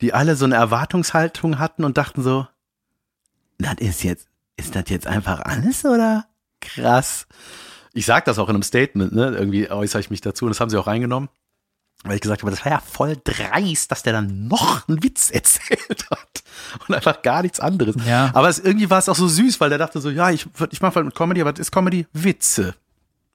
die 0.00 0.14
alle 0.14 0.36
so 0.36 0.44
eine 0.44 0.54
Erwartungshaltung 0.54 1.58
hatten 1.58 1.84
und 1.84 1.98
dachten 1.98 2.22
so, 2.22 2.46
das 3.58 3.74
ist 3.78 4.04
jetzt, 4.04 4.28
ist 4.56 4.76
das 4.76 4.84
jetzt 4.88 5.06
einfach 5.06 5.40
alles 5.40 5.84
oder? 5.84 6.26
Krass. 6.60 7.26
Ich 7.92 8.06
sag 8.06 8.24
das 8.24 8.38
auch 8.38 8.48
in 8.48 8.54
einem 8.54 8.62
Statement, 8.62 9.12
ne? 9.12 9.34
Irgendwie 9.36 9.68
äußere 9.68 10.00
ich 10.00 10.10
mich 10.10 10.20
dazu 10.20 10.44
und 10.44 10.50
das 10.50 10.60
haben 10.60 10.70
sie 10.70 10.78
auch 10.78 10.86
reingenommen. 10.86 11.28
Weil 12.04 12.14
ich 12.14 12.20
gesagt 12.22 12.40
habe, 12.42 12.50
das 12.50 12.64
war 12.64 12.72
ja 12.72 12.80
voll 12.80 13.16
dreist, 13.22 13.90
dass 13.92 14.02
der 14.02 14.14
dann 14.14 14.48
noch 14.48 14.88
einen 14.88 15.02
Witz 15.02 15.30
erzählt 15.32 16.06
hat. 16.10 16.42
Und 16.88 16.94
einfach 16.94 17.20
gar 17.22 17.42
nichts 17.42 17.60
anderes. 17.60 17.96
Ja. 18.06 18.30
Aber 18.34 18.48
es, 18.48 18.58
irgendwie 18.58 18.88
war 18.88 18.98
es 18.98 19.08
auch 19.08 19.16
so 19.16 19.28
süß, 19.28 19.60
weil 19.60 19.68
der 19.68 19.78
dachte 19.78 20.00
so, 20.00 20.08
ja, 20.10 20.30
ich, 20.30 20.46
ich 20.70 20.80
mache 20.80 20.94
halt 20.96 21.06
mit 21.06 21.14
Comedy, 21.14 21.40
aber 21.42 21.52
was 21.52 21.58
ist 21.60 21.70
Comedy? 21.72 22.06
Witze. 22.12 22.74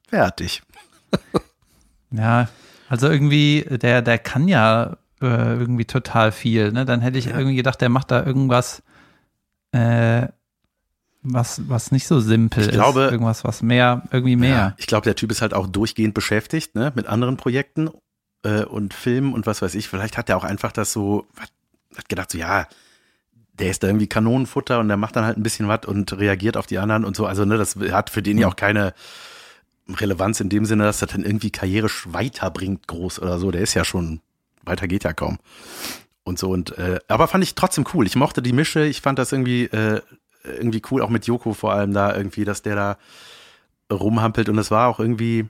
Fertig. 0.10 0.62
Ja, 2.12 2.48
also 2.88 3.10
irgendwie, 3.10 3.66
der, 3.70 4.02
der 4.02 4.18
kann 4.20 4.48
ja 4.48 4.96
äh, 5.22 5.26
irgendwie 5.58 5.86
total 5.86 6.32
viel. 6.32 6.72
Ne? 6.72 6.86
Dann 6.86 7.02
hätte 7.02 7.18
ich 7.18 7.26
Ja. 7.26 7.38
irgendwie 7.38 7.56
gedacht, 7.58 7.82
der 7.82 7.90
macht 7.90 8.12
da 8.12 8.24
irgendwas, 8.26 8.84
äh, 9.72 10.28
was, 11.24 11.68
was 11.68 11.92
nicht 11.92 12.08
so 12.08 12.20
simpel 12.20 12.64
Ich 12.66 12.72
glaube- 12.72 13.06
ist. 13.06 13.12
Irgendwas, 13.12 13.44
was 13.44 13.62
mehr, 13.64 14.04
irgendwie 14.12 14.36
mehr. 14.36 14.56
Ja, 14.56 14.74
ich 14.78 14.88
glaube, 14.88 15.04
der 15.04 15.16
Typ 15.16 15.32
ist 15.32 15.42
halt 15.42 15.54
auch 15.54 15.68
durchgehend 15.68 16.14
beschäftigt, 16.14 16.76
ne, 16.76 16.94
mit 16.96 17.08
anderen 17.08 17.36
Projekten 17.38 17.90
äh, 18.46 18.64
und 18.64 18.94
Filmen 18.94 19.34
und 19.34 19.46
was 19.46 19.62
weiß 19.62 19.76
ich. 19.76 19.90
Vielleicht 19.90 20.18
hat 20.18 20.30
er 20.30 20.38
auch 20.38 20.44
einfach 20.44 20.72
das 20.72 20.94
so, 20.94 21.28
hat 21.98 22.08
gedacht 22.08 22.32
so, 22.32 22.38
ja, 22.38 22.68
der 23.54 23.70
ist 23.70 23.84
da 23.84 23.88
irgendwie 23.88 24.08
Kanonenfutter 24.08 24.80
und 24.80 24.88
der 24.88 24.98
macht 24.98 25.16
dann 25.16 25.26
halt 25.26 25.38
ein 25.38 25.44
bisschen 25.44 25.68
was 25.68 25.86
und 25.86 26.18
reagiert 26.18 26.58
auf 26.58 26.68
die 26.68 26.78
anderen 26.78 27.06
und 27.06 27.16
so. 27.16 27.26
Also, 27.26 27.46
ne, 27.46 27.58
das 27.58 27.76
hat 27.92 28.10
für 28.10 28.22
den 28.22 28.38
ja 28.38 28.48
auch 28.48 28.56
keine 28.56 28.94
Relevanz 29.90 30.40
in 30.40 30.50
dem 30.50 30.66
Sinne, 30.66 30.84
dass 30.84 31.00
das 31.00 31.12
dann 31.12 31.24
irgendwie 31.24 31.52
karrierisch 31.52 32.12
weiterbringt, 32.12 32.88
groß 32.88 33.20
oder 33.20 33.40
so. 33.40 33.52
Der 33.52 33.62
ist 33.62 33.74
ja 33.74 33.86
schon, 33.86 34.22
weiter 34.64 34.88
geht 34.88 35.04
ja 35.04 35.14
kaum. 35.14 35.40
Und 36.24 36.40
so 36.40 36.50
und, 36.50 36.78
äh, 36.78 37.00
aber 37.08 37.28
fand 37.28 37.44
ich 37.44 37.56
trotzdem 37.56 37.86
cool. 37.94 38.06
Ich 38.06 38.16
mochte 38.16 38.42
die 38.42 38.54
Mische, 38.54 38.84
ich 38.86 39.02
fand 39.02 39.20
das 39.20 39.32
irgendwie, 39.32 39.66
äh, 39.66 40.02
irgendwie 40.44 40.82
cool, 40.92 41.02
auch 41.02 41.10
mit 41.10 41.26
Joko 41.28 41.54
vor 41.54 41.74
allem 41.74 41.94
da 41.94 42.16
irgendwie, 42.16 42.46
dass 42.46 42.62
der 42.62 42.76
da 42.76 42.98
rumhampelt 43.92 44.50
und 44.50 44.58
es 44.58 44.72
war 44.72 44.88
auch 44.90 45.00
irgendwie, 45.00 45.48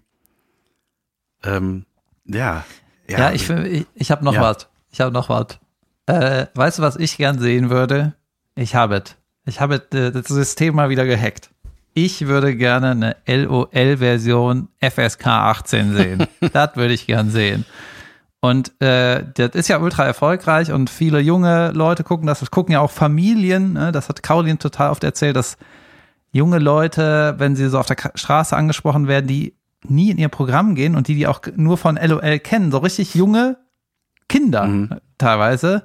ähm, 1.43 1.85
ja. 2.25 2.65
Ja, 3.07 3.31
ich, 3.31 3.49
ich, 3.49 3.85
ich 3.93 4.11
habe 4.11 4.23
noch 4.25 4.33
Ja. 4.33 4.41
was. 4.41 4.67
Ich 4.91 5.01
habe 5.01 5.11
noch 5.11 5.29
was. 5.29 5.59
Äh, 6.07 6.47
weißt 6.53 6.79
du, 6.79 6.83
was 6.83 6.95
ich 6.95 7.17
gern 7.17 7.39
sehen 7.39 7.69
würde? 7.69 8.13
Ich 8.55 8.75
habe 8.75 8.97
es. 9.03 9.15
Ich 9.45 9.59
habe 9.61 9.75
äh, 9.93 10.11
das 10.11 10.27
System 10.27 10.75
mal 10.75 10.89
wieder 10.89 11.05
gehackt. 11.05 11.49
Ich 11.93 12.27
würde 12.27 12.55
gerne 12.55 12.91
eine 12.91 13.15
LOL-Version 13.25 14.67
FSK 14.81 15.27
18 15.27 15.93
sehen. 15.95 16.27
das 16.53 16.75
würde 16.75 16.93
ich 16.93 17.07
gern 17.07 17.29
sehen. 17.29 17.65
Und 18.41 18.79
äh, 18.81 19.23
das 19.33 19.51
ist 19.55 19.69
ja 19.69 19.79
ultra 19.79 20.05
erfolgreich 20.05 20.71
und 20.71 20.89
viele 20.89 21.19
junge 21.19 21.71
Leute 21.71 22.03
gucken 22.03 22.27
das. 22.27 22.41
Das 22.41 22.51
gucken 22.51 22.73
ja 22.73 22.79
auch 22.79 22.91
Familien. 22.91 23.73
Ne? 23.73 23.91
Das 23.91 24.09
hat 24.09 24.21
Caroline 24.21 24.59
total 24.59 24.91
oft 24.91 25.03
erzählt, 25.03 25.35
dass 25.35 25.57
junge 26.31 26.59
Leute, 26.59 27.35
wenn 27.37 27.55
sie 27.55 27.69
so 27.69 27.79
auf 27.79 27.87
der 27.87 27.97
Straße 28.13 28.55
angesprochen 28.55 29.07
werden, 29.07 29.27
die 29.27 29.55
nie 29.89 30.11
in 30.11 30.17
ihr 30.17 30.29
Programm 30.29 30.75
gehen 30.75 30.95
und 30.95 31.07
die, 31.07 31.15
die 31.15 31.27
auch 31.27 31.41
nur 31.55 31.77
von 31.77 31.97
LOL 32.01 32.39
kennen, 32.39 32.71
so 32.71 32.77
richtig 32.79 33.15
junge 33.15 33.57
Kinder 34.27 34.65
Mhm. 34.65 34.89
teilweise. 35.17 35.83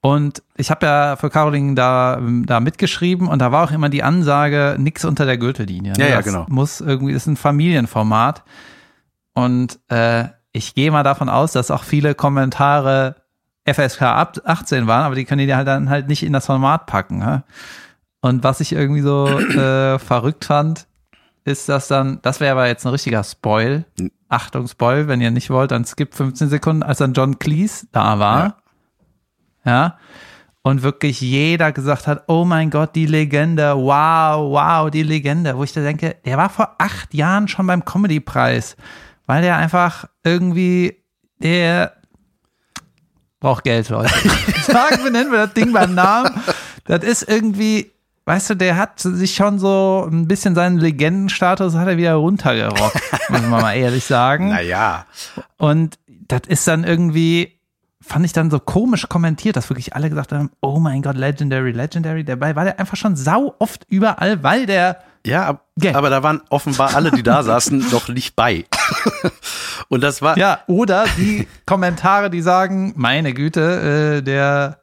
Und 0.00 0.42
ich 0.56 0.70
habe 0.70 0.86
ja 0.86 1.16
für 1.16 1.28
Caroline 1.28 1.74
da, 1.74 2.20
da 2.44 2.60
mitgeschrieben 2.60 3.26
und 3.26 3.40
da 3.40 3.50
war 3.50 3.64
auch 3.64 3.72
immer 3.72 3.88
die 3.88 4.02
Ansage, 4.04 4.76
nix 4.78 5.04
unter 5.04 5.26
der 5.26 5.38
Gürtellinie. 5.38 5.92
ne? 5.92 5.98
Ja, 5.98 6.06
ja, 6.06 6.16
das 6.18 6.24
genau. 6.24 6.46
Muss 6.48 6.80
irgendwie, 6.80 7.12
das 7.12 7.22
ist 7.22 7.26
ein 7.26 7.36
Familienformat. 7.36 8.44
Und 9.34 9.78
äh, 9.88 10.24
ich 10.52 10.74
gehe 10.74 10.90
mal 10.90 11.02
davon 11.02 11.28
aus, 11.28 11.52
dass 11.52 11.70
auch 11.70 11.82
viele 11.84 12.14
Kommentare 12.14 13.16
FSK 13.64 14.02
ab 14.02 14.38
18 14.44 14.86
waren, 14.86 15.04
aber 15.04 15.14
die 15.14 15.24
können 15.24 15.46
die 15.46 15.54
halt 15.54 15.68
dann 15.68 15.90
halt 15.90 16.08
nicht 16.08 16.22
in 16.24 16.32
das 16.32 16.46
Format 16.46 16.86
packen. 16.86 17.18
Ne? 17.18 17.42
Und 18.20 18.42
was 18.42 18.60
ich 18.60 18.72
irgendwie 18.72 19.02
so 19.02 19.26
äh, 19.28 19.98
verrückt 19.98 20.44
fand, 20.46 20.86
ist 21.44 21.68
das 21.68 21.88
dann, 21.88 22.20
das 22.22 22.40
wäre 22.40 22.52
aber 22.52 22.66
jetzt 22.66 22.84
ein 22.86 22.90
richtiger 22.92 23.24
Spoil. 23.24 23.84
Achtung, 24.28 24.68
Spoil, 24.68 25.08
wenn 25.08 25.20
ihr 25.20 25.30
nicht 25.30 25.50
wollt, 25.50 25.70
dann 25.70 25.84
skippt 25.84 26.14
15 26.14 26.48
Sekunden, 26.48 26.82
als 26.82 26.98
dann 26.98 27.14
John 27.14 27.38
Cleese 27.38 27.86
da 27.92 28.18
war. 28.18 28.62
Ja. 29.64 29.98
und 30.62 30.82
wirklich 30.82 31.20
jeder 31.20 31.72
gesagt 31.72 32.06
hat, 32.06 32.24
oh 32.26 32.44
mein 32.44 32.70
Gott, 32.70 32.94
die 32.94 33.06
Legende, 33.06 33.74
wow, 33.74 34.50
wow, 34.50 34.90
die 34.90 35.02
Legende, 35.02 35.56
wo 35.56 35.64
ich 35.64 35.72
da 35.72 35.80
denke, 35.80 36.16
der 36.24 36.36
war 36.36 36.50
vor 36.50 36.76
acht 36.78 37.12
Jahren 37.14 37.48
schon 37.48 37.66
beim 37.66 37.84
Comedy-Preis, 37.84 38.76
weil 39.26 39.42
der 39.42 39.56
einfach 39.56 40.06
irgendwie, 40.24 41.02
der 41.38 41.92
braucht 43.40 43.64
Geld, 43.64 43.88
Leute. 43.88 44.12
Sagen 44.62 45.04
wir, 45.04 45.10
nennen 45.10 45.30
wir 45.30 45.46
das 45.46 45.54
Ding 45.54 45.72
beim 45.72 45.94
Namen. 45.94 46.30
Das 46.84 47.04
ist 47.04 47.28
irgendwie, 47.28 47.92
weißt 48.28 48.50
du, 48.50 48.54
der 48.56 48.76
hat 48.76 49.00
sich 49.00 49.34
schon 49.34 49.58
so 49.58 50.06
ein 50.10 50.28
bisschen 50.28 50.54
seinen 50.54 50.76
Legendenstatus 50.78 51.74
hat 51.74 51.88
er 51.88 51.96
wieder 51.96 52.14
runtergerockt, 52.14 53.00
muss 53.30 53.40
man 53.42 53.62
mal 53.62 53.72
ehrlich 53.74 54.04
sagen. 54.04 54.50
Naja. 54.50 55.06
Und 55.56 55.98
das 56.06 56.42
ist 56.46 56.68
dann 56.68 56.84
irgendwie, 56.84 57.58
fand 58.02 58.26
ich 58.26 58.34
dann 58.34 58.50
so 58.50 58.60
komisch 58.60 59.06
kommentiert, 59.08 59.56
dass 59.56 59.70
wirklich 59.70 59.94
alle 59.96 60.10
gesagt 60.10 60.32
haben, 60.32 60.50
oh 60.60 60.78
mein 60.78 61.00
Gott, 61.00 61.16
Legendary, 61.16 61.72
Legendary. 61.72 62.22
Dabei 62.22 62.54
war 62.54 62.64
der 62.64 62.78
einfach 62.78 62.96
schon 62.98 63.16
sau 63.16 63.54
oft 63.58 63.86
überall, 63.88 64.42
weil 64.42 64.66
der 64.66 64.98
Ja, 65.26 65.46
ab, 65.46 65.64
Gell. 65.78 65.96
aber 65.96 66.10
da 66.10 66.22
waren 66.22 66.42
offenbar 66.50 66.94
alle, 66.94 67.10
die 67.10 67.22
da 67.22 67.42
saßen, 67.42 67.86
noch 67.90 68.08
nicht 68.08 68.36
bei. 68.36 68.66
Und 69.88 70.02
das 70.02 70.20
war, 70.20 70.36
Ja, 70.36 70.60
oder 70.66 71.06
die 71.16 71.48
Kommentare, 71.64 72.28
die 72.28 72.42
sagen, 72.42 72.92
meine 72.94 73.32
Güte, 73.32 74.18
äh, 74.18 74.22
der 74.22 74.77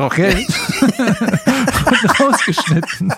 braucht 0.00 0.16
Geld. 0.16 0.48
Und 1.86 2.20
rausgeschnitten. 2.20 3.12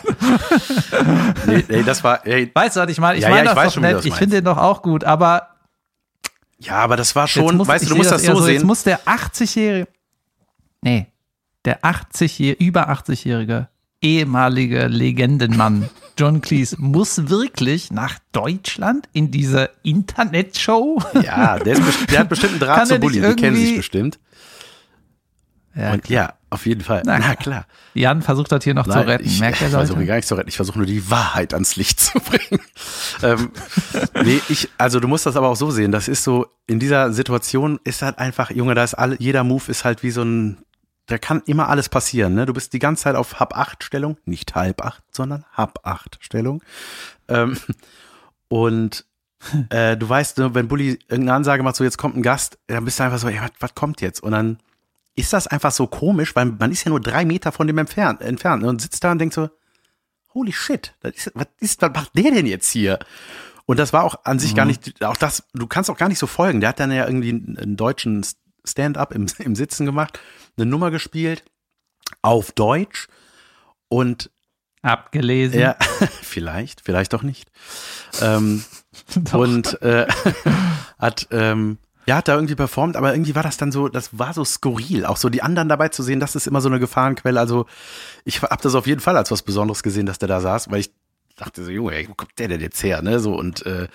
nee, 1.47 1.65
nee, 1.69 1.83
das 1.83 2.03
war, 2.03 2.27
ey, 2.27 2.51
Weißt 2.53 2.77
du, 2.77 2.81
was 2.81 2.91
ich 2.91 2.99
meine? 2.99 3.19
Ich 3.19 3.23
Ja, 3.23 3.29
ja, 3.29 3.35
meine 3.35 3.49
ich 3.49 3.55
das 3.55 3.57
weiß 3.57 3.67
doch 3.67 3.73
schon, 3.75 3.83
nett. 3.83 3.97
das 3.99 4.05
Ich 4.05 4.15
finde 4.15 4.37
den 4.37 4.45
doch 4.45 4.59
auch 4.59 4.83
gut, 4.83 5.05
aber 5.05 5.49
ja, 6.59 6.75
aber 6.77 6.97
das 6.97 7.15
war 7.17 7.25
jetzt 7.25 7.33
schon, 7.33 7.57
muss, 7.57 7.69
weißt 7.69 7.85
du, 7.87 7.91
du 7.91 7.97
musst 7.97 8.11
das 8.11 8.23
eher 8.23 8.37
so 8.37 8.47
Jetzt 8.49 8.59
sehen. 8.61 8.67
muss 8.67 8.83
der 8.85 9.01
80-jährige, 9.01 9.89
nee, 10.83 11.07
der 11.65 11.83
80-jährige, 11.83 12.65
über 12.65 12.89
80-jährige 12.89 13.69
ehemalige 14.01 14.89
Legendenmann 14.89 15.89
John 16.19 16.41
Cleese 16.41 16.77
muss 16.79 17.29
wirklich 17.29 17.91
nach 17.93 18.19
Deutschland 18.33 19.09
in 19.13 19.31
diese 19.31 19.71
Internetshow? 19.83 21.01
Ja, 21.23 21.59
der, 21.59 21.79
der 22.11 22.19
hat 22.21 22.29
bestimmt 22.29 22.53
einen 22.53 22.61
Draht 22.61 22.89
zu 22.89 22.99
Bulli, 22.99 23.21
die 23.21 23.37
kennen 23.37 23.57
sich 23.57 23.77
bestimmt. 23.77 24.19
Ja, 25.75 25.93
Und 25.93 26.09
ja, 26.09 26.35
auf 26.53 26.67
jeden 26.67 26.83
Fall. 26.83 27.03
Na 27.07 27.19
Na, 27.19 27.35
klar. 27.35 27.67
Jan 27.95 28.21
versucht 28.21 28.53
das 28.53 28.63
hier 28.63 28.75
noch 28.75 28.85
zu 28.85 28.91
Nein, 28.91 29.09
retten. 29.09 29.25
Ich, 29.25 29.41
Merkt 29.41 29.57
ich 29.57 29.63
er 29.63 29.71
versuche 29.71 30.05
gar 30.05 30.17
nicht 30.17 30.29
zu 30.29 30.35
retten. 30.35 30.49
Ich 30.49 30.57
versuche 30.57 30.79
nur 30.79 30.87
die 30.87 31.11
Wahrheit 31.11 31.55
ans 31.55 31.77
Licht 31.77 31.99
zu 31.99 32.21
bringen. 32.21 32.61
ähm, 33.23 33.51
nee, 34.23 34.41
ich, 34.49 34.69
also 34.77 35.01
du 35.01 35.09
musst 35.09 35.25
das 35.25 35.37
aber 35.37 35.49
auch 35.49 35.57
so 35.57 35.71
sehen. 35.71 35.93
Das 35.93 36.09
ist 36.09 36.25
so, 36.25 36.47
in 36.67 36.79
dieser 36.79 37.13
Situation 37.13 37.81
ist 37.85 38.03
halt 38.03 38.19
einfach, 38.19 38.51
Junge, 38.51 38.75
da 38.75 38.85
ist 38.85 38.95
alle, 38.95 39.17
jeder 39.19 39.45
Move 39.45 39.65
ist 39.69 39.85
halt 39.85 40.03
wie 40.03 40.11
so 40.11 40.23
ein, 40.23 40.59
da 41.07 41.19
kann 41.19 41.43
immer 41.47 41.69
alles 41.69 41.89
passieren, 41.89 42.35
ne? 42.35 42.47
Du 42.47 42.53
bist 42.53 42.73
die 42.73 42.79
ganze 42.79 43.05
Zeit 43.05 43.17
auf 43.17 43.41
Hab 43.41 43.57
8 43.57 43.83
Stellung, 43.83 44.19
nicht 44.25 44.55
halb 44.55 44.83
8, 44.83 45.03
sondern 45.11 45.45
Hab 45.53 45.87
8 45.87 46.19
Stellung. 46.21 46.63
Ähm, 47.29 47.57
und 48.49 49.07
äh, 49.71 49.97
du 49.97 50.09
weißt, 50.09 50.39
ne, 50.39 50.55
wenn 50.55 50.69
Bulli 50.69 50.99
irgendeine 51.09 51.35
Ansage 51.35 51.63
macht, 51.63 51.77
so 51.77 51.85
jetzt 51.85 51.99
kommt 51.99 52.17
ein 52.17 52.23
Gast, 52.23 52.59
dann 52.67 52.85
bist 52.85 52.99
du 52.99 53.05
einfach 53.05 53.19
so, 53.19 53.29
ey, 53.29 53.41
was, 53.41 53.53
was 53.59 53.75
kommt 53.75 54.01
jetzt? 54.03 54.23
Und 54.23 54.33
dann 54.33 54.59
ist 55.15 55.33
das 55.33 55.47
einfach 55.47 55.73
so 55.73 55.87
komisch, 55.87 56.35
weil 56.35 56.47
man 56.47 56.73
ist 56.73 56.85
ja 56.85 56.91
nur 56.91 57.01
drei 57.01 57.25
Meter 57.25 57.53
von 57.53 57.67
dem 57.67 57.79
entfernt, 57.79 58.23
entfernt 58.23 58.63
ne, 58.63 58.69
und 58.69 58.81
sitzt 58.81 59.05
da 59.05 59.13
und 59.13 59.19
denkt 59.19 59.35
so, 59.35 59.51
holy 60.35 60.53
shit, 60.53 60.95
ist, 61.03 61.31
was, 61.35 61.47
ist, 61.61 61.83
was 61.83 61.93
macht 61.93 62.17
der 62.17 62.31
denn 62.31 62.47
jetzt 62.47 62.71
hier? 62.71 62.99
Und 63.67 63.79
das 63.79 63.93
war 63.93 64.05
auch 64.05 64.25
an 64.25 64.39
sich 64.39 64.55
gar 64.55 64.65
nicht, 64.65 65.05
auch 65.05 65.17
das, 65.17 65.45
du 65.53 65.67
kannst 65.67 65.91
auch 65.91 65.97
gar 65.97 66.09
nicht 66.09 66.19
so 66.19 66.27
folgen. 66.27 66.61
Der 66.61 66.71
hat 66.71 66.81
dann 66.81 66.91
ja 66.91 67.07
irgendwie 67.07 67.31
einen, 67.31 67.77
deutschen 67.77 68.27
Stand-up 68.65 69.13
im, 69.15 69.27
im 69.39 69.55
Sitzen 69.55 69.87
gemacht, 69.87 70.19
eine 70.57 70.67
Nummer 70.67 70.91
gespielt 70.91 71.45
auf 72.23 72.53
Deutsch 72.53 73.09
und 73.89 74.31
Abgelesen. 74.83 75.61
ja, 75.61 75.77
vielleicht, 76.23 76.81
vielleicht 76.81 77.15
auch 77.15 77.23
nicht. 77.23 77.51
Ähm, 78.21 78.65
und 79.33 79.81
äh, 79.83 80.09
hat 80.99 81.29
ähm, 81.31 81.79
ja 82.07 82.17
hat 82.17 82.29
da 82.29 82.35
irgendwie 82.35 82.55
performt, 82.55 82.97
aber 82.97 83.13
irgendwie 83.15 83.35
war 83.35 83.43
das 83.43 83.57
dann 83.57 83.73
so, 83.73 83.89
das 83.89 84.19
war 84.19 84.35
so 84.35 84.45
skurril, 84.45 85.05
auch 85.05 85.17
so 85.17 85.29
die 85.29 85.43
anderen 85.43 85.69
dabei 85.69 85.89
zu 85.89 86.03
sehen, 86.03 86.21
das 86.21 86.35
ist 86.35 86.47
immer 86.47 86.61
so 86.61 86.69
eine 86.69 86.81
Gefahrenquelle. 86.81 87.39
Also 87.39 87.67
ich 88.25 88.43
habe 88.43 88.63
das 88.63 88.75
auf 88.75 88.87
jeden 88.87 89.01
Fall 89.01 89.17
als 89.17 89.31
was 89.31 89.43
Besonderes 89.43 89.83
gesehen, 89.83 90.07
dass 90.07 90.19
der 90.19 90.29
da 90.29 90.41
saß, 90.41 90.71
weil 90.71 90.81
ich 90.81 90.93
dachte 91.37 91.65
so, 91.65 91.71
Junge, 91.71 92.09
wo 92.09 92.15
kommt 92.15 92.39
der 92.39 92.49
denn 92.49 92.61
jetzt 92.61 92.83
her, 92.83 93.03
ne? 93.03 93.21
So 93.21 93.35
und 93.35 93.65
äh, 93.67 93.89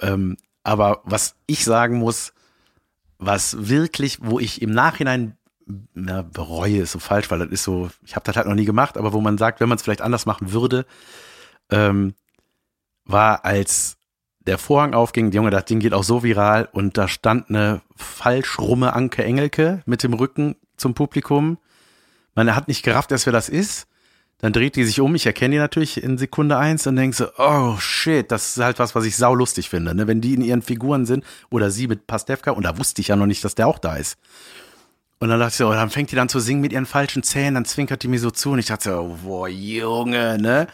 ähm, 0.00 0.36
aber 0.62 1.00
was 1.04 1.36
ich 1.46 1.64
sagen 1.64 1.98
muss, 1.98 2.32
was 3.18 3.68
wirklich, 3.68 4.18
wo 4.22 4.38
ich 4.38 4.62
im 4.62 4.70
Nachhinein 4.70 5.36
na, 5.94 6.22
bereue, 6.22 6.78
ist 6.78 6.92
so 6.92 6.98
falsch, 6.98 7.30
weil 7.30 7.38
das 7.38 7.50
ist 7.50 7.62
so, 7.62 7.90
ich 8.04 8.16
habe 8.16 8.24
das 8.24 8.36
halt 8.36 8.46
noch 8.46 8.54
nie 8.54 8.64
gemacht, 8.64 8.98
aber 8.98 9.12
wo 9.12 9.20
man 9.20 9.38
sagt, 9.38 9.60
wenn 9.60 9.68
man 9.68 9.76
es 9.76 9.82
vielleicht 9.82 10.02
anders 10.02 10.26
machen 10.26 10.52
würde, 10.52 10.86
ähm, 11.70 12.14
war 13.04 13.44
als 13.44 13.96
der 14.46 14.58
Vorhang 14.58 14.94
aufging, 14.94 15.32
Junge, 15.32 15.50
das 15.50 15.66
Ding 15.66 15.80
geht 15.80 15.92
auch 15.92 16.04
so 16.04 16.22
viral 16.22 16.68
und 16.72 16.96
da 16.96 17.08
stand 17.08 17.50
eine 17.50 17.82
falsch 17.94 18.58
rumme 18.58 18.94
Anke 18.94 19.22
Engelke 19.22 19.82
mit 19.86 20.02
dem 20.02 20.14
Rücken 20.14 20.56
zum 20.76 20.94
Publikum. 20.94 21.58
Man 22.34 22.54
hat 22.54 22.68
nicht 22.68 22.82
gerafft, 22.82 23.12
erst 23.12 23.26
wer 23.26 23.32
das 23.32 23.48
ist. 23.48 23.86
Dann 24.38 24.54
dreht 24.54 24.76
die 24.76 24.84
sich 24.84 25.00
um, 25.00 25.14
ich 25.14 25.26
erkenne 25.26 25.56
die 25.56 25.58
natürlich 25.58 26.02
in 26.02 26.16
Sekunde 26.16 26.56
eins 26.56 26.86
und 26.86 26.96
denke 26.96 27.14
so, 27.14 27.26
oh 27.36 27.76
shit, 27.78 28.30
das 28.32 28.56
ist 28.56 28.62
halt 28.62 28.78
was, 28.78 28.94
was 28.94 29.04
ich 29.04 29.16
sau 29.16 29.34
lustig 29.34 29.68
finde, 29.68 29.94
ne? 29.94 30.06
wenn 30.06 30.22
die 30.22 30.32
in 30.32 30.40
ihren 30.40 30.62
Figuren 30.62 31.04
sind 31.04 31.24
oder 31.50 31.70
sie 31.70 31.86
mit 31.88 32.06
Pastewka 32.06 32.52
und 32.52 32.62
da 32.62 32.78
wusste 32.78 33.02
ich 33.02 33.08
ja 33.08 33.16
noch 33.16 33.26
nicht, 33.26 33.44
dass 33.44 33.54
der 33.54 33.66
auch 33.66 33.78
da 33.78 33.96
ist. 33.96 34.16
Und 35.22 35.28
dann 35.28 35.38
dachte 35.38 35.50
ich 35.50 35.56
so, 35.56 35.68
oh, 35.68 35.72
dann 35.72 35.90
fängt 35.90 36.10
die 36.10 36.16
dann 36.16 36.30
zu 36.30 36.40
singen 36.40 36.62
mit 36.62 36.72
ihren 36.72 36.86
falschen 36.86 37.22
Zähnen, 37.22 37.54
dann 37.54 37.66
zwinkert 37.66 38.02
die 38.02 38.08
mir 38.08 38.18
so 38.18 38.30
zu 38.30 38.52
und 38.52 38.58
ich 38.58 38.66
dachte 38.66 38.84
so, 38.84 39.00
oh, 39.00 39.18
boah, 39.22 39.48
Junge, 39.48 40.38
ne? 40.40 40.66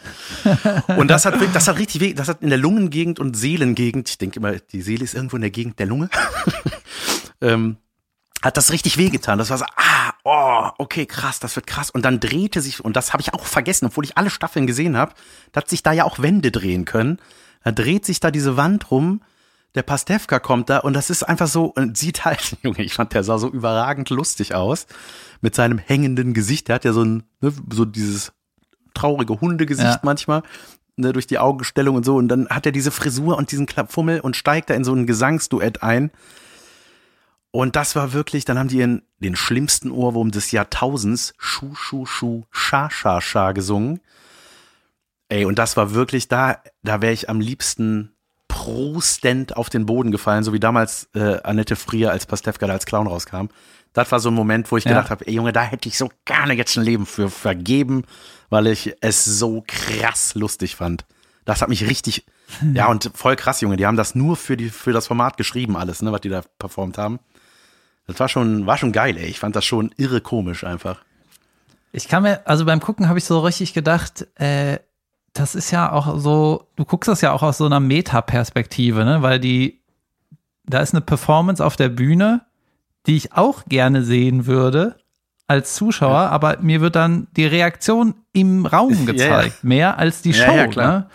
Und 0.97 1.09
das 1.09 1.25
hat, 1.25 1.33
wirklich- 1.33 1.51
das 1.51 1.67
hat 1.67 1.77
richtig 1.77 1.99
weh, 1.99 2.13
das 2.13 2.29
hat 2.29 2.41
in 2.41 2.47
der 2.47 2.57
Lungengegend 2.57 3.19
und 3.19 3.35
Seelengegend, 3.35 4.07
ich 4.07 4.17
denke 4.17 4.39
immer, 4.39 4.53
die 4.53 4.81
Seele 4.81 5.03
ist 5.03 5.15
irgendwo 5.15 5.35
in 5.35 5.41
der 5.41 5.51
Gegend 5.51 5.79
der 5.79 5.87
Lunge, 5.87 6.09
ähm, 7.41 7.75
hat 8.41 8.55
das 8.55 8.71
richtig 8.71 8.97
wehgetan. 8.97 9.37
Das 9.37 9.49
war 9.49 9.57
so, 9.57 9.65
ah, 9.75 10.13
oh, 10.23 10.69
okay, 10.77 11.05
krass, 11.05 11.39
das 11.39 11.57
wird 11.57 11.67
krass. 11.67 11.89
Und 11.89 12.03
dann 12.03 12.21
drehte 12.21 12.61
sich, 12.61 12.85
und 12.85 12.95
das 12.95 13.11
habe 13.11 13.19
ich 13.21 13.33
auch 13.33 13.43
vergessen, 13.43 13.87
obwohl 13.87 14.05
ich 14.05 14.17
alle 14.17 14.29
Staffeln 14.29 14.65
gesehen 14.65 14.95
habe, 14.95 15.11
dass 15.51 15.69
sich 15.69 15.83
da 15.83 15.91
ja 15.91 16.05
auch 16.05 16.19
Wände 16.19 16.51
drehen 16.51 16.85
können. 16.85 17.19
Da 17.65 17.73
dreht 17.73 18.05
sich 18.05 18.21
da 18.21 18.31
diese 18.31 18.55
Wand 18.55 18.91
rum, 18.91 19.21
der 19.77 19.83
Pastewka 19.83 20.39
kommt 20.39 20.69
da 20.69 20.79
und 20.79 20.93
das 20.93 21.09
ist 21.09 21.23
einfach 21.23 21.47
so, 21.47 21.65
und 21.65 21.97
sieht 21.97 22.25
halt, 22.25 22.57
Junge, 22.63 22.81
ich 22.83 22.93
fand, 22.93 23.13
der 23.13 23.23
sah 23.23 23.37
so 23.37 23.49
überragend 23.49 24.09
lustig 24.09 24.53
aus. 24.53 24.87
Mit 25.39 25.53
seinem 25.55 25.77
hängenden 25.77 26.33
Gesicht. 26.33 26.67
Der 26.67 26.75
hat 26.75 26.83
ja 26.85 26.93
so 26.93 27.03
ein, 27.03 27.23
ne, 27.41 27.53
so 27.71 27.85
dieses 27.85 28.33
traurige 28.95 29.39
Hundegesicht 29.39 29.87
Ja. 29.87 29.99
manchmal, 30.01 30.41
ne, 30.95 31.13
durch 31.13 31.27
die 31.27 31.37
Augenstellung 31.37 31.95
und 31.95 32.03
so. 32.05 32.15
Und 32.15 32.27
dann 32.27 32.49
hat 32.49 32.65
er 32.65 32.71
diese 32.71 32.89
Frisur 32.91 33.37
und 33.37 33.51
diesen 33.51 33.67
Klappfummel 33.67 34.19
und 34.19 34.35
steigt 34.35 34.69
da 34.69 34.73
in 34.73 34.83
so 34.83 34.93
ein 34.93 35.05
Gesangsduett 35.05 35.83
ein. 35.83 36.09
Und 37.51 37.75
das 37.75 37.95
war 37.95 38.13
wirklich, 38.13 38.45
dann 38.45 38.57
haben 38.59 38.67
die 38.67 38.81
in 38.81 39.03
den 39.19 39.35
schlimmsten 39.35 39.91
Ohrwurm 39.91 40.31
des 40.31 40.51
Jahrtausends, 40.51 41.33
Schuh, 41.37 41.75
Schuh, 41.75 42.05
Schuh, 42.05 42.43
Scha, 42.51 42.89
Scha, 42.89 43.21
Scha 43.21 43.51
gesungen. 43.51 43.99
Ey, 45.29 45.45
und 45.45 45.59
das 45.59 45.77
war 45.77 45.93
wirklich 45.93 46.27
da, 46.27 46.61
da 46.83 47.01
wäre 47.01 47.13
ich 47.13 47.29
am 47.29 47.39
liebsten 47.41 48.15
prostend 48.67 49.55
auf 49.55 49.69
den 49.69 49.85
Boden 49.85 50.11
gefallen, 50.11 50.43
so 50.43 50.51
wie 50.53 50.59
damals 50.59 51.07
äh, 51.15 51.39
Annette 51.43 51.75
Frier 51.75 52.11
als 52.11 52.25
Pastewka 52.25 52.67
da 52.67 52.73
als 52.73 52.85
Clown 52.85 53.07
rauskam. 53.07 53.47
Das 53.93 54.11
war 54.11 54.19
so 54.19 54.29
ein 54.29 54.33
Moment, 54.35 54.69
wo 54.71 54.77
ich 54.77 54.83
Ja. 54.83 54.91
gedacht 54.91 55.09
habe, 55.09 55.25
ey 55.25 55.33
Junge, 55.33 55.53
da 55.53 55.63
hätte 55.63 55.87
ich 55.87 55.97
so 55.97 56.09
gerne 56.25 56.53
jetzt 56.53 56.77
ein 56.77 56.83
Leben 56.83 57.05
für 57.05 57.29
vergeben, 57.29 58.03
weil 58.49 58.67
ich 58.67 58.93
es 59.01 59.23
so 59.25 59.63
krass 59.65 60.35
lustig 60.35 60.75
fand. 60.75 61.05
Das 61.45 61.61
hat 61.61 61.69
mich 61.69 61.87
richtig, 61.87 62.25
ja 62.73 62.87
und 62.87 63.09
voll 63.15 63.37
krass, 63.37 63.61
Junge. 63.61 63.77
Die 63.77 63.85
haben 63.85 63.95
das 63.97 64.15
nur 64.15 64.35
für 64.35 64.57
die 64.57 64.69
für 64.69 64.91
das 64.91 65.07
Format 65.07 65.37
geschrieben 65.37 65.77
alles, 65.77 66.01
ne, 66.01 66.11
was 66.11 66.21
die 66.21 66.29
da 66.29 66.41
performt 66.59 66.97
haben. 66.97 67.19
Das 68.05 68.19
war 68.19 68.27
schon 68.27 68.65
war 68.65 68.77
schon 68.77 68.91
geil, 68.91 69.17
ey. 69.17 69.25
Ich 69.27 69.39
fand 69.39 69.55
das 69.55 69.63
schon 69.65 69.93
irre 69.97 70.19
komisch 70.21 70.63
einfach. 70.65 70.99
Ich 71.93 72.09
kann 72.09 72.23
mir, 72.23 72.45
also 72.45 72.65
beim 72.65 72.81
Gucken 72.81 73.07
habe 73.07 73.17
ich 73.17 73.25
so 73.25 73.39
richtig 73.39 73.73
gedacht, 73.73 74.27
äh, 74.39 74.79
das 75.39 75.55
ist 75.55 75.71
ja 75.71 75.91
auch 75.91 76.17
so, 76.19 76.67
du 76.75 76.85
guckst 76.85 77.07
das 77.07 77.21
ja 77.21 77.31
auch 77.31 77.43
aus 77.43 77.57
so 77.57 77.65
einer 77.65 77.79
Metaperspektive, 77.79 79.05
ne? 79.05 79.21
Weil 79.21 79.39
die, 79.39 79.79
da 80.65 80.79
ist 80.79 80.93
eine 80.93 81.01
Performance 81.01 81.63
auf 81.63 81.75
der 81.75 81.89
Bühne, 81.89 82.41
die 83.05 83.15
ich 83.15 83.33
auch 83.33 83.65
gerne 83.65 84.03
sehen 84.03 84.45
würde 84.45 84.95
als 85.47 85.75
Zuschauer, 85.75 86.17
aber 86.29 86.57
mir 86.59 86.81
wird 86.81 86.95
dann 86.97 87.27
die 87.37 87.45
Reaktion 87.45 88.15
im 88.33 88.65
Raum 88.65 88.91
Ja, 88.93 88.97
ja. 88.99 89.05
gezeigt, 89.11 89.63
mehr 89.63 89.97
als 89.97 90.21
die 90.21 90.31
Ja, 90.31 90.45
Show. 90.45 90.55
ja, 90.55 90.67
klar. 90.67 90.91
Ne? 90.99 91.07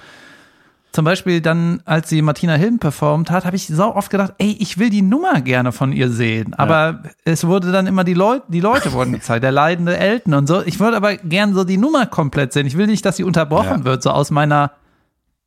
Zum 0.93 1.07
Beispiel 1.07 1.41
dann, 1.41 1.81
als 1.87 2.11
sie 2.11 2.21
Martina 2.21 2.55
Hilm 2.55 2.79
performt 2.79 3.31
hat, 3.31 3.47
habe 3.47 3.57
ich 3.57 3.67
so 3.67 3.95
oft 3.95 4.11
gedacht, 4.11 4.35
ey, 4.37 4.55
ich 4.61 4.77
will 4.79 4.91
die 4.91 5.01
Nummer 5.01 5.41
gerne 5.41 5.73
von 5.73 5.91
ihr 5.91 6.11
sehen. 6.11 6.53
Aber 6.55 7.03
es 7.25 7.47
wurde 7.47 7.73
dann 7.73 7.87
immer 7.87 8.05
die 8.05 8.13
Leute, 8.13 8.45
die 8.49 8.61
Leute 8.61 8.93
wurden 8.93 9.13
gezeigt, 9.15 9.43
der 9.43 9.53
leidende 9.53 9.97
Elton 9.97 10.35
und 10.35 10.47
so. 10.47 10.63
Ich 10.63 10.81
würde 10.81 10.99
aber 10.99 11.17
gern 11.17 11.55
so 11.55 11.65
die 11.65 11.79
Nummer 11.79 12.05
komplett 12.05 12.53
sehen. 12.53 12.67
Ich 12.67 12.77
will 12.77 12.87
nicht, 12.89 13.07
dass 13.07 13.17
sie 13.17 13.25
unterbrochen 13.25 13.79
Ja. 13.81 13.85
wird, 13.85 14.03
so 14.03 14.11
aus 14.11 14.31
meiner, 14.31 14.73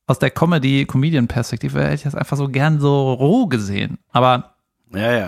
aus 0.07 0.17
der 0.17 0.31
Comedy-Comedian-Perspektive 0.31 1.83
hätte 1.83 1.93
ich 1.93 2.03
das 2.03 2.15
einfach 2.15 2.37
so 2.37 2.47
gern 2.49 2.79
so 2.79 3.13
roh 3.13 3.45
gesehen. 3.47 3.99
Aber 4.11 4.55
Ja, 4.93 5.11
ja. 5.11 5.25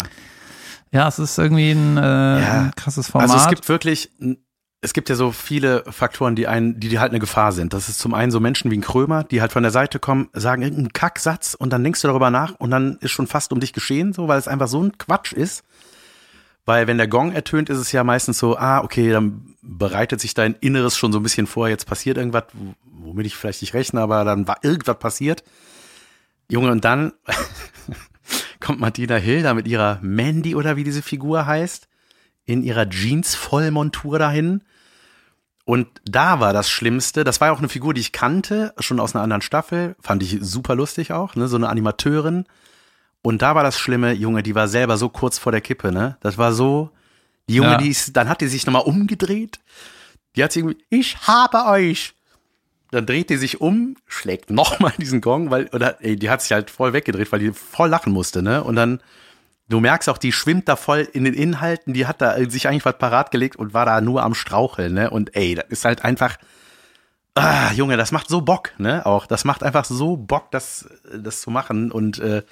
Ja, 0.92 1.08
es 1.10 1.20
ist 1.20 1.38
irgendwie 1.38 1.72
ein, 1.72 1.98
äh, 1.98 2.02
Ja. 2.02 2.62
ein 2.62 2.72
krasses 2.76 3.10
Format. 3.10 3.30
Also 3.30 3.44
es 3.44 3.50
gibt 3.50 3.68
wirklich, 3.70 4.10
es 4.82 4.94
gibt 4.94 5.10
ja 5.10 5.16
so 5.16 5.32
viele 5.32 5.84
Faktoren, 5.90 6.36
die 6.36 6.48
einen, 6.48 6.80
die 6.80 6.90
dir 6.90 7.02
halt 7.02 7.12
eine 7.12 7.20
Gefahr 7.20 7.52
sind. 7.52 7.74
Das 7.74 7.90
ist 7.90 8.00
zum 8.00 8.14
einen 8.14 8.32
so 8.32 8.40
Menschen 8.40 8.70
wie 8.70 8.78
ein 8.78 8.82
Krömer, 8.82 9.24
die 9.24 9.42
halt 9.42 9.52
von 9.52 9.64
der 9.64 9.72
Seite 9.72 9.98
kommen, 10.00 10.30
sagen 10.34 10.62
irgendeinen 10.62 10.94
Kacksatz 10.94 11.56
und 11.56 11.74
dann 11.74 11.84
denkst 11.84 12.02
du 12.02 12.08
darüber 12.08 12.30
nach 12.30 12.54
und 12.60 12.70
dann 12.70 12.98
ist 13.02 13.12
schon 13.12 13.28
fast 13.28 13.52
um 13.52 13.60
dich 13.60 13.74
geschehen, 13.74 14.14
so, 14.14 14.28
weil 14.28 14.38
es 14.38 14.48
einfach 14.48 14.68
so 14.68 14.84
ein 14.84 14.98
Quatsch 14.98 15.34
ist. 15.34 15.64
Weil 16.66 16.86
wenn 16.86 16.98
der 16.98 17.08
Gong 17.08 17.32
ertönt, 17.32 17.70
ist 17.70 17.78
es 17.78 17.92
ja 17.92 18.04
meistens 18.04 18.40
so, 18.40 18.58
ah, 18.58 18.84
okay, 18.84 19.10
dann 19.12 19.56
bereitet 19.62 20.20
sich 20.20 20.34
dein 20.34 20.54
Inneres 20.60 20.98
schon 20.98 21.14
so 21.14 21.20
ein 21.20 21.24
bisschen 21.24 21.48
vor, 21.48 21.70
jetzt 21.70 21.88
passiert 21.88 22.18
irgendwas, 22.18 22.44
womit 22.84 23.26
ich 23.26 23.36
vielleicht 23.36 23.62
nicht 23.62 23.74
rechne, 23.74 24.02
aber 24.02 24.26
dann 24.26 24.48
war 24.48 24.58
irgendwas 24.64 25.00
passiert. 25.00 25.44
Junge, 26.50 26.70
und 26.70 26.86
dann 26.86 27.14
kommt 28.60 28.80
Martina 28.80 29.16
Hill 29.16 29.44
da 29.44 29.54
mit 29.54 29.68
ihrer 29.68 30.00
Mandy 30.02 30.56
oder 30.56 30.76
wie 30.76 30.84
diese 30.84 31.02
Figur 31.02 31.46
heißt, 31.46 31.88
in 32.48 32.64
ihrer 32.64 32.90
Jeans-Vollmontur 32.90 34.18
dahin. 34.18 34.64
Und 35.66 35.88
da 36.06 36.40
war 36.40 36.54
das 36.54 36.70
Schlimmste, 36.70 37.24
das 37.26 37.42
war 37.42 37.50
ja 37.50 37.54
auch 37.54 37.60
eine 37.60 37.70
Figur, 37.70 37.94
die 37.94 38.00
ich 38.02 38.14
kannte, 38.14 38.74
schon 38.80 39.00
aus 39.02 39.14
einer 39.14 39.24
anderen 39.24 39.42
Staffel, 39.42 39.96
fand 40.00 40.24
ich 40.24 40.38
super 40.42 40.76
lustig 40.76 41.12
auch, 41.12 41.36
ne, 41.36 41.48
so 41.50 41.58
eine 41.58 41.68
Animateurin. 41.68 42.46
Und 43.22 43.42
da 43.42 43.54
war 43.54 43.64
das 43.64 43.78
Schlimme, 43.78 44.14
Junge, 44.14 44.44
die 44.44 44.56
war 44.56 44.70
selber 44.70 44.98
so 44.98 45.10
kurz 45.10 45.38
vor 45.38 45.52
der 45.52 45.60
Kippe, 45.60 45.92
ne? 45.92 46.16
Das 46.22 46.38
war 46.38 46.54
so, 46.54 46.92
die 47.50 47.56
Junge, 47.56 47.72
Ja. 47.72 47.78
die 47.78 47.90
ist, 47.90 48.16
dann 48.16 48.30
hat 48.30 48.40
die 48.40 48.48
sich 48.48 48.66
nochmal 48.66 48.84
umgedreht. 48.84 49.60
Die 50.38 50.44
hat 50.44 50.54
sich 50.54 50.64
irgendwie, 50.64 50.82
ich 50.90 51.18
habe 51.28 51.66
euch. 51.66 52.14
Dann 52.92 53.06
dreht 53.06 53.30
die 53.30 53.36
sich 53.36 53.60
um, 53.60 53.98
schlägt 54.06 54.50
nochmal 54.50 54.94
diesen 54.98 55.20
Gong, 55.20 55.52
weil, 55.52 55.68
oder, 55.74 56.02
ey, 56.02 56.16
die 56.16 56.30
hat 56.30 56.42
sich 56.42 56.54
halt 56.54 56.70
voll 56.70 56.94
weggedreht, 56.94 57.30
weil 57.34 57.40
die 57.42 57.52
voll 57.52 57.90
lachen 57.90 58.14
musste, 58.14 58.42
ne? 58.42 58.64
Und 58.64 58.78
dann, 58.78 59.02
du 59.70 59.80
merkst 59.80 60.10
auch, 60.10 60.18
die 60.18 60.32
schwimmt 60.32 60.68
da 60.68 60.76
voll 60.76 61.08
in 61.14 61.24
den 61.26 61.34
Inhalten, 61.34 61.94
die 61.94 62.06
hat 62.08 62.22
da 62.22 62.38
sich 62.50 62.68
eigentlich 62.68 62.86
was 62.86 62.98
parat 62.98 63.32
gelegt 63.32 63.56
und 63.56 63.74
war 63.74 63.86
da 63.86 64.02
nur 64.02 64.24
am 64.24 64.34
Straucheln, 64.34 64.94
ne? 64.94 65.10
Und 65.10 65.36
ey, 65.36 65.56
das 65.56 65.66
ist 65.70 65.86
halt 65.86 66.04
einfach, 66.04 66.38
ah, 67.36 67.72
Junge, 67.74 67.98
das 67.98 68.12
macht 68.12 68.30
so 68.30 68.42
Bock, 68.42 68.72
ne? 68.78 69.06
Auch, 69.06 69.26
das 69.28 69.46
macht 69.46 69.64
einfach 69.64 69.86
so 69.86 70.18
Bock, 70.18 70.52
das, 70.52 70.88
das 71.14 71.42
zu 71.42 71.52
machen 71.52 71.92
und, 71.92 72.20
äh, 72.20 72.44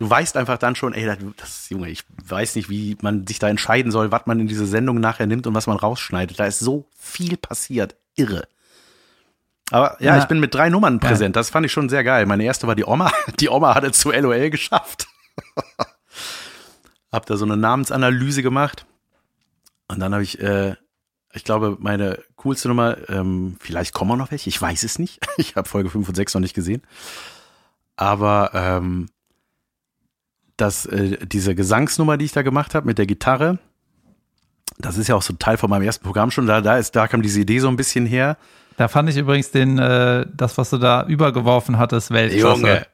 du 0.00 0.08
weißt 0.08 0.36
einfach 0.36 0.58
dann 0.58 0.76
schon, 0.76 0.94
ey, 0.94 1.06
das, 1.06 1.18
das, 1.36 1.68
Junge, 1.70 1.88
ich 1.90 2.04
weiß 2.24 2.54
nicht, 2.54 2.68
wie 2.70 2.96
man 3.02 3.26
sich 3.26 3.38
da 3.40 3.48
entscheiden 3.48 3.90
soll, 3.90 4.12
was 4.12 4.26
man 4.26 4.38
in 4.38 4.46
diese 4.46 4.66
Sendung 4.66 5.00
nachher 5.00 5.26
nimmt 5.26 5.46
und 5.48 5.54
was 5.54 5.66
man 5.66 5.76
rausschneidet. 5.76 6.38
Da 6.38 6.46
ist 6.46 6.60
so 6.60 6.88
viel 6.96 7.36
passiert. 7.36 7.96
Irre. 8.14 8.46
Aber 9.72 9.96
ja, 10.00 10.14
Ja. 10.14 10.22
ich 10.22 10.26
bin 10.26 10.38
mit 10.38 10.54
drei 10.54 10.68
Nummern 10.70 11.00
präsent. 11.00 11.34
Das 11.34 11.50
fand 11.50 11.66
ich 11.66 11.72
schon 11.72 11.88
sehr 11.88 12.04
geil. 12.04 12.26
Meine 12.26 12.44
erste 12.44 12.68
war 12.68 12.76
die 12.76 12.84
Oma. 12.84 13.10
Die 13.40 13.48
Oma 13.48 13.74
hat 13.74 13.82
es 13.82 13.98
zu 13.98 14.12
LOL 14.12 14.50
geschafft. 14.50 15.08
hab 17.12 17.26
da 17.26 17.36
so 17.36 17.44
eine 17.44 17.56
Namensanalyse 17.56 18.42
gemacht. 18.42 18.86
Und 19.88 20.00
dann 20.00 20.12
habe 20.12 20.22
ich, 20.22 20.40
äh, 20.40 20.76
ich 21.32 21.44
glaube, 21.44 21.76
meine 21.80 22.22
coolste 22.36 22.68
Nummer, 22.68 22.96
ähm, 23.08 23.56
vielleicht 23.60 23.94
kommen 23.94 24.10
auch 24.12 24.16
noch 24.16 24.30
welche, 24.30 24.48
ich 24.48 24.60
weiß 24.60 24.82
es 24.82 24.98
nicht. 24.98 25.20
Ich 25.38 25.56
habe 25.56 25.68
Folge 25.68 25.88
5 25.88 26.08
und 26.08 26.14
6 26.14 26.34
noch 26.34 26.40
nicht 26.40 26.54
gesehen. 26.54 26.82
Aber 27.96 28.50
ähm, 28.54 29.08
dass 30.56 30.86
äh, 30.86 31.26
diese 31.26 31.54
Gesangsnummer, 31.54 32.16
die 32.16 32.26
ich 32.26 32.32
da 32.32 32.42
gemacht 32.42 32.74
habe 32.74 32.86
mit 32.86 32.98
der 32.98 33.06
Gitarre, 33.06 33.58
das 34.78 34.98
ist 34.98 35.08
ja 35.08 35.14
auch 35.14 35.22
so 35.22 35.32
ein 35.32 35.38
Teil 35.38 35.56
von 35.56 35.70
meinem 35.70 35.82
ersten 35.82 36.04
Programm 36.04 36.30
schon. 36.30 36.46
Da, 36.46 36.60
da 36.60 36.76
ist, 36.78 36.94
da 36.94 37.08
kam 37.08 37.22
diese 37.22 37.40
Idee 37.40 37.58
so 37.60 37.68
ein 37.68 37.76
bisschen 37.76 38.06
her. 38.06 38.36
Da 38.76 38.88
fand 38.88 39.08
ich 39.08 39.16
übrigens 39.16 39.50
den, 39.50 39.78
äh, 39.78 40.26
das, 40.32 40.58
was 40.58 40.70
du 40.70 40.78
da 40.78 41.04
übergeworfen 41.06 41.78
hattest, 41.78 42.10
Weltklasse. 42.10 42.60
Junge. 42.60 42.86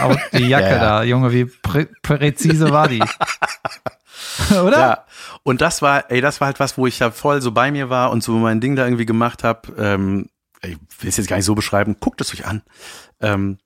Au- 0.00 0.16
die 0.32 0.46
Jacke 0.48 0.64
Ja, 0.66 0.70
ja. 0.72 0.78
da, 0.78 1.02
Junge, 1.04 1.32
wie 1.32 1.44
prä 1.44 1.86
präzise 2.02 2.70
war 2.70 2.88
die. 2.88 3.02
Oder? 4.50 4.78
Ja. 4.78 5.04
Und 5.42 5.60
das 5.60 5.82
war, 5.82 6.10
ey, 6.10 6.20
das 6.20 6.40
war 6.40 6.46
halt 6.46 6.60
was, 6.60 6.76
wo 6.78 6.86
ich 6.86 6.98
ja 6.98 7.10
voll 7.10 7.40
so 7.42 7.52
bei 7.52 7.70
mir 7.70 7.90
war 7.90 8.10
und 8.10 8.22
so 8.22 8.32
mein 8.32 8.60
Ding 8.60 8.76
da 8.76 8.84
irgendwie 8.84 9.06
gemacht 9.06 9.44
habe. 9.44 9.72
Ähm, 9.78 10.28
ich 10.62 10.76
will 11.00 11.08
es 11.08 11.16
jetzt 11.16 11.28
gar 11.28 11.36
nicht 11.36 11.44
so 11.46 11.54
beschreiben. 11.54 11.96
Guckt 12.00 12.20
es 12.20 12.32
euch 12.32 12.46
an. 12.46 12.62
Ähm, 13.20 13.58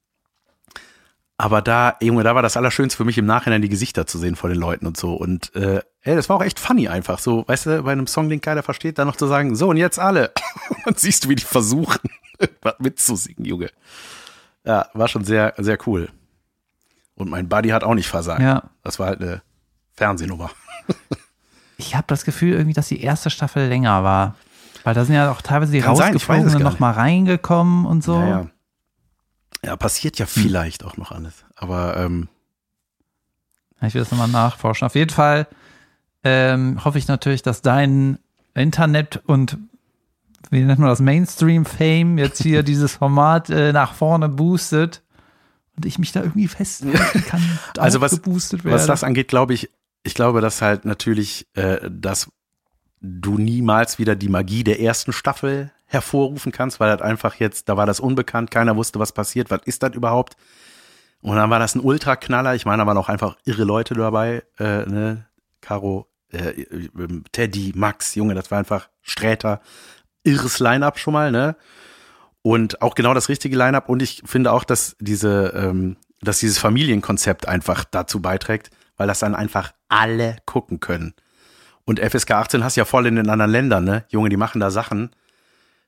aber 1.38 1.62
da, 1.62 1.96
ey, 2.00 2.08
Junge, 2.08 2.22
da 2.22 2.34
war 2.34 2.42
das 2.42 2.56
Allerschönste 2.56 2.96
für 2.96 3.04
mich 3.04 3.18
im 3.18 3.26
Nachhinein 3.26 3.62
die 3.62 3.68
Gesichter 3.68 4.06
zu 4.06 4.18
sehen 4.18 4.36
vor 4.36 4.48
den 4.50 4.58
Leuten 4.58 4.86
und 4.86 4.96
so. 4.96 5.14
Und 5.14 5.54
äh, 5.56 5.80
ey, 6.02 6.14
das 6.14 6.28
war 6.28 6.36
auch 6.36 6.42
echt 6.44 6.60
funny 6.60 6.88
einfach. 6.88 7.18
So, 7.18 7.44
weißt 7.48 7.66
du, 7.66 7.82
bei 7.82 7.92
einem 7.92 8.06
Song, 8.06 8.28
den 8.28 8.40
keiner 8.40 8.62
versteht, 8.62 8.98
dann 8.98 9.06
noch 9.08 9.16
zu 9.16 9.26
sagen, 9.26 9.56
so 9.56 9.68
und 9.68 9.76
jetzt 9.76 9.98
alle. 9.98 10.32
und 10.84 11.00
siehst 11.00 11.24
du, 11.24 11.28
wie 11.30 11.36
die 11.36 11.44
versuchen, 11.44 11.98
was 12.62 12.74
mitzusingen, 12.78 13.44
Junge. 13.44 13.70
Ja, 14.64 14.88
war 14.94 15.08
schon 15.08 15.24
sehr, 15.24 15.54
sehr 15.58 15.78
cool. 15.86 16.08
Und 17.14 17.28
mein 17.30 17.48
Buddy 17.48 17.70
hat 17.70 17.84
auch 17.84 17.94
nicht 17.94 18.08
versagt. 18.08 18.40
Ja. 18.40 18.70
Das 18.82 18.98
war 18.98 19.08
halt 19.08 19.20
eine 19.20 19.42
Fernsehnummer. 19.92 20.50
Ich 21.78 21.96
habe 21.96 22.04
das 22.06 22.24
Gefühl 22.24 22.52
irgendwie, 22.52 22.74
dass 22.74 22.86
die 22.86 23.02
erste 23.02 23.28
Staffel 23.28 23.66
länger 23.66 24.04
war. 24.04 24.36
Weil 24.84 24.94
da 24.94 25.04
sind 25.04 25.16
ja 25.16 25.32
auch 25.32 25.42
teilweise 25.42 25.72
die 25.72 25.80
Kann 25.80 25.96
Rausgeflogenen 25.96 26.52
gar 26.52 26.60
noch 26.60 26.78
mal 26.78 26.92
reingekommen 26.92 27.86
und 27.86 28.04
so. 28.04 28.20
Ja, 28.20 28.28
ja. 28.28 28.46
ja, 29.64 29.76
passiert 29.76 30.18
ja 30.18 30.26
vielleicht 30.26 30.84
auch 30.84 30.96
noch 30.96 31.10
alles. 31.10 31.44
Aber 31.56 31.96
ähm, 31.96 32.28
Ich 33.80 33.94
will 33.94 34.00
das 34.00 34.10
nochmal 34.12 34.28
nachforschen. 34.28 34.86
Auf 34.86 34.94
jeden 34.94 35.10
Fall 35.10 35.48
ähm, 36.24 36.84
hoffe 36.84 36.98
ich 36.98 37.08
natürlich, 37.08 37.42
dass 37.42 37.62
dein 37.62 38.18
Internet 38.54 39.20
und 39.26 39.58
wie 40.50 40.60
nennt 40.60 40.78
man 40.78 40.88
das, 40.88 41.00
Mainstream-Fame 41.00 42.18
jetzt 42.18 42.42
hier 42.42 42.62
dieses 42.62 42.92
Format 42.94 43.50
äh, 43.50 43.72
nach 43.72 43.94
vorne 43.94 44.28
boostet 44.28 45.02
und 45.76 45.86
ich 45.86 45.98
mich 45.98 46.12
da 46.12 46.20
irgendwie 46.22 46.48
festhalten 46.48 47.24
kann. 47.26 47.40
Also 47.78 48.00
was- 48.00 48.12
was 48.72 48.86
das 48.86 49.04
angeht, 49.04 49.28
glaube 49.28 49.54
ich, 49.54 49.70
ich 50.02 50.14
glaube, 50.14 50.40
dass 50.40 50.60
halt 50.62 50.84
natürlich, 50.84 51.46
äh, 51.54 51.88
dass 51.90 52.30
du 53.00 53.38
niemals 53.38 53.98
wieder 53.98 54.14
die 54.16 54.28
Magie 54.28 54.64
der 54.64 54.80
ersten 54.80 55.12
Staffel 55.12 55.70
hervorrufen 55.86 56.52
kannst, 56.52 56.80
weil 56.80 56.88
halt 56.90 57.02
einfach 57.02 57.34
jetzt, 57.36 57.68
da 57.68 57.76
war 57.76 57.86
das 57.86 58.00
unbekannt, 58.00 58.50
keiner 58.50 58.76
wusste, 58.76 58.98
was 58.98 59.12
passiert, 59.12 59.50
was 59.50 59.60
ist 59.64 59.82
das 59.82 59.94
überhaupt? 59.94 60.36
Und 61.20 61.36
dann 61.36 61.50
war 61.50 61.58
das 61.58 61.74
ein 61.76 61.80
Ultraknaller. 61.80 62.54
Ich 62.54 62.64
meine, 62.66 62.82
da 62.82 62.86
waren 62.86 62.96
auch 62.96 63.08
einfach 63.08 63.36
irre 63.44 63.64
Leute 63.64 63.94
dabei, 63.94 64.42
äh, 64.58 64.86
ne? 64.86 65.26
Caro, 65.60 66.08
äh, 66.32 66.64
Teddy, 67.30 67.72
Max, 67.76 68.14
Junge, 68.16 68.34
das 68.34 68.50
war 68.50 68.58
einfach 68.58 68.88
Sträter, 69.02 69.60
irres 70.24 70.58
Line-Up 70.58 70.98
schon 70.98 71.12
mal, 71.12 71.30
ne? 71.30 71.56
Und 72.42 72.82
auch 72.82 72.94
genau 72.94 73.14
das 73.14 73.28
richtige 73.28 73.56
Line-Up. 73.56 73.88
Und 73.88 74.02
ich 74.02 74.22
finde 74.24 74.52
auch, 74.52 74.64
dass 74.64 74.96
diese, 74.98 75.52
ähm, 75.54 75.96
dass 76.20 76.38
dieses 76.38 76.58
Familienkonzept 76.58 77.46
einfach 77.46 77.84
dazu 77.84 78.20
beiträgt, 78.20 78.70
weil 78.96 79.06
das 79.06 79.20
dann 79.20 79.34
einfach 79.34 79.72
alle 79.88 80.36
gucken 80.44 80.80
können. 80.80 81.14
Und 81.84 82.00
FSK 82.00 82.32
18 82.32 82.64
hast 82.64 82.76
ja 82.76 82.84
voll 82.84 83.06
in 83.06 83.16
den 83.16 83.28
anderen 83.28 83.50
Ländern, 83.50 83.84
ne? 83.84 84.04
Junge, 84.08 84.28
die 84.28 84.36
machen 84.36 84.60
da 84.60 84.70
Sachen. 84.70 85.10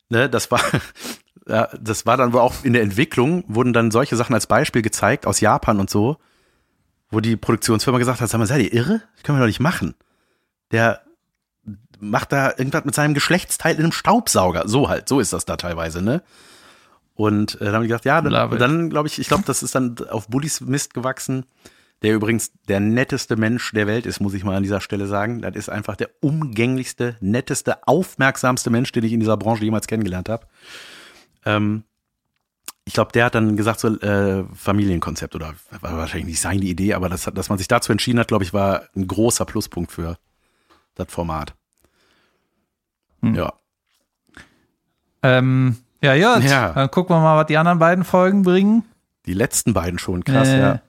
Ne, 0.09 0.29
das 0.29 0.51
war, 0.51 0.61
ja, 1.49 1.69
das 1.81 2.07
war 2.07 2.17
dann 2.17 2.33
wohl 2.33 2.41
auch 2.41 2.55
in 2.63 2.73
der 2.73 2.83
Entwicklung, 2.83 3.45
wurden 3.49 3.73
dann 3.73 3.91
solche 3.91 4.17
Sachen 4.17 4.35
als 4.35 4.47
Beispiel 4.47 4.83
gezeigt 4.83 5.27
aus 5.27 5.41
Japan 5.41 5.81
und 5.81 5.91
so, 5.91 6.19
wo 7.11 7.21
die 7.21 7.37
Produktionsfirma 7.37 7.99
gesagt 7.99 8.21
hat, 8.21 8.29
sag 8.29 8.39
mal, 8.39 8.47
seid 8.47 8.63
ihr 8.63 8.73
irre? 8.73 9.03
Das 9.15 9.23
können 9.23 9.39
wir 9.39 9.43
doch 9.43 9.49
nicht 9.49 9.61
machen. 9.61 9.95
Der 10.73 11.01
macht 12.05 12.33
da 12.33 12.51
irgendwas 12.51 12.85
mit 12.85 12.95
seinem 12.95 13.15
Geschlechtsteil 13.15 13.77
in 13.77 13.83
einem 13.83 13.93
Staubsauger. 13.93 14.69
So 14.69 14.89
halt, 14.89 15.09
so 15.09 15.21
ist 15.21 15.33
das 15.33 15.45
da 15.45 15.57
teilweise, 15.57 16.03
ne? 16.03 16.23
Und 17.15 17.61
äh, 17.61 17.67
dann 17.67 17.75
habe 17.75 17.85
ich 17.85 17.89
gedacht, 17.89 18.05
ja, 18.05 18.21
dann, 18.21 18.59
dann 18.59 18.91
glaube 18.91 19.09
ich, 19.09 19.19
ich 19.19 19.29
glaube, 19.29 19.45
das 19.47 19.63
ist 19.63 19.75
dann 19.75 19.97
auf 20.11 20.29
Bullies 20.29 20.61
Mist 20.61 20.95
gewachsen, 20.95 21.47
der 22.03 22.15
übrigens 22.15 22.53
der 22.69 22.81
netteste 22.81 23.37
Mensch 23.37 23.73
der 23.73 23.87
Welt 23.87 24.05
ist, 24.05 24.21
muss 24.21 24.35
ich 24.35 24.45
mal 24.45 24.57
an 24.57 24.63
dieser 24.63 24.81
Stelle 24.81 25.07
sagen. 25.07 25.41
Das 25.41 25.55
ist 25.55 25.69
einfach 25.69 25.97
der 25.97 26.11
umgänglichste, 26.21 27.17
netteste, 27.21 27.87
aufmerksamste 27.87 28.71
Mensch, 28.71 28.93
den 28.93 29.05
ich 29.05 29.13
in 29.13 29.21
dieser 29.21 29.37
Branche 29.37 29.65
jemals 29.65 29.87
kennengelernt 29.87 30.29
habe. 30.29 30.47
Ähm, 31.47 31.85
ich 32.85 32.93
glaube, 32.93 33.13
der 33.13 33.27
hat 33.27 33.35
dann 33.35 33.57
gesagt, 33.57 33.81
so 33.81 33.89
äh, 34.01 34.45
Familienkonzept 34.55 35.35
oder 35.35 35.55
war 35.81 35.97
wahrscheinlich 35.97 36.27
nicht 36.27 36.41
seine 36.41 36.65
Idee, 36.65 36.95
aber 36.95 37.09
das, 37.09 37.25
dass 37.33 37.49
man 37.49 37.59
sich 37.59 37.69
dazu 37.69 37.93
entschieden 37.93 38.19
hat, 38.19 38.29
glaube 38.29 38.45
ich, 38.45 38.53
war 38.53 38.89
ein 38.95 39.07
großer 39.07 39.47
Pluspunkt 39.47 39.91
für 39.91 40.19
das 40.95 41.07
Format. 41.09 41.55
Hm. 43.29 43.35
Ja. 43.35 43.53
ähm, 45.23 45.77
ja, 46.03 46.35
gut. 46.35 46.45
Ja. 46.45 46.73
Dann 46.73 46.91
gucken 46.91 47.17
wir 47.17 47.21
mal, 47.21 47.37
was 47.39 47.47
die 47.47 47.57
anderen 47.57 47.79
beiden 47.79 48.05
Folgen 48.05 48.43
bringen. 48.43 48.85
Die 49.27 49.33
letzten 49.35 49.73
beiden 49.73 49.99
schon, 49.99 50.23
krass, 50.25 50.49
Äh, 50.49 50.61
ja. 50.61 50.81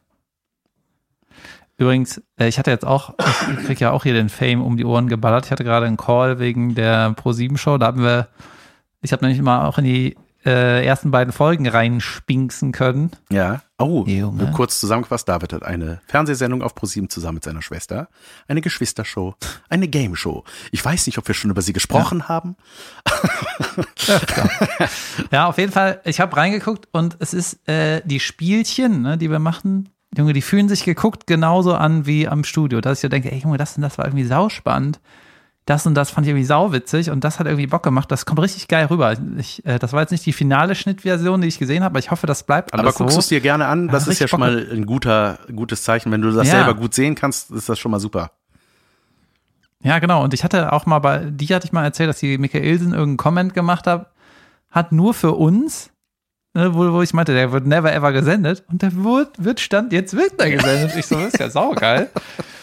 Übrigens, 1.77 2.21
äh, 2.39 2.47
ich 2.47 2.57
hatte 2.57 2.71
jetzt 2.71 2.85
auch, 2.85 3.13
ich 3.59 3.65
krieg 3.65 3.79
ja 3.79 3.91
auch 3.91 4.03
hier 4.03 4.13
den 4.13 4.29
Fame 4.29 4.61
um 4.61 4.77
die 4.77 4.85
Ohren 4.85 5.07
geballert. 5.07 5.45
Ich 5.45 5.51
hatte 5.51 5.63
gerade 5.63 5.85
einen 5.85 5.97
Call 5.97 6.39
wegen 6.39 6.73
der 6.75 7.11
Pro7-Show. 7.15 7.77
Da 7.77 7.87
haben 7.87 8.01
wir, 8.03 8.29
ich 9.01 9.11
habe 9.11 9.25
nämlich 9.25 9.41
mal 9.41 9.65
auch 9.65 9.77
in 9.77 9.83
die 9.83 10.15
äh, 10.45 10.85
ersten 10.85 11.11
beiden 11.11 11.33
Folgen 11.33 11.67
reinspinksen 11.67 12.71
können. 12.71 13.11
Ja. 13.29 13.61
Oh, 13.77 14.05
Junge. 14.07 14.43
nur 14.43 14.51
kurz 14.51 14.79
zusammengefasst, 14.79 15.27
David 15.27 15.51
hat 15.51 15.63
eine 15.63 15.99
Fernsehsendung 16.07 16.61
auf 16.61 16.75
ProSieben 16.75 17.09
zusammen 17.09 17.35
mit 17.35 17.43
seiner 17.43 17.61
Schwester, 17.61 18.07
eine 18.47 18.61
Geschwistershow, 18.61 19.35
eine 19.67 19.89
Game-Show. 19.89 20.45
Ich 20.71 20.83
weiß 20.83 21.05
nicht, 21.07 21.17
ob 21.17 21.27
wir 21.27 21.35
schon 21.35 21.51
über 21.51 21.61
sie 21.61 21.73
gesprochen 21.73 22.29
haben. 22.29 22.55
Ja, 25.31 25.47
auf 25.47 25.57
jeden 25.57 25.71
Fall, 25.71 25.99
ich 26.05 26.19
habe 26.19 26.37
reingeguckt 26.37 26.87
und 26.91 27.17
es 27.19 27.33
ist 27.33 27.67
äh, 27.67 28.01
die 28.05 28.19
Spielchen, 28.19 29.01
ne, 29.01 29.17
die 29.17 29.29
wir 29.29 29.39
machen, 29.39 29.89
Junge, 30.17 30.33
die 30.33 30.41
fühlen 30.41 30.69
sich 30.69 30.85
geguckt 30.85 31.27
genauso 31.27 31.75
an 31.75 32.05
wie 32.05 32.27
am 32.27 32.43
Studio. 32.43 32.79
Dass 32.79 32.99
ich 32.99 33.03
ja 33.03 33.09
denke, 33.09 33.31
ey 33.31 33.39
Junge, 33.39 33.57
das 33.57 33.75
das 33.75 33.97
war 33.97 34.05
irgendwie 34.05 34.25
sauspannend. 34.25 35.01
Das 35.67 35.87
und 35.87 35.95
das 35.95 36.11
fand 36.11 36.27
ich 36.27 36.29
irgendwie 36.31 36.45
sauwitzig 36.45 37.09
und 37.09 37.23
das 37.23 37.39
hat 37.39 37.47
irgendwie 37.47 37.65
Bock 37.65 37.81
gemacht. 37.81 38.11
Das 38.11 38.27
kommt 38.27 38.39
richtig 38.39 38.67
geil 38.67 38.85
rüber. 38.85 39.15
Ich, 39.37 39.65
äh, 39.65 39.79
das 39.79 39.93
war 39.93 40.01
jetzt 40.01 40.11
nicht 40.11 40.23
die 40.25 40.33
finale 40.33 40.75
Schnittversion, 40.75 41.41
die 41.41 41.47
ich 41.47 41.57
gesehen 41.57 41.83
habe, 41.83 41.93
aber 41.93 41.99
ich 41.99 42.11
hoffe, 42.11 42.27
das 42.27 42.43
bleibt 42.43 42.71
alles 42.73 42.83
Aber 42.83 42.93
guckst 42.93 43.13
so. 43.13 43.17
du 43.17 43.21
es 43.21 43.27
dir 43.29 43.41
gerne 43.41 43.65
an? 43.65 43.87
Das 43.87 44.05
Ja, 44.05 44.11
ist 44.11 44.19
ja 44.19 44.27
schon 44.27 44.41
mal 44.41 44.67
ein 44.71 44.85
guter, 44.85 45.39
gutes 45.55 45.81
Zeichen. 45.81 46.11
Wenn 46.11 46.21
du 46.21 46.31
das 46.31 46.47
Ja. 46.47 46.57
selber 46.57 46.75
gut 46.75 46.93
sehen 46.93 47.15
kannst, 47.15 47.49
ist 47.49 47.67
das 47.67 47.79
schon 47.79 47.89
mal 47.91 47.99
super. 47.99 48.31
Ja, 49.81 49.97
genau. 49.99 50.23
Und 50.23 50.33
ich 50.35 50.43
hatte 50.43 50.71
auch 50.71 50.85
mal 50.85 50.99
bei, 50.99 51.25
die 51.31 51.47
hatte 51.47 51.65
ich 51.65 51.71
mal 51.73 51.83
erzählt, 51.83 52.09
dass 52.09 52.19
die 52.19 52.37
Michaelsen 52.37 52.91
irgendeinen 52.91 53.17
Comment 53.17 53.53
gemacht 53.55 53.87
hat, 53.87 54.11
hat 54.69 54.91
nur 54.91 55.13
für 55.15 55.31
uns, 55.31 55.89
ne, 56.53 56.75
wo, 56.75 56.91
wo 56.93 57.01
ich 57.01 57.13
meinte, 57.15 57.33
der 57.33 57.51
wird 57.51 57.65
never 57.65 57.91
ever 57.91 58.11
gesendet. 58.11 58.63
Und 58.71 58.83
der 58.83 58.95
wird, 59.03 59.43
wird 59.43 59.59
stand, 59.59 59.93
jetzt 59.93 60.15
wird 60.15 60.39
der 60.39 60.51
gesendet. 60.51 60.95
Ich 60.95 61.07
so, 61.07 61.15
das 61.15 61.33
ist 61.33 61.39
ja 61.39 61.49
saugeil. 61.49 62.09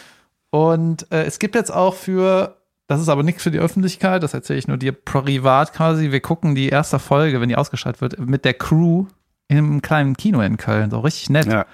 Und 0.50 1.11
äh, 1.11 1.24
es 1.24 1.38
gibt 1.38 1.55
jetzt 1.55 1.72
auch 1.72 1.94
für, 1.94 2.57
das 2.87 3.01
ist 3.01 3.09
aber 3.09 3.22
nichts 3.22 3.43
für 3.43 3.51
die 3.51 3.59
Öffentlichkeit, 3.59 4.22
das 4.22 4.35
erzähle 4.35 4.59
ich 4.59 4.68
nur 4.68 4.76
dir 4.76 4.93
privat 4.93 5.72
quasi. 5.72 6.11
Wir 6.11 6.20
gucken 6.20 6.55
die 6.55 6.68
erste 6.68 6.99
Folge, 6.99 7.41
wenn 7.41 7.49
die 7.49 7.57
ausgestrahlt 7.57 8.01
wird, 8.01 8.18
mit 8.18 8.45
der 8.45 8.55
Crew 8.55 9.07
im 9.49 9.83
kleinen 9.83 10.16
Kino 10.16 10.41
in 10.41 10.57
Köln. 10.57 10.91
So 10.91 11.01
richtig 11.01 11.30
nett. 11.30 11.47
Ja, 11.47 11.66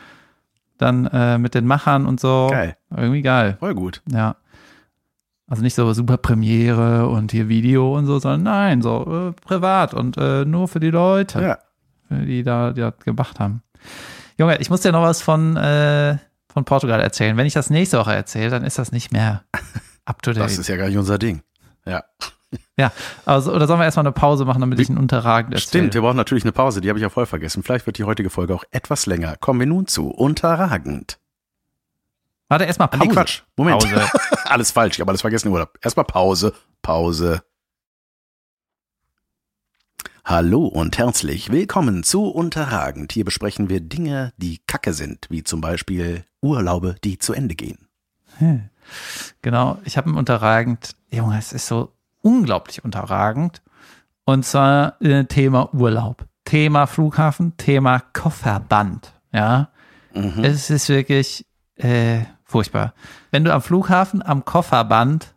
Dann 0.78 1.06
äh, 1.06 1.38
mit 1.38 1.54
den 1.54 1.66
Machern 1.66 2.06
und 2.06 2.20
so. 2.20 2.48
Geil. 2.50 2.76
Irgendwie 2.94 3.22
geil. 3.22 3.56
voll 3.58 3.74
gut. 3.74 4.02
Ja. 4.12 4.36
Also 5.48 5.62
nicht 5.62 5.74
so 5.74 5.92
super 5.94 6.18
Premiere 6.18 7.08
und 7.08 7.32
hier 7.32 7.48
Video 7.48 7.96
und 7.96 8.04
so, 8.06 8.18
sondern 8.18 8.42
nein, 8.42 8.82
so 8.82 9.30
äh, 9.30 9.40
privat 9.46 9.94
und 9.94 10.16
äh, 10.18 10.44
nur 10.44 10.68
für 10.68 10.78
die 10.78 10.90
Leute, 10.90 11.40
Ja. 11.40 11.58
die 12.10 12.42
da 12.42 12.72
die 12.72 12.82
das 12.82 12.94
gemacht 12.98 13.40
haben. 13.40 13.62
Junge, 14.36 14.58
ich 14.58 14.68
muss 14.70 14.82
dir 14.82 14.92
noch 14.92 15.02
was 15.02 15.22
von, 15.22 15.56
äh, 15.56 16.18
von 16.52 16.64
Portugal 16.66 17.00
erzählen. 17.00 17.36
Wenn 17.38 17.46
ich 17.46 17.54
das 17.54 17.70
nächste 17.70 17.98
Woche 17.98 18.14
erzähle, 18.14 18.50
dann 18.50 18.62
ist 18.64 18.78
das 18.78 18.92
nicht 18.92 19.10
mehr 19.10 19.42
up 20.08 20.22
to 20.22 20.32
date. 20.32 20.42
Das 20.42 20.58
ist 20.58 20.68
ja 20.68 20.76
gar 20.76 20.88
nicht 20.88 20.96
unser 20.98 21.18
Ding. 21.18 21.42
Ja. 21.84 22.04
ja, 22.78 22.92
also, 23.26 23.52
oder 23.52 23.66
sollen 23.66 23.80
wir 23.80 23.84
erstmal 23.84 24.06
eine 24.06 24.12
Pause 24.12 24.44
machen, 24.44 24.60
damit 24.60 24.78
ich 24.80 24.88
einen 24.88 24.98
unterragend 24.98 25.52
erzähle? 25.54 25.68
Stimmt, 25.68 25.94
wir 25.94 26.00
brauchen 26.00 26.16
natürlich 26.16 26.44
eine 26.44 26.52
Pause, 26.52 26.80
die 26.80 26.88
habe 26.88 26.98
ich 26.98 27.02
ja 27.02 27.10
voll 27.10 27.26
vergessen. 27.26 27.62
Vielleicht 27.62 27.86
wird 27.86 27.98
die 27.98 28.04
heutige 28.04 28.30
Folge 28.30 28.54
auch 28.54 28.64
etwas 28.70 29.06
länger. 29.06 29.36
Kommen 29.36 29.60
wir 29.60 29.66
nun 29.66 29.86
zu 29.86 30.08
Unterragend. 30.08 31.18
Warte, 32.48 32.64
erstmal 32.64 32.88
Ah, 32.88 32.96
Pause. 32.96 33.04
nee, 33.08 33.12
Quatsch. 33.14 33.42
Moment. 33.56 33.82
Pause. 33.82 34.10
alles 34.44 34.70
falsch, 34.70 34.94
ich 34.96 35.00
habe 35.00 35.10
alles 35.10 35.20
vergessen 35.20 35.48
im 35.48 35.52
Urlaub. 35.52 35.78
Erstmal 35.82 36.06
Pause, 36.06 36.54
Pause. 36.80 37.42
Hallo 40.24 40.66
und 40.66 40.98
herzlich 40.98 41.50
willkommen 41.50 42.02
zu 42.02 42.24
Unterragend. 42.24 43.12
Hier 43.12 43.24
besprechen 43.24 43.68
wir 43.70 43.80
Dinge, 43.80 44.32
die 44.36 44.58
kacke 44.66 44.92
sind, 44.92 45.26
wie 45.30 45.42
zum 45.42 45.60
Beispiel 45.60 46.24
Urlaube, 46.42 46.96
die 47.04 47.18
zu 47.18 47.32
Ende 47.32 47.54
gehen. 47.54 47.88
Genau, 49.42 49.78
ich 49.84 49.96
habe 49.96 50.10
ein 50.10 50.14
unterragend, 50.16 50.94
Junge, 51.10 51.38
es 51.38 51.52
ist 51.52 51.66
so 51.66 51.92
unglaublich 52.22 52.84
unterragend. 52.84 53.62
Und 54.24 54.44
zwar 54.44 55.00
äh, 55.00 55.24
Thema 55.24 55.72
Urlaub, 55.74 56.26
Thema 56.44 56.86
Flughafen, 56.86 57.56
Thema 57.56 58.00
Kofferband. 58.12 59.12
Ja, 59.32 59.68
Mhm. 60.14 60.42
es 60.44 60.70
ist 60.70 60.88
wirklich 60.88 61.46
äh, 61.76 62.20
furchtbar. 62.44 62.94
Wenn 63.30 63.44
du 63.44 63.52
am 63.54 63.62
Flughafen 63.62 64.22
am 64.22 64.44
Kofferband 64.44 65.34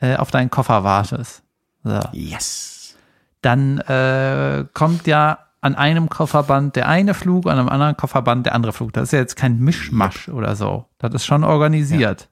äh, 0.00 0.16
auf 0.16 0.30
deinen 0.30 0.50
Koffer 0.50 0.82
wartest, 0.82 1.42
so, 1.84 2.00
Yes. 2.12 2.96
dann 3.42 3.78
äh, 3.78 4.64
kommt 4.74 5.06
ja 5.06 5.38
an 5.60 5.74
einem 5.76 6.08
Kofferband 6.08 6.74
der 6.74 6.88
eine 6.88 7.14
Flug, 7.14 7.46
an 7.46 7.58
einem 7.58 7.68
anderen 7.68 7.96
Kofferband 7.96 8.46
der 8.46 8.54
andere 8.54 8.72
Flug. 8.72 8.92
Das 8.94 9.04
ist 9.04 9.12
ja 9.12 9.20
jetzt 9.20 9.36
kein 9.36 9.58
Mischmasch 9.60 10.28
oder 10.28 10.56
so. 10.56 10.86
Das 10.98 11.14
ist 11.14 11.24
schon 11.24 11.44
organisiert. 11.44 12.28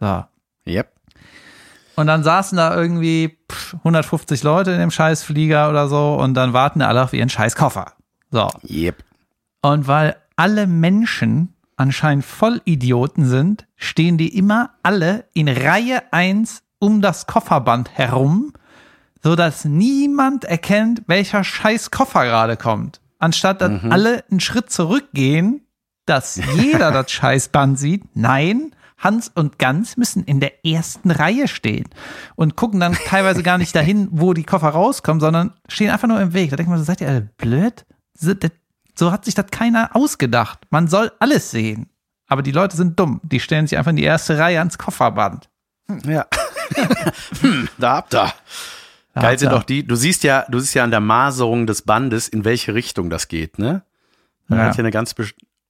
So. 0.00 0.24
Yep. 0.66 0.92
Und 1.96 2.06
dann 2.06 2.24
saßen 2.24 2.56
da 2.56 2.74
irgendwie 2.74 3.38
pff, 3.50 3.74
150 3.74 4.42
Leute 4.42 4.72
in 4.72 4.80
dem 4.80 4.90
Scheißflieger 4.90 5.68
oder 5.68 5.88
so 5.88 6.14
und 6.14 6.34
dann 6.34 6.52
warten 6.52 6.82
alle 6.82 7.02
auf 7.02 7.12
ihren 7.12 7.28
Scheißkoffer. 7.28 7.92
So. 8.30 8.48
Yep. 8.68 9.04
Und 9.62 9.86
weil 9.86 10.16
alle 10.36 10.66
Menschen 10.66 11.54
anscheinend 11.76 12.24
Vollidioten 12.24 13.26
sind, 13.26 13.66
stehen 13.76 14.16
die 14.16 14.36
immer 14.36 14.70
alle 14.82 15.24
in 15.34 15.48
Reihe 15.48 16.02
1 16.12 16.62
um 16.78 17.02
das 17.02 17.26
Kofferband 17.26 17.90
herum, 17.90 18.54
so 19.22 19.36
dass 19.36 19.64
niemand 19.64 20.44
erkennt, 20.44 21.02
welcher 21.06 21.44
scheiß 21.44 21.90
Koffer 21.90 22.24
gerade 22.24 22.56
kommt. 22.56 23.00
Anstatt 23.18 23.60
dass 23.60 23.84
alle 23.84 24.24
einen 24.30 24.40
Schritt 24.40 24.70
zurückgehen, 24.70 25.66
dass 26.06 26.40
jeder 26.54 26.90
das 26.92 27.10
Scheißband 27.10 27.78
sieht. 27.78 28.04
Nein, 28.14 28.72
Hans 29.00 29.28
und 29.34 29.58
Gans 29.58 29.96
müssen 29.96 30.22
in 30.24 30.40
der 30.40 30.64
ersten 30.64 31.10
Reihe 31.10 31.48
stehen 31.48 31.86
und 32.36 32.54
gucken 32.56 32.78
dann 32.80 32.92
teilweise 33.06 33.42
gar 33.42 33.58
nicht 33.58 33.74
dahin, 33.74 34.08
wo 34.12 34.34
die 34.34 34.44
Koffer 34.44 34.68
rauskommen, 34.68 35.20
sondern 35.20 35.54
stehen 35.68 35.90
einfach 35.90 36.06
nur 36.06 36.20
im 36.20 36.34
Weg. 36.34 36.50
Da 36.50 36.56
denkt 36.56 36.70
man 36.70 36.78
so, 36.78 36.84
seid 36.84 37.00
ihr 37.00 37.08
alle 37.08 37.22
blöd? 37.38 37.86
So, 38.94 39.10
hat 39.10 39.24
sich 39.24 39.34
das 39.34 39.46
keiner 39.50 39.90
ausgedacht. 39.96 40.60
Man 40.70 40.86
soll 40.86 41.10
alles 41.18 41.50
sehen. 41.50 41.88
Aber 42.28 42.42
die 42.42 42.52
Leute 42.52 42.76
sind 42.76 43.00
dumm. 43.00 43.20
Die 43.24 43.40
stellen 43.40 43.66
sich 43.66 43.78
einfach 43.78 43.90
in 43.90 43.96
die 43.96 44.04
erste 44.04 44.38
Reihe 44.38 44.58
ans 44.58 44.78
Kofferband. 44.78 45.48
Ja. 46.04 46.26
hm, 47.40 47.68
da 47.78 47.96
habt 47.96 48.14
ihr. 48.14 48.32
Da 49.14 49.22
Geil 49.22 49.38
sind 49.38 49.50
doch 49.50 49.64
die, 49.64 49.84
du 49.84 49.96
siehst 49.96 50.22
ja, 50.22 50.44
du 50.48 50.60
siehst 50.60 50.74
ja 50.74 50.84
an 50.84 50.92
der 50.92 51.00
Maserung 51.00 51.66
des 51.66 51.82
Bandes, 51.82 52.28
in 52.28 52.44
welche 52.44 52.74
Richtung 52.74 53.10
das 53.10 53.26
geht, 53.26 53.58
ne? 53.58 53.82
Da 54.48 54.56
Ja. 54.56 54.62
hat 54.66 54.76
ja 54.76 54.80
eine 54.80 54.92
ganz 54.92 55.14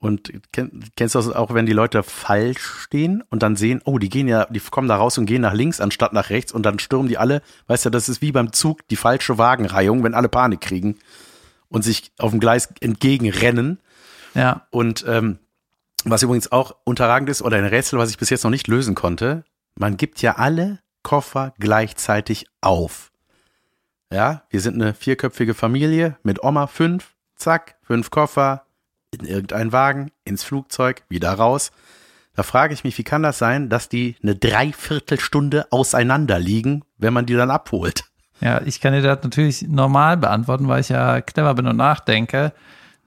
und 0.00 0.32
kenn, 0.52 0.84
kennst 0.96 1.14
du 1.14 1.18
das 1.18 1.30
auch, 1.30 1.52
wenn 1.52 1.66
die 1.66 1.72
Leute 1.72 2.02
falsch 2.02 2.64
stehen 2.82 3.22
und 3.28 3.42
dann 3.42 3.54
sehen, 3.54 3.82
oh, 3.84 3.98
die 3.98 4.08
gehen 4.08 4.26
ja, 4.28 4.46
die 4.46 4.60
kommen 4.60 4.88
da 4.88 4.96
raus 4.96 5.18
und 5.18 5.26
gehen 5.26 5.42
nach 5.42 5.52
links 5.52 5.80
anstatt 5.80 6.12
nach 6.12 6.30
rechts 6.30 6.52
und 6.52 6.64
dann 6.64 6.78
stürmen 6.78 7.08
die 7.08 7.18
alle, 7.18 7.42
weißt 7.66 7.86
du, 7.86 7.90
das 7.90 8.08
ist 8.08 8.22
wie 8.22 8.32
beim 8.32 8.52
Zug 8.52 8.88
die 8.88 8.96
falsche 8.96 9.36
Wagenreihung, 9.38 10.02
wenn 10.02 10.14
alle 10.14 10.28
Panik 10.28 10.62
kriegen 10.62 10.96
und 11.68 11.84
sich 11.84 12.12
auf 12.18 12.30
dem 12.30 12.40
Gleis 12.40 12.68
entgegenrennen. 12.80 13.78
Ja. 14.34 14.66
Und 14.70 15.04
ähm, 15.06 15.38
was 16.04 16.22
übrigens 16.22 16.50
auch 16.50 16.74
unterragend 16.84 17.28
ist 17.28 17.42
oder 17.42 17.58
ein 17.58 17.64
Rätsel, 17.66 17.98
was 17.98 18.10
ich 18.10 18.18
bis 18.18 18.30
jetzt 18.30 18.44
noch 18.44 18.50
nicht 18.50 18.68
lösen 18.68 18.94
konnte, 18.94 19.44
man 19.74 19.98
gibt 19.98 20.22
ja 20.22 20.36
alle 20.36 20.80
Koffer 21.02 21.52
gleichzeitig 21.58 22.46
auf. 22.62 23.12
Ja, 24.10 24.42
wir 24.48 24.60
sind 24.60 24.74
eine 24.74 24.94
vierköpfige 24.94 25.54
Familie 25.54 26.16
mit 26.22 26.42
Oma 26.42 26.66
fünf, 26.66 27.14
zack, 27.36 27.76
fünf 27.82 28.10
Koffer, 28.10 28.64
in 29.18 29.26
irgendeinen 29.26 29.72
Wagen, 29.72 30.10
ins 30.24 30.44
Flugzeug, 30.44 31.02
wieder 31.08 31.32
raus. 31.32 31.72
Da 32.36 32.42
frage 32.42 32.72
ich 32.72 32.84
mich, 32.84 32.96
wie 32.96 33.04
kann 33.04 33.22
das 33.22 33.38
sein, 33.38 33.68
dass 33.68 33.88
die 33.88 34.16
eine 34.22 34.36
Dreiviertelstunde 34.36 35.66
auseinander 35.70 36.38
liegen, 36.38 36.84
wenn 36.96 37.12
man 37.12 37.26
die 37.26 37.34
dann 37.34 37.50
abholt? 37.50 38.04
Ja, 38.40 38.62
ich 38.62 38.80
kann 38.80 38.92
dir 38.92 39.02
das 39.02 39.22
natürlich 39.22 39.62
normal 39.62 40.16
beantworten, 40.16 40.68
weil 40.68 40.80
ich 40.80 40.88
ja 40.88 41.20
clever 41.20 41.54
bin 41.54 41.66
und 41.66 41.76
nachdenke. 41.76 42.52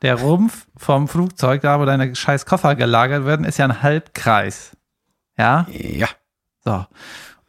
Der 0.01 0.15
Rumpf 0.15 0.67
vom 0.75 1.07
Flugzeug, 1.07 1.61
da 1.61 1.79
wo 1.79 1.85
deine 1.85 2.13
scheiß 2.13 2.45
Koffer 2.45 2.75
gelagert 2.75 3.25
werden, 3.25 3.45
ist 3.45 3.57
ja 3.57 3.65
ein 3.65 3.81
Halbkreis. 3.81 4.75
Ja? 5.37 5.65
Ja, 5.71 6.09
So. 6.63 6.85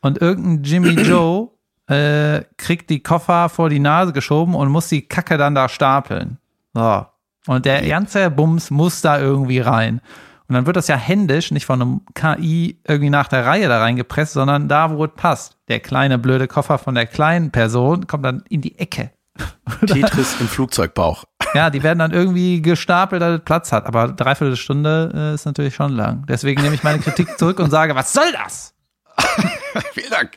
Und 0.01 0.19
irgendein 0.23 0.63
Jimmy 0.63 0.91
Joe 1.03 1.51
äh, 1.89 2.45
kriegt 2.57 2.89
die 2.89 3.03
Koffer 3.03 3.49
vor 3.49 3.69
die 3.69 3.81
Nase 3.81 4.13
geschoben 4.13 4.55
und 4.55 4.69
muss 4.69 4.89
die 4.89 5.07
Kacke 5.07 5.37
dann 5.37 5.55
da 5.55 5.69
stapeln. 5.69 6.39
So. 6.73 7.05
Und 7.47 7.67
der 7.67 7.87
ganze 7.87 8.31
Bums 8.31 8.71
muss 8.71 9.01
da 9.01 9.19
irgendwie 9.19 9.61
rein. 9.61 10.01
Und 10.49 10.55
dann 10.55 10.67
wird 10.67 10.77
das 10.77 10.89
ja 10.89 10.97
händisch, 10.97 11.51
nicht 11.51 11.65
von 11.65 11.81
einem 11.81 12.01
KI 12.15 12.81
irgendwie 12.87 13.11
nach 13.11 13.29
der 13.29 13.47
Reihe 13.47 13.69
da 13.69 13.81
reingepresst, 13.81 14.35
sondern 14.35 14.69
da, 14.69 14.91
wo 14.91 15.05
es 15.05 15.11
passt. 15.17 15.57
Der 15.69 15.81
kleine 15.81 16.19
blöde 16.19 16.49
Koffer 16.49 16.79
von 16.79 16.95
der 16.95 17.07
kleinen 17.07 17.51
Person 17.51 18.07
kommt 18.07 18.25
dann 18.27 18.45
in 18.49 18.61
die 18.61 18.79
Ecke. 18.79 19.11
Tetris 19.87 20.41
im 20.41 20.49
Flugzeugbauch. 20.49 21.25
Ja, 21.55 21.71
die 21.71 21.83
werden 21.83 22.01
dann 22.01 22.13
irgendwie 22.13 22.61
gestapelt, 22.61 23.23
dass 23.23 23.39
es 23.39 23.45
Platz 23.45 23.73
hat. 23.73 23.87
Aber 23.87 24.09
dreiviertel 24.09 24.57
Stunde 24.57 25.11
äh, 25.15 25.35
ist 25.35 25.47
natürlich 25.47 25.75
schon 25.75 25.93
lang. 25.93 26.27
Deswegen 26.29 26.63
nehme 26.63 26.75
ich 26.75 26.83
meine 26.83 26.99
Kritik 26.99 27.29
zurück 27.39 27.59
und 27.59 27.71
sage, 27.71 27.95
was 27.95 28.13
soll 28.13 28.31
das? 28.33 28.75
Vielen 29.93 30.11
Dank. 30.11 30.33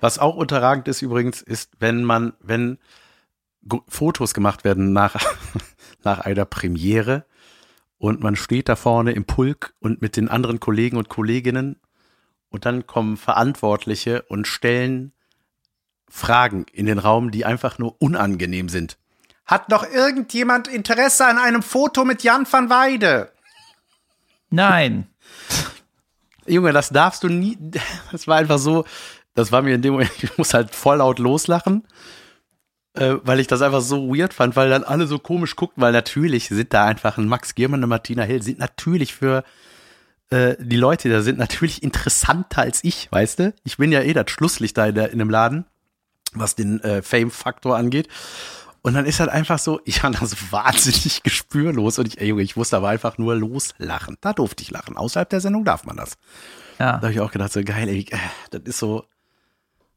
Was 0.00 0.18
auch 0.18 0.36
unterragend 0.36 0.86
ist 0.88 1.02
übrigens, 1.02 1.40
ist, 1.40 1.70
wenn 1.78 2.04
man, 2.04 2.34
wenn 2.40 2.78
Fotos 3.88 4.34
gemacht 4.34 4.64
werden 4.64 4.92
nach, 4.92 5.16
nach 6.06 6.20
einer 6.20 6.46
Premiere 6.46 7.26
und 7.98 8.22
man 8.22 8.36
steht 8.36 8.70
da 8.70 8.76
vorne 8.76 9.12
im 9.12 9.26
Pulk 9.26 9.74
und 9.80 10.00
mit 10.00 10.16
den 10.16 10.28
anderen 10.28 10.60
Kollegen 10.60 10.96
und 10.96 11.10
Kolleginnen 11.10 11.78
und 12.48 12.64
dann 12.64 12.86
kommen 12.86 13.18
Verantwortliche 13.18 14.22
und 14.22 14.46
stellen 14.46 15.12
Fragen 16.08 16.64
in 16.72 16.86
den 16.86 16.98
Raum, 16.98 17.30
die 17.30 17.44
einfach 17.44 17.78
nur 17.78 18.00
unangenehm 18.00 18.68
sind. 18.68 18.96
Hat 19.44 19.68
noch 19.68 19.84
irgendjemand 19.84 20.68
Interesse 20.68 21.26
an 21.26 21.38
einem 21.38 21.62
Foto 21.62 22.04
mit 22.04 22.22
Jan 22.22 22.46
van 22.50 22.70
Weide? 22.70 23.32
Nein. 24.50 25.08
Junge, 26.46 26.72
das 26.72 26.90
darfst 26.90 27.22
du 27.22 27.28
nie. 27.28 27.58
Das 28.12 28.26
war 28.26 28.36
einfach 28.36 28.58
so, 28.58 28.84
das 29.34 29.52
war 29.52 29.62
mir 29.62 29.74
in 29.74 29.82
dem 29.82 29.94
Moment, 29.94 30.12
ich 30.22 30.38
muss 30.38 30.54
halt 30.54 30.74
voll 30.74 30.98
laut 30.98 31.18
loslachen. 31.18 31.84
Äh, 32.96 33.16
weil 33.22 33.40
ich 33.40 33.46
das 33.46 33.62
einfach 33.62 33.80
so 33.80 34.08
weird 34.14 34.34
fand, 34.34 34.56
weil 34.56 34.70
dann 34.70 34.84
alle 34.84 35.06
so 35.06 35.18
komisch 35.18 35.56
guckten, 35.56 35.82
weil 35.82 35.92
natürlich 35.92 36.48
sind 36.48 36.72
da 36.72 36.86
einfach 36.86 37.18
ein 37.18 37.28
Max 37.28 37.54
Giermann 37.54 37.82
und 37.82 37.88
Martina 37.88 38.22
Hill 38.22 38.42
sind 38.42 38.58
natürlich 38.58 39.14
für 39.14 39.44
äh, 40.30 40.56
die 40.58 40.76
Leute, 40.76 41.08
da 41.08 41.22
sind 41.22 41.38
natürlich 41.38 41.82
interessanter 41.82 42.62
als 42.62 42.82
ich, 42.82 43.10
weißt 43.12 43.38
du? 43.38 43.54
Ich 43.64 43.76
bin 43.76 43.92
ja 43.92 44.00
eh 44.00 44.12
das 44.12 44.30
Schlusslicht 44.30 44.76
da 44.76 44.86
in, 44.86 44.94
der, 44.94 45.10
in 45.10 45.18
dem 45.18 45.30
Laden, 45.30 45.66
was 46.32 46.56
den 46.56 46.80
äh, 46.80 47.02
Fame-Faktor 47.02 47.76
angeht. 47.76 48.08
Und 48.82 48.94
dann 48.94 49.04
ist 49.04 49.18
halt 49.18 49.30
einfach 49.30 49.58
so, 49.58 49.80
ich 49.84 50.02
war 50.02 50.10
da 50.10 50.24
so 50.24 50.36
wahnsinnig 50.50 51.22
gespürlos 51.24 51.98
und 51.98 52.06
ich, 52.06 52.20
ey 52.20 52.28
Junge, 52.28 52.42
ich 52.42 52.56
wusste 52.56 52.76
aber 52.76 52.88
einfach 52.88 53.18
nur 53.18 53.34
loslachen. 53.34 54.16
Da 54.20 54.32
durfte 54.32 54.62
ich 54.62 54.70
lachen. 54.70 54.96
Außerhalb 54.96 55.28
der 55.28 55.40
Sendung 55.40 55.64
darf 55.64 55.84
man 55.84 55.96
das. 55.96 56.16
Ja. 56.78 56.92
Da 56.92 57.02
habe 57.02 57.12
ich 57.12 57.20
auch 57.20 57.32
gedacht, 57.32 57.52
so 57.52 57.62
geil, 57.62 57.88
ey, 57.88 58.06
äh, 58.10 58.16
das 58.50 58.62
ist 58.64 58.78
so, 58.78 59.04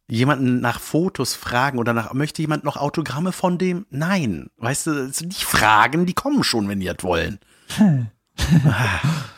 jemanden 0.10 0.60
nach 0.60 0.80
Fotos 0.80 1.36
fragen 1.36 1.78
oder 1.78 1.94
nach, 1.94 2.14
möchte 2.14 2.42
jemand 2.42 2.64
noch 2.64 2.78
Autogramme 2.78 3.32
von 3.32 3.58
dem? 3.58 3.86
Nein. 3.90 4.50
Weißt 4.58 4.88
du, 4.88 4.92
nicht 5.22 5.44
Fragen, 5.44 6.06
die 6.06 6.14
kommen 6.14 6.44
schon, 6.44 6.68
wenn 6.68 6.80
die 6.80 6.88
das 6.88 7.04
wollen. 7.04 7.40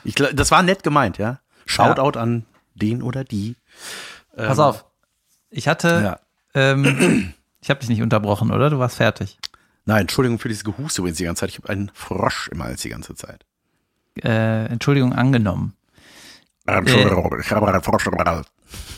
ich, 0.03 0.15
glaub, 0.15 0.31
das 0.33 0.51
war 0.51 0.63
nett 0.63 0.83
gemeint, 0.83 1.17
ja. 1.17 1.39
Shoutout 1.65 2.17
ja. 2.17 2.21
an 2.21 2.45
den 2.73 3.01
oder 3.01 3.23
die. 3.23 3.55
Pass 4.35 4.57
ähm, 4.57 4.63
auf. 4.63 4.85
Ich 5.49 5.67
hatte, 5.67 6.01
ja. 6.03 6.19
ähm, 6.53 7.33
ich 7.61 7.69
habe 7.69 7.79
dich 7.81 7.89
nicht 7.89 8.01
unterbrochen, 8.01 8.51
oder? 8.51 8.69
Du 8.69 8.79
warst 8.79 8.97
fertig. 8.97 9.37
Nein, 9.85 10.01
Entschuldigung 10.01 10.39
für 10.39 10.47
dieses 10.47 10.63
Gehuste 10.63 11.01
übrigens 11.01 11.17
die 11.17 11.25
ganze 11.25 11.41
Zeit. 11.41 11.49
Ich 11.49 11.57
habe 11.57 11.69
einen 11.69 11.91
Frosch 11.93 12.47
im 12.49 12.63
Hals 12.63 12.81
die 12.81 12.89
ganze 12.89 13.15
Zeit. 13.15 13.45
Äh, 14.23 14.65
Entschuldigung 14.65 15.13
angenommen. 15.13 15.75
Entschuldigung, 16.65 17.33
äh, 17.33 17.41
ich 17.41 17.51
habe 17.51 17.67
einen 17.67 17.81
Frosch 17.81 18.07
im 18.07 18.17
Hals. 18.17 18.47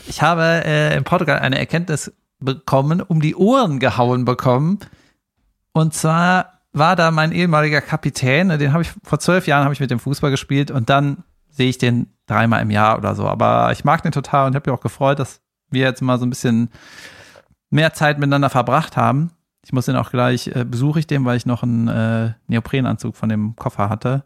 Ich 0.06 0.22
habe 0.22 0.62
äh, 0.64 0.96
in 0.96 1.04
Portugal 1.04 1.38
eine 1.38 1.58
Erkenntnis 1.58 2.12
bekommen, 2.40 3.00
um 3.00 3.20
die 3.20 3.34
Ohren 3.34 3.78
gehauen 3.78 4.24
bekommen. 4.24 4.78
Und 5.72 5.94
zwar 5.94 6.60
war 6.72 6.96
da 6.96 7.10
mein 7.10 7.32
ehemaliger 7.32 7.80
Kapitän, 7.80 8.48
den 8.58 8.72
habe 8.72 8.82
ich 8.82 8.92
vor 9.02 9.20
zwölf 9.20 9.46
Jahren 9.46 9.64
habe 9.64 9.74
ich 9.74 9.80
mit 9.80 9.90
dem 9.90 10.00
Fußball 10.00 10.30
gespielt 10.30 10.70
und 10.70 10.90
dann 10.90 11.24
sehe 11.48 11.68
ich 11.68 11.78
den 11.78 12.12
dreimal 12.26 12.62
im 12.62 12.70
Jahr 12.70 12.98
oder 12.98 13.14
so. 13.14 13.26
Aber 13.28 13.70
ich 13.72 13.84
mag 13.84 14.02
den 14.02 14.12
total 14.12 14.46
und 14.46 14.54
habe 14.54 14.70
mich 14.70 14.78
auch 14.78 14.82
gefreut, 14.82 15.18
dass 15.18 15.40
wir 15.70 15.82
jetzt 15.82 16.02
mal 16.02 16.18
so 16.18 16.26
ein 16.26 16.30
bisschen 16.30 16.70
mehr 17.70 17.92
Zeit 17.92 18.18
miteinander 18.18 18.50
verbracht 18.50 18.96
haben. 18.96 19.30
Ich 19.64 19.72
muss 19.72 19.86
den 19.86 19.96
auch 19.96 20.10
gleich, 20.10 20.48
äh, 20.48 20.64
besuche 20.64 20.98
ich 20.98 21.06
den, 21.06 21.24
weil 21.24 21.36
ich 21.36 21.46
noch 21.46 21.62
einen 21.62 21.88
äh, 21.88 22.32
Neoprenanzug 22.48 23.16
von 23.16 23.28
dem 23.28 23.56
Koffer 23.56 23.88
hatte. 23.88 24.24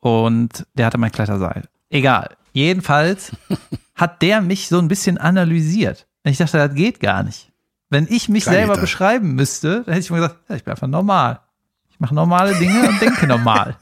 Und 0.00 0.66
der 0.74 0.86
hatte 0.86 0.98
mein 0.98 1.12
Kletterseil. 1.12 1.64
Egal. 1.90 2.36
Jedenfalls 2.52 3.32
hat 3.96 4.22
der 4.22 4.40
mich 4.42 4.68
so 4.68 4.78
ein 4.78 4.88
bisschen 4.88 5.18
analysiert. 5.18 6.06
Ich 6.22 6.38
dachte, 6.38 6.58
das 6.58 6.74
geht 6.74 7.00
gar 7.00 7.22
nicht. 7.22 7.52
Wenn 7.88 8.06
ich 8.08 8.28
mich 8.28 8.44
selber 8.44 8.72
Alter. 8.72 8.82
beschreiben 8.82 9.34
müsste, 9.34 9.82
dann 9.84 9.94
hätte 9.94 10.00
ich 10.00 10.10
mir 10.10 10.16
gesagt, 10.16 10.36
ja, 10.48 10.56
ich 10.56 10.64
bin 10.64 10.72
einfach 10.72 10.88
normal. 10.88 11.40
Ich 11.88 12.00
mache 12.00 12.14
normale 12.14 12.54
Dinge 12.56 12.88
und 12.88 13.00
denke 13.00 13.26
normal. 13.28 13.76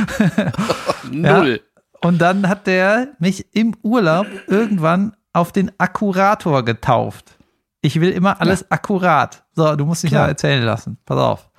Null. 1.10 1.60
Ja. 1.62 1.82
Und 2.00 2.18
dann 2.18 2.48
hat 2.48 2.66
der 2.66 3.08
mich 3.20 3.54
im 3.54 3.76
Urlaub 3.82 4.26
irgendwann 4.48 5.14
auf 5.32 5.52
den 5.52 5.70
Akkurator 5.78 6.64
getauft. 6.64 7.36
Ich 7.80 8.00
will 8.00 8.10
immer 8.10 8.40
alles 8.40 8.60
ja. 8.60 8.66
akkurat. 8.70 9.44
So, 9.54 9.76
du 9.76 9.84
musst 9.84 10.02
dich 10.02 10.10
ja 10.10 10.26
erzählen 10.26 10.64
lassen. 10.64 10.98
Pass 11.04 11.18
auf. 11.18 11.50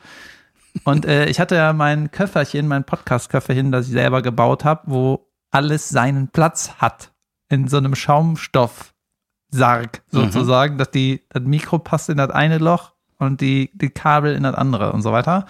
Und 0.84 1.06
äh, 1.06 1.28
ich 1.28 1.40
hatte 1.40 1.56
ja 1.56 1.72
mein 1.72 2.12
Köfferchen, 2.12 2.68
mein 2.68 2.84
Podcast-Köfferchen, 2.84 3.72
das 3.72 3.86
ich 3.88 3.94
selber 3.94 4.22
gebaut 4.22 4.66
habe, 4.66 4.82
wo 4.86 5.30
alles 5.52 5.88
seinen 5.88 6.30
Platz 6.30 6.74
hat. 6.80 7.13
In 7.54 7.68
so 7.68 7.78
einem 7.78 7.96
Schaumstoffsarg 7.96 10.02
mhm. 10.12 10.20
sozusagen, 10.20 10.74
mhm. 10.74 10.78
dass 10.80 10.92
die, 10.92 11.24
das 11.30 11.44
Mikro 11.44 11.80
passt 11.80 12.10
in 12.10 12.18
das 12.18 12.32
eine 12.32 12.58
Loch 12.58 12.94
und 13.20 13.42
die, 13.42 13.72
die 13.74 13.90
Kabel 13.90 14.36
in 14.36 14.44
das 14.44 14.56
andere 14.56 14.92
und 14.92 15.02
so 15.02 15.12
weiter. 15.12 15.46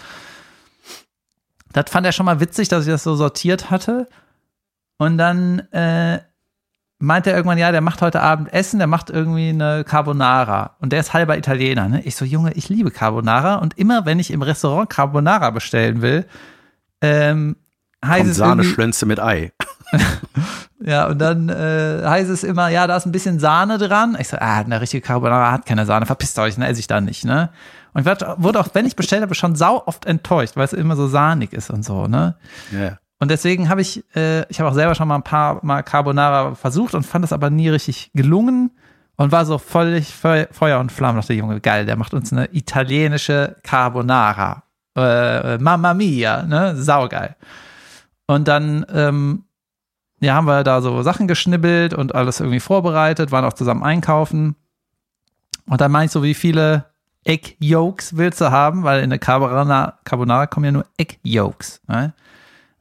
Das 1.72 1.86
fand 1.90 2.06
er 2.06 2.12
schon 2.12 2.26
mal 2.26 2.40
witzig, 2.40 2.68
dass 2.68 2.86
ich 2.86 2.92
das 2.92 3.04
so 3.04 3.16
sortiert 3.16 3.72
hatte. 3.72 4.08
Und 4.98 5.18
dann 5.18 5.60
äh, 5.72 6.20
meinte 7.00 7.32
er 7.32 7.38
irgendwann, 7.38 7.58
ja, 7.58 7.72
der 7.72 7.82
macht 7.82 8.02
heute 8.02 8.22
Abend 8.22 8.54
Essen, 8.54 8.78
der 8.78 8.88
macht 8.88 9.10
irgendwie 9.10 9.50
eine 9.50 9.84
Carbonara. 9.84 10.76
Und 10.80 10.94
der 10.94 11.00
ist 11.00 11.14
halber 11.14 11.38
Italiener. 11.38 11.90
Ne? 11.90 12.02
Ich 12.04 12.16
so, 12.16 12.26
Junge, 12.26 12.54
ich 12.54 12.70
liebe 12.70 12.92
Carbonara. 12.92 13.56
Und 13.56 13.78
immer, 13.78 14.06
wenn 14.06 14.20
ich 14.20 14.32
im 14.32 14.42
Restaurant 14.42 14.90
Carbonara 14.90 15.50
bestellen 15.50 16.02
will, 16.02 16.26
ähm, 17.02 17.56
heißt 18.06 18.20
Kommt 18.20 18.32
es 18.32 18.38
Sahneschlönze 18.38 19.06
mit 19.06 19.20
Ei. 19.20 19.52
ja, 20.80 21.08
und 21.08 21.20
dann 21.20 21.50
äh, 21.50 22.02
heißt 22.04 22.30
es 22.30 22.44
immer, 22.44 22.70
ja, 22.70 22.88
da 22.88 22.98
ist 22.98 23.06
ein 23.06 23.12
bisschen 23.12 23.40
Sahne 23.40 23.78
dran. 23.78 24.18
Ich 24.20 24.28
so, 24.28 24.38
ah, 24.38 24.60
eine 24.60 24.82
richtige 24.82 25.02
Carbonara 25.02 25.52
hat 25.52 25.66
keine 25.66 25.86
Sahne, 25.86 26.06
verpisst 26.06 26.38
euch, 26.40 26.58
ne, 26.58 26.68
esse 26.68 26.80
ich 26.80 26.88
da 26.88 27.02
nicht, 27.02 27.26
ne? 27.26 27.50
Und 27.94 28.08
ich 28.08 28.20
wurde 28.38 28.60
auch, 28.60 28.70
wenn 28.74 28.86
ich 28.86 28.96
bestellt 28.96 29.22
habe, 29.22 29.36
schon 29.36 29.56
sau 29.56 29.84
oft 29.86 30.06
enttäuscht, 30.06 30.56
weil 30.56 30.66
es 30.66 30.74
immer 30.74 30.96
so 30.96 31.08
sahnig 31.08 31.54
ist 31.54 31.70
und 31.70 31.86
so, 31.86 32.08
ne? 32.08 32.36
Ja. 32.72 32.98
Und 33.20 33.30
deswegen 33.30 33.70
habe 33.70 33.82
ich, 33.82 34.04
äh, 34.16 34.50
ich 34.50 34.60
habe 34.60 34.70
auch 34.70 34.74
selber 34.74 34.96
schon 34.96 35.08
mal 35.08 35.16
ein 35.16 35.24
paar 35.24 35.64
Mal 35.64 35.84
Carbonara 35.84 36.56
versucht 36.56 36.94
und 36.94 37.06
fand 37.06 37.24
das 37.24 37.32
aber 37.32 37.50
nie 37.50 37.70
richtig 37.70 38.12
gelungen 38.14 38.72
und 39.16 39.32
war 39.32 39.46
so 39.46 39.60
völlig 39.60 40.14
Feuer 40.14 40.80
und 40.80 40.92
Flamme. 40.92 41.20
Dachte, 41.20 41.34
Junge, 41.34 41.62
geil, 41.62 41.86
der 41.86 41.96
macht 41.96 42.14
uns 42.14 42.34
eine 42.34 42.54
italienische 42.54 43.56
Carbonara. 43.64 44.64
Äh, 44.98 45.58
Mamma 45.60 45.94
mia, 45.94 46.44
ne? 46.44 46.76
Saugeil. 46.76 47.36
Und 48.26 48.48
dann, 48.48 48.86
ähm, 48.94 49.46
ja, 50.24 50.36
haben 50.36 50.46
wir 50.46 50.64
da 50.64 50.82
so 50.82 51.02
Sachen 51.02 51.28
geschnibbelt 51.28 51.94
und 51.94 52.16
alles 52.16 52.40
irgendwie 52.40 52.60
vorbereitet, 52.60 53.32
waren 53.32 53.46
auch 53.46 53.54
zusammen 53.54 53.84
einkaufen. 53.84 54.56
Und 55.66 55.82
dann 55.82 55.92
meine 55.92 56.06
ich 56.06 56.12
so, 56.12 56.24
wie 56.24 56.34
viele 56.34 56.86
Egg-Yolks 57.24 58.18
willst 58.18 58.42
du 58.42 58.52
haben? 58.52 58.84
Weil 58.84 59.04
in 59.04 59.10
der 59.10 59.20
Carbonara, 59.20 60.00
Carbonara 60.04 60.48
kommen 60.48 60.66
ja 60.66 60.72
nur 60.72 60.86
Egg-Yolks. 60.98 61.82
Ne? 61.88 62.14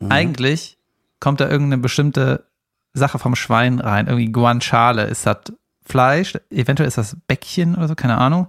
Mhm. 0.01 0.11
Eigentlich 0.11 0.79
kommt 1.21 1.41
da 1.41 1.49
irgendeine 1.49 1.81
bestimmte 1.81 2.45
Sache 2.93 3.19
vom 3.19 3.37
Schwein 3.37 3.79
rein. 3.79 4.07
Irgendwie 4.07 4.33
Guanciale 4.33 5.05
ist 5.05 5.27
das 5.27 5.53
Fleisch, 5.85 6.39
eventuell 6.51 6.89
ist 6.89 6.99
das 6.99 7.17
Bäckchen 7.27 7.75
oder 7.75 7.89
so, 7.89 7.95
keine 7.95 8.19
Ahnung. 8.19 8.49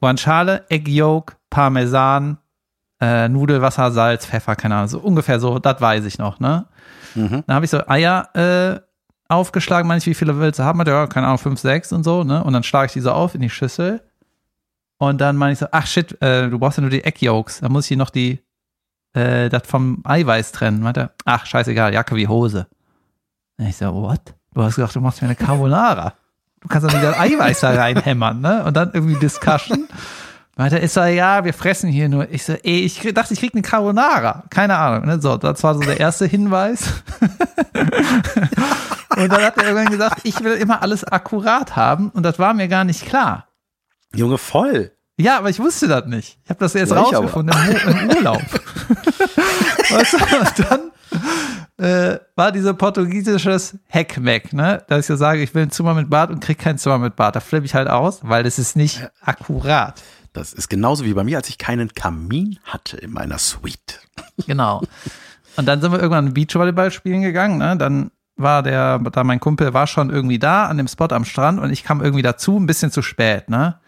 Guanciale, 0.00 0.64
Egg 0.68 0.90
Yolk, 0.90 1.36
Parmesan, 1.48 2.38
äh, 3.00 3.28
Nudelwasser, 3.28 3.90
Salz, 3.92 4.26
Pfeffer, 4.26 4.56
keine 4.56 4.76
Ahnung, 4.76 4.88
so 4.88 4.98
ungefähr 4.98 5.38
so, 5.40 5.58
das 5.58 5.80
weiß 5.80 6.04
ich 6.04 6.18
noch, 6.18 6.40
ne? 6.40 6.66
Mhm. 7.16 7.44
Dann 7.46 7.56
habe 7.56 7.64
ich 7.64 7.70
so 7.70 7.86
Eier 7.86 8.28
äh, 8.34 8.80
aufgeschlagen, 9.28 9.88
meine 9.88 9.98
ich, 9.98 10.06
wie 10.06 10.14
viele 10.14 10.38
willst 10.38 10.58
du 10.58 10.64
haben? 10.64 10.80
Ja, 10.86 11.06
keine 11.06 11.26
Ahnung, 11.26 11.38
fünf, 11.38 11.60
sechs 11.60 11.92
und 11.92 12.04
so, 12.04 12.22
ne? 12.24 12.44
Und 12.44 12.52
dann 12.52 12.62
schlage 12.62 12.86
ich 12.86 12.92
die 12.92 13.00
so 13.00 13.10
auf 13.12 13.34
in 13.34 13.40
die 13.40 13.50
Schüssel. 13.50 14.02
Und 14.98 15.20
dann 15.20 15.36
meine 15.36 15.52
ich 15.52 15.58
so, 15.58 15.66
ach 15.72 15.86
shit, 15.86 16.20
äh, 16.22 16.48
du 16.48 16.58
brauchst 16.58 16.78
ja 16.78 16.82
nur 16.82 16.90
die 16.90 17.04
Egg 17.04 17.18
Yolks. 17.24 17.60
Da 17.60 17.68
muss 17.68 17.84
ich 17.84 17.88
hier 17.88 17.96
noch 17.96 18.10
die 18.10 18.40
äh, 19.14 19.48
das 19.48 19.62
vom 19.66 20.02
Eiweiß 20.04 20.52
trennen. 20.52 20.80
Meinte, 20.80 21.10
ach, 21.24 21.46
scheißegal, 21.46 21.92
Jacke 21.92 22.14
wie 22.16 22.28
Hose. 22.28 22.66
Und 23.58 23.66
ich 23.66 23.76
so, 23.76 23.92
what? 23.92 24.34
Du 24.54 24.62
hast 24.62 24.76
gesagt, 24.76 24.94
du 24.94 25.00
machst 25.00 25.20
mir 25.20 25.28
eine 25.28 25.36
Carbonara. 25.36 26.14
Du 26.60 26.68
kannst 26.68 26.86
nicht 26.86 27.02
das 27.02 27.18
Eiweiß 27.18 27.60
da 27.60 27.74
reinhämmern, 27.74 28.40
ne? 28.40 28.64
Und 28.64 28.76
dann 28.76 28.90
irgendwie 28.92 29.18
Discussion. 29.18 29.88
Meinte, 30.58 30.78
ist 30.78 30.96
er, 30.96 31.08
ja, 31.08 31.44
wir 31.44 31.52
fressen 31.52 31.90
hier 31.90 32.08
nur. 32.08 32.30
Ich 32.30 32.44
so, 32.44 32.54
ey, 32.54 32.80
ich 32.80 32.98
dachte, 33.12 33.34
ich 33.34 33.40
krieg 33.40 33.52
eine 33.52 33.60
Carbonara. 33.60 34.44
Keine 34.48 34.78
Ahnung. 34.78 35.06
Ne? 35.06 35.20
So, 35.20 35.36
das 35.36 35.62
war 35.62 35.74
so 35.74 35.80
der 35.80 36.00
erste 36.00 36.24
Hinweis. 36.24 37.02
und 39.16 39.30
dann 39.30 39.42
hat 39.42 39.58
er 39.58 39.64
irgendwann 39.64 39.90
gesagt, 39.90 40.20
ich 40.22 40.42
will 40.42 40.54
immer 40.54 40.80
alles 40.80 41.04
akkurat 41.04 41.76
haben. 41.76 42.08
Und 42.08 42.22
das 42.22 42.38
war 42.38 42.54
mir 42.54 42.68
gar 42.68 42.84
nicht 42.84 43.04
klar. 43.04 43.48
Junge, 44.14 44.38
voll. 44.38 44.92
Ja, 45.18 45.36
aber 45.36 45.50
ich 45.50 45.58
wusste 45.58 45.88
das 45.88 46.06
nicht. 46.06 46.38
Ich 46.44 46.48
habe 46.48 46.60
das 46.60 46.72
jetzt 46.72 46.90
ja, 46.90 47.00
rausgefunden 47.00 47.54
im, 47.68 47.98
im, 47.98 48.16
Urlaub. 48.16 48.42
weißt 49.90 50.12
du, 50.14 50.18
und 50.38 50.70
dann 50.70 50.90
äh, 51.86 52.18
war 52.34 52.50
dieser 52.50 52.72
portugiesisches 52.72 53.76
Heckmeck, 53.88 54.54
ne? 54.54 54.82
Dass 54.88 55.00
ich 55.00 55.06
so 55.06 55.16
sage, 55.16 55.42
ich 55.42 55.54
will 55.54 55.64
ein 55.64 55.70
Zimmer 55.70 55.92
mit 55.92 56.08
Bad 56.08 56.30
und 56.30 56.40
krieg 56.40 56.58
kein 56.58 56.78
Zimmer 56.78 56.96
mit 56.96 57.14
Bad. 57.14 57.36
Da 57.36 57.40
flippe 57.40 57.66
ich 57.66 57.74
halt 57.74 57.88
aus, 57.88 58.20
weil 58.22 58.42
das 58.42 58.58
ist 58.58 58.74
nicht 58.74 59.06
akkurat. 59.20 60.02
Das 60.36 60.52
ist 60.52 60.68
genauso 60.68 61.04
wie 61.06 61.14
bei 61.14 61.24
mir, 61.24 61.38
als 61.38 61.48
ich 61.48 61.56
keinen 61.56 61.94
Kamin 61.94 62.58
hatte 62.64 62.98
in 62.98 63.10
meiner 63.10 63.38
Suite. 63.38 64.00
Genau. 64.46 64.82
Und 65.56 65.66
dann 65.66 65.80
sind 65.80 65.92
wir 65.92 65.98
irgendwann 65.98 66.34
Beachvolleyball 66.34 66.90
spielen 66.90 67.22
gegangen, 67.22 67.56
ne? 67.56 67.76
Dann 67.78 68.10
war 68.36 68.62
der, 68.62 68.98
da 68.98 69.24
mein 69.24 69.40
Kumpel 69.40 69.72
war 69.72 69.86
schon 69.86 70.10
irgendwie 70.10 70.38
da 70.38 70.66
an 70.66 70.76
dem 70.76 70.88
Spot 70.88 71.08
am 71.10 71.24
Strand 71.24 71.58
und 71.58 71.70
ich 71.70 71.84
kam 71.84 72.02
irgendwie 72.02 72.20
dazu, 72.20 72.58
ein 72.58 72.66
bisschen 72.66 72.90
zu 72.90 73.00
spät, 73.00 73.48
ne? 73.48 73.78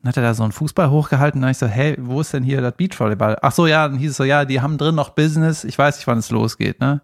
Dann 0.00 0.08
hat 0.10 0.16
er 0.16 0.22
da 0.22 0.34
so 0.34 0.44
einen 0.44 0.52
Fußball 0.52 0.90
hochgehalten. 0.90 1.40
Dann 1.40 1.50
ich 1.50 1.58
so, 1.58 1.66
hey, 1.66 1.96
wo 1.98 2.20
ist 2.20 2.32
denn 2.32 2.44
hier 2.44 2.60
das 2.60 2.74
Beachvolleyball? 2.76 3.38
Ach 3.42 3.50
so, 3.50 3.66
ja, 3.66 3.88
dann 3.88 3.98
hieß 3.98 4.12
es 4.12 4.16
so, 4.16 4.22
ja, 4.22 4.44
die 4.44 4.60
haben 4.60 4.78
drin 4.78 4.94
noch 4.94 5.10
Business. 5.10 5.64
Ich 5.64 5.76
weiß 5.76 5.96
nicht, 5.96 6.06
wann 6.06 6.18
es 6.18 6.30
losgeht, 6.30 6.78
ne? 6.78 7.00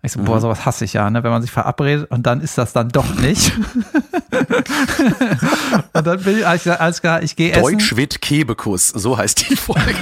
Ich 0.00 0.12
so, 0.12 0.20
mhm. 0.20 0.24
boah, 0.24 0.40
sowas 0.40 0.64
hasse 0.64 0.86
ich 0.86 0.94
ja, 0.94 1.10
ne? 1.10 1.22
Wenn 1.22 1.32
man 1.32 1.42
sich 1.42 1.50
verabredet 1.50 2.10
und 2.10 2.26
dann 2.26 2.40
ist 2.40 2.56
das 2.56 2.72
dann 2.72 2.88
doch 2.88 3.14
nicht. 3.16 3.52
und 5.92 6.06
dann 6.06 6.22
bin 6.22 6.38
ich, 6.38 6.46
alles 6.46 6.62
klar, 6.62 6.80
alles 6.80 7.00
klar 7.00 7.22
ich 7.22 7.36
gehe 7.36 7.52
essen. 7.52 7.78
Deutsch 7.78 8.20
Kebekus, 8.20 8.88
so 8.88 9.16
heißt 9.16 9.48
die 9.48 9.56
Folge. 9.56 9.94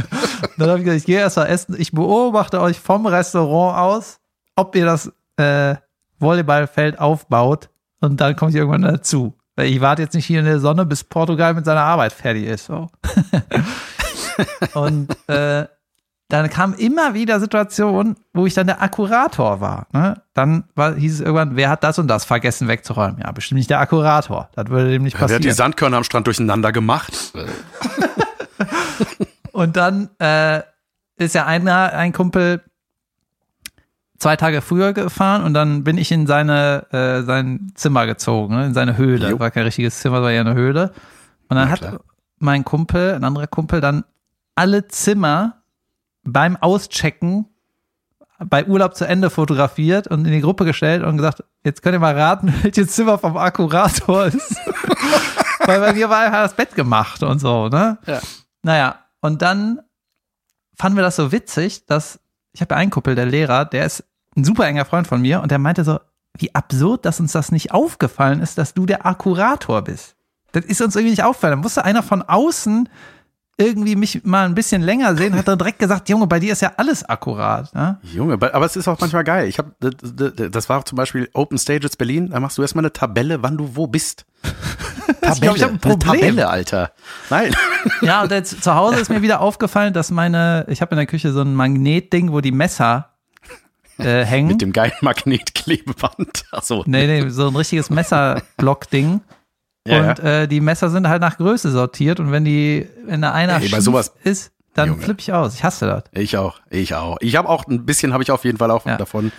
dann 0.58 0.68
habe 0.68 0.78
ich 0.78 0.84
gesagt, 0.84 1.00
ich 1.00 1.06
gehe 1.06 1.18
erst 1.18 1.36
mal 1.36 1.46
essen. 1.46 1.76
Ich 1.78 1.92
beobachte 1.92 2.60
euch 2.60 2.78
vom 2.78 3.06
Restaurant 3.06 3.78
aus, 3.78 4.18
ob 4.56 4.74
ihr 4.76 4.84
das 4.84 5.12
äh, 5.36 5.76
Volleyballfeld 6.18 6.98
aufbaut 6.98 7.70
und 8.00 8.20
dann 8.20 8.36
komme 8.36 8.50
ich 8.50 8.56
irgendwann 8.56 8.82
dazu. 8.82 9.34
Weil 9.56 9.66
ich 9.66 9.80
warte 9.80 10.02
jetzt 10.02 10.14
nicht 10.14 10.26
hier 10.26 10.38
in 10.38 10.44
der 10.46 10.60
Sonne, 10.60 10.86
bis 10.86 11.02
Portugal 11.02 11.54
mit 11.54 11.64
seiner 11.64 11.82
Arbeit 11.82 12.12
fertig 12.12 12.44
ist. 12.44 12.66
So. 12.66 12.88
und 14.74 15.08
äh, 15.28 15.66
dann 16.28 16.50
kam 16.50 16.74
immer 16.74 17.14
wieder 17.14 17.40
Situationen, 17.40 18.16
wo 18.34 18.46
ich 18.46 18.52
dann 18.52 18.66
der 18.66 18.82
Akkurator 18.82 19.62
war. 19.62 19.86
Ne? 19.92 20.20
Dann 20.34 20.64
war, 20.74 20.94
hieß 20.94 21.14
es 21.14 21.20
irgendwann, 21.20 21.56
wer 21.56 21.70
hat 21.70 21.82
das 21.82 21.98
und 21.98 22.06
das 22.06 22.26
vergessen 22.26 22.68
wegzuräumen? 22.68 23.20
Ja, 23.20 23.32
bestimmt 23.32 23.56
nicht 23.56 23.70
der 23.70 23.80
Akkurator. 23.80 24.50
Das 24.54 24.68
würde 24.68 24.90
dem 24.90 25.04
nicht 25.04 25.14
passieren. 25.14 25.40
der 25.42 25.50
hat 25.50 25.54
die 25.54 25.56
Sandkörner 25.56 25.96
am 25.96 26.04
Strand 26.04 26.26
durcheinander 26.26 26.70
gemacht. 26.70 27.32
Und 29.52 29.76
dann 29.76 30.08
äh, 30.20 30.60
ist 31.16 31.34
ja 31.34 31.46
einer, 31.46 31.92
ein 31.92 32.12
Kumpel 32.12 32.62
zwei 34.18 34.36
Tage 34.36 34.60
früher 34.60 34.92
gefahren 34.92 35.42
und 35.42 35.54
dann 35.54 35.82
bin 35.82 35.98
ich 35.98 36.12
in 36.12 36.28
seine 36.28 36.86
äh, 36.92 37.22
sein 37.22 37.72
Zimmer 37.74 38.06
gezogen, 38.06 38.54
ne, 38.54 38.66
in 38.66 38.74
seine 38.74 38.96
Höhle. 38.96 39.30
Jo. 39.30 39.40
War 39.40 39.50
kein 39.50 39.64
richtiges 39.64 39.98
Zimmer, 39.98 40.22
war 40.22 40.30
ja 40.30 40.42
eine 40.42 40.54
Höhle. 40.54 40.92
Und 41.48 41.56
dann 41.56 41.70
hat 41.70 42.00
mein 42.38 42.64
Kumpel, 42.64 43.14
ein 43.14 43.24
anderer 43.24 43.48
Kumpel, 43.48 43.80
dann 43.80 44.04
alle 44.54 44.86
Zimmer 44.86 45.57
beim 46.32 46.56
Auschecken 46.56 47.46
bei 48.38 48.64
Urlaub 48.66 48.94
zu 48.94 49.04
Ende 49.04 49.30
fotografiert 49.30 50.06
und 50.06 50.24
in 50.24 50.32
die 50.32 50.40
Gruppe 50.40 50.64
gestellt 50.64 51.02
und 51.02 51.16
gesagt, 51.16 51.42
jetzt 51.64 51.82
könnt 51.82 51.94
ihr 51.94 52.00
mal 52.00 52.16
raten, 52.16 52.54
welches 52.62 52.92
Zimmer 52.92 53.18
vom 53.18 53.36
Akkurator 53.36 54.26
ist. 54.26 54.56
Weil 55.66 55.80
bei 55.80 55.92
mir 55.92 56.08
war 56.08 56.20
einfach 56.20 56.42
das 56.42 56.54
Bett 56.54 56.74
gemacht 56.74 57.22
und 57.22 57.40
so, 57.40 57.68
ne? 57.68 57.98
Ja. 58.06 58.20
Naja, 58.62 58.98
und 59.20 59.42
dann 59.42 59.80
fanden 60.76 60.96
wir 60.96 61.02
das 61.02 61.16
so 61.16 61.32
witzig, 61.32 61.86
dass 61.86 62.20
ich 62.52 62.60
habe 62.60 62.74
ja 62.74 62.80
einen 62.80 62.90
Kumpel, 62.90 63.14
der 63.14 63.26
Lehrer, 63.26 63.64
der 63.64 63.84
ist 63.84 64.04
ein 64.36 64.44
super 64.44 64.66
enger 64.66 64.84
Freund 64.84 65.06
von 65.06 65.20
mir 65.20 65.42
und 65.42 65.50
der 65.50 65.58
meinte 65.58 65.84
so, 65.84 65.98
wie 66.36 66.54
absurd, 66.54 67.04
dass 67.04 67.20
uns 67.20 67.32
das 67.32 67.50
nicht 67.50 67.72
aufgefallen 67.72 68.40
ist, 68.40 68.58
dass 68.58 68.74
du 68.74 68.86
der 68.86 69.04
Akkurator 69.04 69.82
bist. 69.82 70.14
Das 70.52 70.64
ist 70.64 70.80
uns 70.80 70.94
irgendwie 70.94 71.10
nicht 71.10 71.24
aufgefallen. 71.24 71.58
Da 71.58 71.62
musste 71.62 71.84
einer 71.84 72.02
von 72.02 72.22
außen 72.22 72.88
irgendwie 73.58 73.96
mich 73.96 74.24
mal 74.24 74.46
ein 74.46 74.54
bisschen 74.54 74.82
länger 74.82 75.16
sehen, 75.16 75.34
hat 75.34 75.48
dann 75.48 75.58
direkt 75.58 75.80
gesagt, 75.80 76.08
Junge, 76.08 76.28
bei 76.28 76.38
dir 76.38 76.52
ist 76.52 76.62
ja 76.62 76.72
alles 76.76 77.04
akkurat. 77.04 77.74
Ne? 77.74 77.98
Junge, 78.02 78.34
aber 78.34 78.64
es 78.64 78.76
ist 78.76 78.86
auch 78.86 78.98
manchmal 79.00 79.24
geil. 79.24 79.48
Ich 79.48 79.58
habe, 79.58 79.72
das 79.80 80.68
war 80.68 80.84
zum 80.84 80.96
Beispiel 80.96 81.28
Open 81.34 81.58
Stages 81.58 81.96
Berlin. 81.96 82.30
Da 82.30 82.38
machst 82.38 82.56
du 82.56 82.62
erstmal 82.62 82.84
eine 82.84 82.92
Tabelle, 82.92 83.42
wann 83.42 83.56
du 83.58 83.76
wo 83.76 83.86
bist. 83.86 84.24
Ich 85.32 85.40
glaube, 85.40 85.56
ich 85.58 85.62
habe 85.62 85.74
ein 85.74 85.80
Eine 85.82 85.96
Problem. 85.96 86.20
Tabelle, 86.20 86.48
Alter. 86.48 86.92
Nein. 87.30 87.54
Ja, 88.02 88.22
und 88.22 88.30
jetzt 88.30 88.62
zu 88.62 88.74
Hause 88.74 89.00
ist 89.00 89.08
mir 89.08 89.22
wieder 89.22 89.40
aufgefallen, 89.40 89.92
dass 89.92 90.10
meine, 90.10 90.66
ich 90.68 90.80
habe 90.80 90.92
in 90.92 90.96
der 90.96 91.06
Küche 91.06 91.32
so 91.32 91.40
ein 91.40 91.54
Magnetding, 91.54 92.32
wo 92.32 92.40
die 92.40 92.50
Messer 92.52 93.10
äh, 93.98 94.24
hängen. 94.24 94.48
Mit 94.48 94.62
dem 94.62 94.72
geilen 94.72 94.92
Magnetklebeband. 95.00 96.44
Achso. 96.50 96.82
Nee, 96.86 97.06
nee, 97.06 97.28
so 97.30 97.48
ein 97.48 97.56
richtiges 97.56 97.88
Messerblock-Ding. 97.90 99.20
Ja, 99.88 100.10
und 100.10 100.18
Äh, 100.20 100.48
die 100.48 100.60
Messer 100.60 100.90
sind 100.90 101.08
halt 101.08 101.20
nach 101.20 101.36
Größe 101.36 101.70
sortiert 101.70 102.20
und 102.20 102.30
wenn 102.32 102.44
die, 102.44 102.88
wenn 103.06 103.22
da 103.22 103.32
einer 103.32 103.60
Ey, 103.60 103.68
sowas- 103.80 104.12
ist, 104.24 104.52
dann 104.74 104.90
Junge. 104.90 105.02
flippe 105.02 105.20
ich 105.20 105.32
aus. 105.32 105.54
Ich 105.54 105.64
hasse 105.64 105.86
das. 105.86 106.04
Ich 106.12 106.36
auch, 106.36 106.60
ich 106.70 106.94
auch. 106.94 107.16
Ich 107.20 107.34
habe 107.36 107.48
auch 107.48 107.66
ein 107.66 107.84
bisschen, 107.84 108.12
habe 108.12 108.22
ich 108.22 108.30
auf 108.30 108.44
jeden 108.44 108.58
Fall 108.58 108.70
auch 108.70 108.86
Ja. 108.86 108.96
davon. 108.96 109.32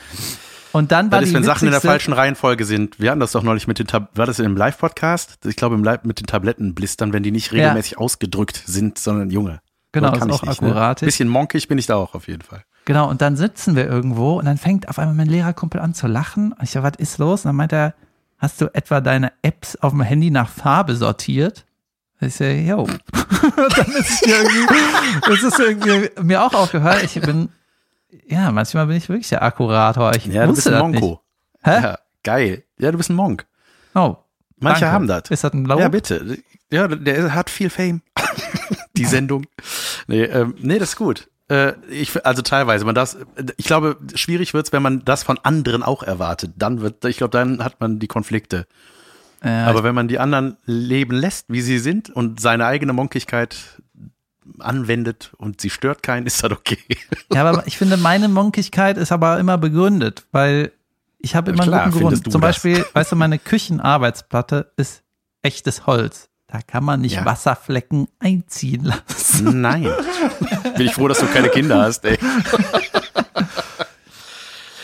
Und 0.72 0.92
dann 0.92 1.12
war 1.12 1.20
Das 1.22 1.30
ist, 1.30 1.36
wenn 1.36 1.44
Sachen 1.44 1.66
in 1.68 1.72
der 1.72 1.82
falschen 1.82 2.14
Reihenfolge 2.14 2.64
sind. 2.66 3.00
Wir 3.00 3.10
hatten 3.12 3.20
das 3.20 3.32
doch 3.32 3.42
neulich 3.42 3.66
mit 3.68 3.80
den, 3.80 3.88
Tab 3.88 4.10
war 4.16 4.26
das 4.28 4.38
in 4.38 4.44
dem 4.44 4.56
Live-Podcast? 4.56 5.40
Ich 5.46 5.56
glaube 5.56 5.76
im 5.76 5.84
Live 5.84 6.04
mit 6.04 6.20
den 6.20 6.28
Tablettenblistern, 6.28 7.12
wenn 7.14 7.24
die 7.24 7.32
nicht 7.32 7.52
regelmäßig 7.52 7.98
ausgedrückt 7.98 8.62
sind, 8.66 9.00
sondern 9.00 9.32
Junge. 9.32 9.62
Genau, 9.92 10.12
kann 10.12 10.30
ist 10.30 10.36
auch 10.36 10.44
nicht, 10.44 10.62
ne? 10.62 10.68
akkurat. 10.70 11.00
Bisschen 11.00 11.28
monkig 11.30 11.68
bin 11.68 11.80
ich 11.80 11.88
da 11.88 11.96
auch 11.96 12.14
auf 12.14 12.28
jeden 12.28 12.44
Fall. 12.44 12.64
Genau, 12.86 13.10
und 13.10 13.22
dann 13.22 13.36
sitzen 13.36 13.76
wir 13.76 13.88
irgendwo 13.88 14.38
und 14.38 14.46
dann 14.46 14.58
fängt 14.58 14.88
auf 14.90 15.00
einmal 15.00 15.16
mein 15.16 15.28
Lehrerkumpel 15.28 15.80
an 15.82 15.96
zu 15.96 16.06
lachen. 16.06 16.52
Und 16.52 16.62
ich 16.64 16.70
so, 16.72 16.84
was 16.84 16.94
ist 16.98 17.18
los? 17.18 17.46
Und 17.46 17.50
dann 17.50 17.56
meint 17.56 17.74
er, 17.74 17.96
hast 18.40 18.62
du 18.62 18.74
etwa 18.74 19.02
deine 19.02 19.32
Apps 19.42 19.76
auf 19.76 19.92
dem 19.92 20.02
Handy 20.02 20.32
nach 20.32 20.50
Farbe 20.50 20.96
sortiert? 20.96 21.66
Ich 22.22 22.36
so, 22.36 22.44
yo. 22.44 22.86
dann 23.12 23.92
ist 23.94 24.10
es 24.10 24.22
irgendwie, 24.24 24.68
das 25.26 25.44
ist 25.44 25.60
irgendwie 25.60 26.10
mir 26.22 26.44
auch 26.44 26.54
aufgehört. 26.54 27.04
Ich 27.04 27.22
bin, 27.22 27.50
ja, 28.28 28.52
manchmal 28.52 28.88
bin 28.88 28.98
ich 28.98 29.08
wirklich 29.08 29.30
der 29.30 29.44
Akkurator. 29.44 30.16
Ich 30.16 30.26
Ja, 30.26 30.46
du 30.46 30.54
bist 30.54 30.68
ein 30.68 30.80
Monko. 30.80 31.22
Hä? 31.64 31.82
Ja, 31.82 32.00
geil. 32.24 32.64
Ja, 32.78 32.92
du 32.92 32.98
bist 32.98 33.10
ein 33.10 33.16
Monk. 33.16 33.46
Oh. 33.96 34.18
Manche 34.58 34.82
danke. 34.82 34.94
haben 34.94 35.08
das. 35.08 35.24
Ist 35.30 35.44
das 35.44 35.54
ein 35.54 35.66
Lob? 35.66 35.80
Ja, 35.80 35.88
bitte. 35.88 36.38
Ja, 36.72 36.88
der 36.88 37.34
hat 37.34 37.50
viel 37.50 37.70
Fame. 37.70 38.02
Die 38.98 39.06
Sendung. 39.06 39.46
Nee, 40.08 40.24
ähm, 40.24 40.56
nee, 40.60 40.80
das 40.80 40.90
ist 40.90 40.96
gut. 40.98 41.30
Äh, 41.50 41.74
ich, 41.90 42.26
also 42.26 42.42
teilweise, 42.42 42.86
man 42.86 42.96
das, 42.96 43.18
ich 43.58 43.66
glaube, 43.66 43.98
schwierig 44.16 44.54
wird's, 44.54 44.72
wenn 44.72 44.84
man 44.84 45.04
das 45.04 45.24
von 45.24 45.40
anderen 45.44 45.84
auch 45.84 46.04
erwartet. 46.04 46.52
Dann 46.58 46.82
wird, 46.82 47.04
ich 47.06 47.18
glaube, 47.18 47.32
dann 47.32 47.64
hat 47.64 47.80
man 47.80 48.00
die 48.00 48.08
Konflikte. 48.08 48.68
Ja, 49.44 49.68
Aber 49.68 49.84
wenn 49.84 49.96
man 49.96 50.08
die 50.08 50.20
anderen 50.20 50.58
leben 50.66 51.16
lässt, 51.16 51.46
wie 51.48 51.62
sie 51.62 51.80
sind 51.80 52.10
und 52.10 52.40
seine 52.40 52.66
eigene 52.66 52.94
Monkigkeit 52.94 53.82
anwendet 54.60 55.32
und 55.38 55.62
sie 55.62 55.70
stört 55.70 56.04
keinen, 56.04 56.28
ist 56.28 56.44
das 56.44 56.52
okay. 56.52 56.78
Ja, 57.34 57.46
aber 57.46 57.66
ich 57.66 57.78
finde, 57.78 57.98
meine 57.98 58.28
Monkigkeit 58.28 58.98
ist 58.98 59.12
aber 59.12 59.40
immer 59.40 59.58
begründet, 59.58 60.26
weil 60.32 60.72
ich 61.20 61.36
habe 61.36 61.52
Ja, 61.52 61.56
immer 61.56 61.64
klar, 61.64 61.84
einen 61.84 61.92
guten 61.92 62.06
Grund. 62.06 62.32
Zum 62.32 62.42
das. 62.42 62.50
Beispiel, 62.50 62.86
weißt 62.94 63.12
du, 63.12 63.16
meine 63.16 63.40
Küchenarbeitsplatte 63.40 64.72
ist 64.78 65.04
echtes 65.42 65.86
Holz. 65.86 66.29
Da 66.52 66.62
kann 66.66 66.84
man 66.84 67.02
nicht 67.02 67.14
Ja. 67.16 67.26
Wasserflecken 67.26 68.08
einziehen 68.20 68.84
lassen. 68.84 69.62
Nein. 69.62 69.84
Bin 70.78 70.88
ich 70.88 70.94
froh, 70.94 71.08
dass 71.08 71.20
du 71.20 71.28
keine 71.28 71.50
Kinder 71.50 71.84
hast, 71.84 72.04
ey. 72.06 72.18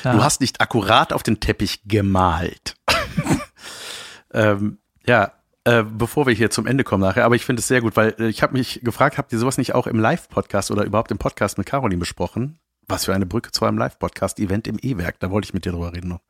Ja. 0.03 0.13
Du 0.13 0.23
hast 0.23 0.41
nicht 0.41 0.61
akkurat 0.61 1.11
auf 1.11 1.23
den 1.23 1.39
Teppich 1.39 1.81
gemalt. 1.85 2.75
ähm, 4.33 4.77
ja, 5.07 5.31
äh, 5.63 5.83
bevor 5.83 6.27
wir 6.27 6.33
hier 6.35 6.51
zum 6.51 6.67
Ende 6.67 6.83
kommen 6.83 7.01
nachher, 7.01 7.25
aber 7.25 7.35
ich 7.35 7.43
finde 7.43 7.61
es 7.61 7.67
sehr 7.67 7.81
gut, 7.81 7.95
weil 7.95 8.15
äh, 8.19 8.27
ich 8.27 8.43
habe 8.43 8.53
mich 8.53 8.81
gefragt, 8.83 9.17
habt 9.17 9.33
ihr 9.33 9.39
sowas 9.39 9.57
nicht 9.57 9.73
auch 9.73 9.87
im 9.87 9.97
Live-Podcast 9.99 10.69
oder 10.69 10.83
überhaupt 10.83 11.09
im 11.09 11.17
Podcast 11.17 11.57
mit 11.57 11.65
Caroline 11.65 11.99
besprochen? 11.99 12.59
Was 12.87 13.05
für 13.05 13.15
eine 13.15 13.25
Brücke 13.25 13.51
zu 13.51 13.65
einem 13.65 13.77
Live-Podcast-Event 13.79 14.67
im 14.67 14.77
E-Werk, 14.79 15.19
da 15.19 15.31
wollte 15.31 15.47
ich 15.47 15.53
mit 15.53 15.65
dir 15.65 15.71
drüber 15.71 15.93
reden 15.93 16.09
noch. 16.09 16.21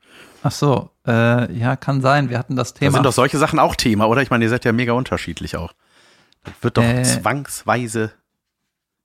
Ach 0.41 0.51
so, 0.51 0.89
äh, 1.05 1.51
ja, 1.53 1.75
kann 1.75 2.01
sein. 2.01 2.29
Wir 2.29 2.39
hatten 2.39 2.55
das 2.55 2.73
Da 2.73 2.79
Thema. 2.79 2.93
sind 2.93 3.03
doch 3.05 3.11
solche 3.13 3.37
Sachen 3.37 3.59
auch 3.59 3.75
Thema, 3.75 4.05
oder? 4.07 4.21
Ich 4.21 4.29
meine, 4.29 4.45
ihr 4.45 4.49
seid 4.49 4.63
ja 4.63 4.71
mega 4.71 4.93
unterschiedlich 4.93 5.57
auch. 5.57 5.73
Das 6.45 6.53
wird 6.61 6.77
doch 6.77 6.83
Äh, 6.83 7.03
zwangsweise. 7.03 8.13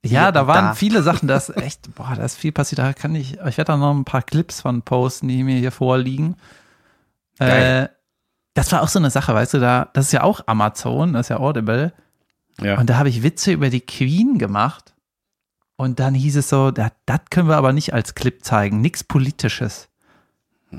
Ja, 0.04 0.30
da 0.32 0.46
waren 0.46 0.66
da. 0.66 0.74
viele 0.74 1.02
Sachen, 1.02 1.26
das 1.28 1.48
ist 1.48 1.56
echt, 1.62 1.94
boah, 1.94 2.12
da 2.16 2.24
ist 2.24 2.36
viel 2.36 2.52
passiert. 2.52 2.78
Da 2.78 2.92
kann 2.92 3.14
ich, 3.16 3.32
ich 3.34 3.58
werde 3.58 3.64
da 3.72 3.76
noch 3.76 3.94
ein 3.94 4.04
paar 4.04 4.22
Clips 4.22 4.60
von 4.60 4.82
posten, 4.82 5.26
die 5.28 5.42
mir 5.42 5.58
hier 5.58 5.72
vorliegen. 5.72 6.36
Äh, 7.38 7.88
das 8.54 8.70
war 8.72 8.82
auch 8.82 8.88
so 8.88 8.98
eine 8.98 9.10
Sache, 9.10 9.34
weißt 9.34 9.54
du, 9.54 9.58
da, 9.60 9.88
das 9.94 10.06
ist 10.06 10.12
ja 10.12 10.22
auch 10.22 10.42
Amazon, 10.46 11.14
das 11.14 11.26
ist 11.26 11.28
ja 11.30 11.38
Audible. 11.38 11.92
Ja. 12.60 12.78
Und 12.78 12.90
da 12.90 12.96
habe 12.98 13.08
ich 13.08 13.22
Witze 13.22 13.52
über 13.52 13.70
die 13.70 13.80
Queen 13.80 14.38
gemacht. 14.38 14.94
Und 15.80 15.98
dann 15.98 16.12
hieß 16.12 16.36
es 16.36 16.50
so, 16.50 16.70
das 16.70 16.90
können 17.30 17.48
wir 17.48 17.56
aber 17.56 17.72
nicht 17.72 17.94
als 17.94 18.14
Clip 18.14 18.44
zeigen, 18.44 18.82
nichts 18.82 19.02
Politisches. 19.02 19.88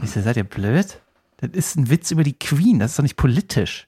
Ich 0.03 0.11
so, 0.11 0.21
seid 0.21 0.37
ihr 0.37 0.43
blöd? 0.43 1.01
Das 1.37 1.49
ist 1.53 1.75
ein 1.75 1.89
Witz 1.89 2.11
über 2.11 2.23
die 2.23 2.37
Queen, 2.37 2.77
das 2.77 2.91
ist 2.91 2.99
doch 2.99 3.03
nicht 3.03 3.17
politisch. 3.17 3.87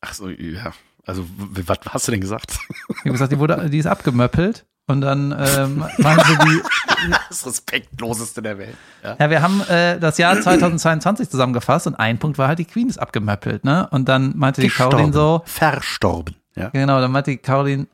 Ach 0.00 0.12
so, 0.12 0.28
ja. 0.28 0.72
Also, 1.06 1.24
was 1.38 1.78
hast 1.88 2.08
du 2.08 2.10
denn 2.10 2.20
gesagt? 2.20 2.58
Ich 2.88 2.98
habe 2.98 3.12
gesagt, 3.12 3.30
die, 3.30 3.38
wurde, 3.38 3.70
die 3.70 3.78
ist 3.78 3.86
abgemöppelt. 3.86 4.66
Und 4.88 5.02
dann 5.02 5.30
ähm, 5.38 5.84
machen 5.98 6.22
sie 6.26 6.36
die, 6.38 6.62
Das 7.28 7.46
respektloseste 7.46 8.42
der 8.42 8.58
Welt. 8.58 8.76
Ja. 9.04 9.16
Ja, 9.20 9.30
wir 9.30 9.40
haben 9.40 9.60
äh, 9.68 10.00
das 10.00 10.18
Jahr 10.18 10.40
2022 10.40 11.30
zusammengefasst 11.30 11.86
und 11.86 11.94
ein 11.94 12.18
Punkt 12.18 12.38
war 12.38 12.48
halt, 12.48 12.58
die 12.58 12.64
Queen 12.64 12.88
ist 12.88 12.98
abgemöppelt, 12.98 13.62
ne? 13.62 13.86
Und 13.92 14.08
dann 14.08 14.36
meinte 14.36 14.62
die 14.62 14.68
Caroline 14.68 15.12
so, 15.12 15.42
Verstorben. 15.44 16.34
Ja. 16.56 16.70
genau, 16.70 17.00
dann 17.00 17.12
meinte 17.12 17.30
die 17.30 17.36
Caroline, 17.38 17.86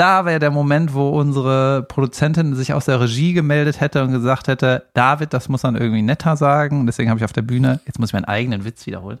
da 0.00 0.24
wäre 0.24 0.38
der 0.38 0.50
Moment, 0.50 0.94
wo 0.94 1.10
unsere 1.10 1.82
Produzentin 1.82 2.54
sich 2.54 2.72
aus 2.72 2.86
der 2.86 3.02
Regie 3.02 3.34
gemeldet 3.34 3.80
hätte 3.80 4.02
und 4.02 4.12
gesagt 4.12 4.48
hätte, 4.48 4.86
David, 4.94 5.34
das 5.34 5.50
muss 5.50 5.62
man 5.62 5.76
irgendwie 5.76 6.00
netter 6.00 6.38
sagen. 6.38 6.80
Und 6.80 6.86
deswegen 6.86 7.10
habe 7.10 7.18
ich 7.18 7.24
auf 7.24 7.34
der 7.34 7.42
Bühne, 7.42 7.80
jetzt 7.84 7.98
muss 7.98 8.08
ich 8.08 8.12
meinen 8.14 8.24
eigenen 8.24 8.64
Witz 8.64 8.86
wiederholen. 8.86 9.18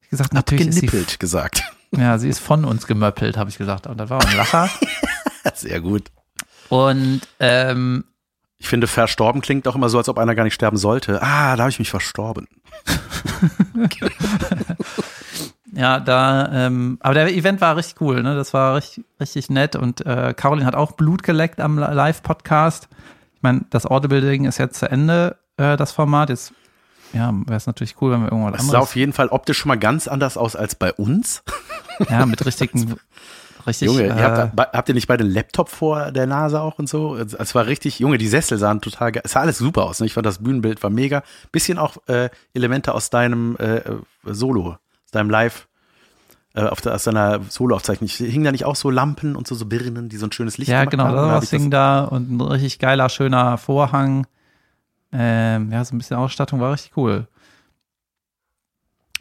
Ich 0.00 0.08
gesagt, 0.08 0.32
natürlich 0.32 0.68
ist 0.68 0.78
sie, 0.78 1.18
gesagt. 1.18 1.64
ja, 1.90 2.16
sie 2.16 2.30
ist 2.30 2.38
von 2.38 2.64
uns 2.64 2.86
gemöppelt, 2.86 3.36
habe 3.36 3.50
ich 3.50 3.58
gesagt. 3.58 3.86
Und 3.86 3.98
das 3.98 4.08
war 4.08 4.18
auch 4.18 4.26
ein 4.26 4.36
Lacher. 4.38 4.70
Sehr 5.54 5.82
gut. 5.82 6.10
Und 6.70 7.20
ähm, 7.38 8.04
Ich 8.56 8.68
finde, 8.68 8.86
verstorben 8.86 9.42
klingt 9.42 9.68
auch 9.68 9.74
immer 9.74 9.90
so, 9.90 9.98
als 9.98 10.08
ob 10.08 10.16
einer 10.16 10.34
gar 10.34 10.44
nicht 10.44 10.54
sterben 10.54 10.78
sollte. 10.78 11.20
Ah, 11.20 11.56
da 11.56 11.64
habe 11.64 11.70
ich 11.70 11.78
mich 11.78 11.90
verstorben. 11.90 12.48
Ja, 15.76 15.98
da, 16.00 16.50
ähm, 16.52 16.98
aber 17.00 17.14
der 17.14 17.34
Event 17.34 17.60
war 17.60 17.76
richtig 17.76 18.00
cool, 18.00 18.22
ne? 18.22 18.34
Das 18.36 18.54
war 18.54 18.76
richtig, 18.76 19.04
richtig 19.20 19.50
nett 19.50 19.74
und 19.76 20.04
äh, 20.06 20.32
Caroline 20.36 20.66
hat 20.66 20.74
auch 20.76 20.92
Blut 20.92 21.22
geleckt 21.22 21.60
am 21.60 21.78
Live-Podcast. 21.78 22.88
Ich 23.36 23.42
meine, 23.42 23.62
das 23.70 23.84
Audible-Ding 23.86 24.44
ist 24.44 24.58
jetzt 24.58 24.78
zu 24.78 24.90
Ende, 24.90 25.36
äh, 25.56 25.76
das 25.76 25.92
Format. 25.92 26.28
Jetzt, 26.30 26.52
ja, 27.12 27.32
wäre 27.46 27.56
es 27.56 27.66
natürlich 27.66 27.96
cool, 28.00 28.12
wenn 28.12 28.22
wir 28.22 28.30
irgendwas 28.32 28.52
Das 28.52 28.60
sah 28.62 28.68
auf 28.68 28.74
anderes. 28.74 28.94
jeden 28.94 29.12
Fall 29.12 29.28
optisch 29.28 29.58
schon 29.58 29.68
mal 29.68 29.78
ganz 29.78 30.06
anders 30.08 30.36
aus 30.36 30.54
als 30.56 30.74
bei 30.74 30.92
uns. 30.92 31.42
Ja, 32.10 32.26
mit 32.26 32.44
richtigen, 32.44 32.96
richtig. 33.68 33.86
Junge, 33.86 34.02
äh, 34.02 34.06
ihr 34.08 34.16
habt, 34.24 34.56
ba- 34.56 34.66
habt 34.72 34.88
ihr 34.88 34.96
nicht 34.96 35.06
beide 35.06 35.22
einen 35.22 35.32
Laptop 35.32 35.68
vor 35.68 36.10
der 36.10 36.26
Nase 36.26 36.60
auch 36.60 36.80
und 36.80 36.88
so? 36.88 37.14
Es, 37.16 37.34
es 37.34 37.54
war 37.54 37.66
richtig, 37.66 38.00
Junge, 38.00 38.18
die 38.18 38.26
Sessel 38.26 38.58
sahen 38.58 38.80
total 38.80 39.12
geil. 39.12 39.22
Es 39.24 39.30
sah 39.32 39.40
alles 39.42 39.58
super 39.58 39.84
aus. 39.84 40.00
Ne? 40.00 40.06
Ich 40.06 40.14
fand 40.14 40.26
das 40.26 40.38
Bühnenbild 40.42 40.82
war 40.82 40.90
mega. 40.90 41.22
Bisschen 41.52 41.78
auch 41.78 41.96
äh, 42.08 42.30
Elemente 42.52 42.94
aus 42.94 43.10
deinem 43.10 43.56
äh, 43.58 43.80
Solo, 44.24 44.76
deinem 45.14 45.30
Live, 45.30 45.68
äh, 46.54 46.62
auf 46.62 46.80
der, 46.80 46.94
aus 46.94 47.04
deiner 47.04 47.40
Solo-Aufzeichnung, 47.48 48.08
hingen 48.08 48.44
da 48.44 48.52
nicht 48.52 48.64
auch 48.64 48.76
so 48.76 48.90
Lampen 48.90 49.34
und 49.36 49.46
so, 49.46 49.54
so 49.54 49.66
Birnen, 49.66 50.08
die 50.08 50.16
so 50.16 50.26
ein 50.26 50.32
schönes 50.32 50.58
Licht 50.58 50.70
Ja, 50.70 50.84
genau, 50.84 51.04
haben? 51.04 51.12
Oder 51.14 51.22
hab 51.30 51.36
was 51.38 51.44
ich 51.44 51.50
das- 51.50 51.60
hing 51.60 51.70
da 51.70 52.04
und 52.04 52.30
ein 52.30 52.40
richtig 52.40 52.78
geiler, 52.78 53.08
schöner 53.08 53.58
Vorhang. 53.58 54.26
Ähm, 55.12 55.70
ja, 55.72 55.84
so 55.84 55.94
ein 55.94 55.98
bisschen 55.98 56.16
Ausstattung 56.16 56.60
war 56.60 56.72
richtig 56.72 56.96
cool. 56.96 57.28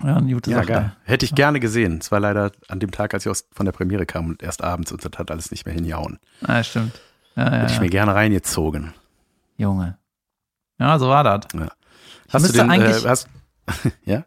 Ja, 0.04 0.18
eine 0.18 0.34
gute 0.34 0.50
Ja, 0.52 0.58
Sache. 0.58 0.68
geil. 0.68 0.96
Hätte 1.04 1.26
ich 1.26 1.36
gerne 1.36 1.60
gesehen. 1.60 2.00
Es 2.02 2.12
war 2.12 2.20
leider 2.20 2.52
an 2.68 2.80
dem 2.80 2.92
Tag, 2.92 3.14
als 3.14 3.26
ich 3.26 3.30
aus, 3.30 3.46
von 3.54 3.66
der 3.66 3.74
Premiere 3.74 4.06
kam 4.06 4.28
und 4.28 4.44
erst 4.44 4.64
abends 4.64 4.92
und 4.92 5.06
das 5.06 5.18
hat 5.18 5.32
alles 5.32 5.52
nicht 5.52 5.66
mehr 5.66 5.76
hingehauen. 5.76 6.20
Ja, 6.48 6.64
stimmt. 6.64 7.00
Ja, 7.36 7.44
ja, 7.46 7.52
Hätte 7.52 7.72
ich 7.72 7.76
ja. 7.78 7.82
mir 7.84 7.90
gerne 7.90 8.16
reingezogen. 8.16 8.94
Junge. 9.58 9.98
Ja, 10.80 10.98
so 11.00 11.08
war 11.10 11.24
das. 11.24 11.42
Hast 12.32 12.50
du 12.50 12.54
den, 12.54 12.70
eigentlich- 12.72 13.06
äh, 13.06 13.08
hast, 13.10 13.28
ja? 14.04 14.26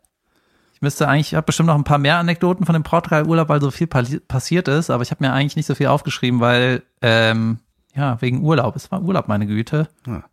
Ich 0.76 0.82
müsste 0.82 1.08
eigentlich, 1.08 1.28
ich 1.28 1.34
habe 1.34 1.46
bestimmt 1.46 1.68
noch 1.68 1.74
ein 1.74 1.84
paar 1.84 1.96
mehr 1.96 2.18
Anekdoten 2.18 2.66
von 2.66 2.74
dem 2.74 2.82
Portugal-Urlaub, 2.82 3.48
weil 3.48 3.62
so 3.62 3.70
viel 3.70 3.86
passi- 3.86 4.20
passiert 4.20 4.68
ist, 4.68 4.90
aber 4.90 5.02
ich 5.02 5.10
habe 5.10 5.24
mir 5.24 5.32
eigentlich 5.32 5.56
nicht 5.56 5.64
so 5.64 5.74
viel 5.74 5.86
aufgeschrieben, 5.86 6.38
weil, 6.40 6.82
ähm, 7.00 7.60
ja, 7.94 8.20
wegen 8.20 8.42
Urlaub. 8.44 8.76
Es 8.76 8.92
war 8.92 9.00
Urlaub, 9.00 9.26
meine 9.26 9.46
Güte. 9.46 9.88
Ja. 10.06 10.24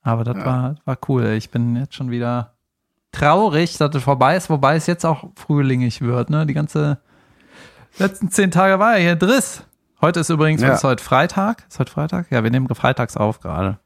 Aber 0.00 0.24
das 0.24 0.38
Ja. 0.38 0.46
war, 0.46 0.74
war 0.86 0.98
cool. 1.08 1.26
Ich 1.36 1.50
bin 1.50 1.76
jetzt 1.76 1.94
schon 1.94 2.10
wieder 2.10 2.54
traurig, 3.12 3.76
dass 3.76 3.94
es 3.94 4.02
vorbei 4.02 4.34
ist, 4.36 4.48
wobei 4.48 4.76
es 4.76 4.86
jetzt 4.86 5.04
auch 5.04 5.28
frühlingig 5.36 6.00
wird, 6.00 6.30
ne? 6.30 6.46
Die 6.46 6.54
ganze 6.54 6.98
letzten 7.98 8.30
zehn 8.30 8.50
Tage 8.50 8.78
war 8.78 8.94
ja 8.96 9.02
hier 9.02 9.16
Driss. 9.16 9.62
Heute 10.00 10.20
ist 10.20 10.30
übrigens, 10.30 10.62
Ja. 10.62 10.72
ist 10.72 10.84
heute 10.84 11.04
Freitag? 11.04 11.66
Ist 11.68 11.78
heute 11.78 11.92
Freitag? 11.92 12.30
Ja, 12.30 12.42
wir 12.42 12.50
nehmen 12.50 12.66
freitags 12.74 13.18
auf 13.18 13.40
gerade. 13.40 13.78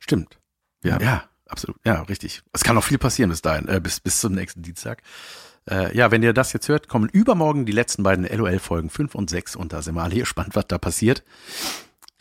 Stimmt. 0.00 0.40
Ja, 0.82 0.98
Ja. 1.00 1.22
Absolut. 1.50 1.76
Ja, 1.84 2.02
richtig. 2.02 2.42
Es 2.52 2.62
kann 2.62 2.74
noch 2.74 2.84
viel 2.84 2.98
passieren 2.98 3.30
bis 3.30 3.42
dahin, 3.42 3.68
äh, 3.68 3.80
bis, 3.80 4.00
bis 4.00 4.20
zum 4.20 4.32
nächsten 4.34 4.62
Dienstag. 4.62 5.02
Äh, 5.70 5.96
ja, 5.96 6.10
wenn 6.10 6.22
ihr 6.22 6.32
das 6.32 6.52
jetzt 6.52 6.68
hört, 6.68 6.88
kommen 6.88 7.08
übermorgen 7.08 7.66
die 7.66 7.72
letzten 7.72 8.02
beiden 8.02 8.24
LOL-Folgen 8.26 8.90
5 8.90 9.14
und 9.14 9.28
6 9.30 9.56
und 9.56 9.72
da 9.72 9.82
sind 9.82 9.94
wir 9.94 10.02
alle 10.02 10.16
gespannt, 10.16 10.50
was 10.54 10.66
da 10.68 10.78
passiert. 10.78 11.22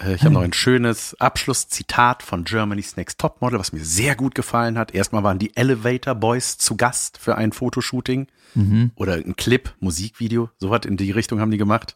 Äh, 0.02 0.16
ich 0.16 0.24
habe 0.24 0.34
noch 0.34 0.42
ein 0.42 0.54
schönes 0.54 1.16
Abschlusszitat 1.20 2.22
von 2.24 2.44
Germany's 2.44 2.98
Next 2.98 3.20
Topmodel, 3.20 3.60
was 3.60 3.72
mir 3.72 3.84
sehr 3.84 4.16
gut 4.16 4.36
gefallen 4.36 4.78
hat. 4.78 4.94
Erstmal 4.94 5.24
waren 5.24 5.40
die 5.40 5.56
Elevator 5.56 6.16
Boys 6.16 6.58
zu 6.58 6.76
Gast 6.76 7.18
für 7.18 7.36
ein 7.36 7.52
Fotoshooting 7.52 8.28
Mhm. 8.56 8.90
oder 8.96 9.14
ein 9.14 9.36
Clip, 9.36 9.72
Musikvideo, 9.80 10.50
sowas 10.58 10.82
in 10.86 10.98
die 10.98 11.12
Richtung 11.12 11.40
haben 11.40 11.52
die 11.52 11.60
gemacht. 11.60 11.96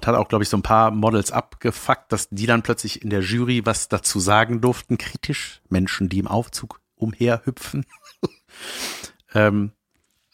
Das 0.00 0.08
hat 0.08 0.16
auch, 0.16 0.28
glaube 0.28 0.42
ich, 0.42 0.50
so 0.50 0.56
ein 0.56 0.62
paar 0.62 0.90
Models 0.90 1.30
abgefuckt, 1.30 2.10
dass 2.10 2.28
die 2.28 2.46
dann 2.46 2.62
plötzlich 2.62 3.02
in 3.02 3.10
der 3.10 3.20
Jury 3.20 3.64
was 3.64 3.88
dazu 3.88 4.18
sagen 4.18 4.60
durften, 4.60 4.98
kritisch. 4.98 5.60
Menschen, 5.68 6.08
die 6.08 6.18
im 6.18 6.26
Aufzug 6.26 6.80
umherhüpfen. 6.96 7.86
ähm, 9.34 9.70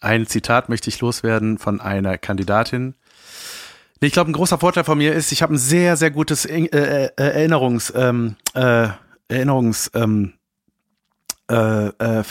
ein 0.01 0.27
Zitat 0.27 0.71
möchte 0.71 0.89
ich 0.89 1.01
loswerden 1.01 1.59
von 1.59 1.81
einer 1.81 2.17
Kandidatin. 2.17 2.95
Ich 4.01 4.13
glaube, 4.13 4.31
ein 4.31 4.35
großer 4.35 4.59
Vorteil 4.59 4.85
von 4.85 4.97
mir 4.97 5.13
ist, 5.13 5.31
ich 5.31 5.43
habe 5.43 5.55
ein 5.55 5.59
sehr, 5.59 5.99
sehr 5.99 6.11
gutes 6.11 6.47
äh, 6.47 6.65
äh, 6.65 7.11
Erinnerungs, 7.17 7.93
ähm, 7.95 8.37
äh, 8.55 8.89
Erinnerungs, 9.29 9.91
ähm, 9.93 10.33
äh, 11.51 11.89
äh. 11.89 12.25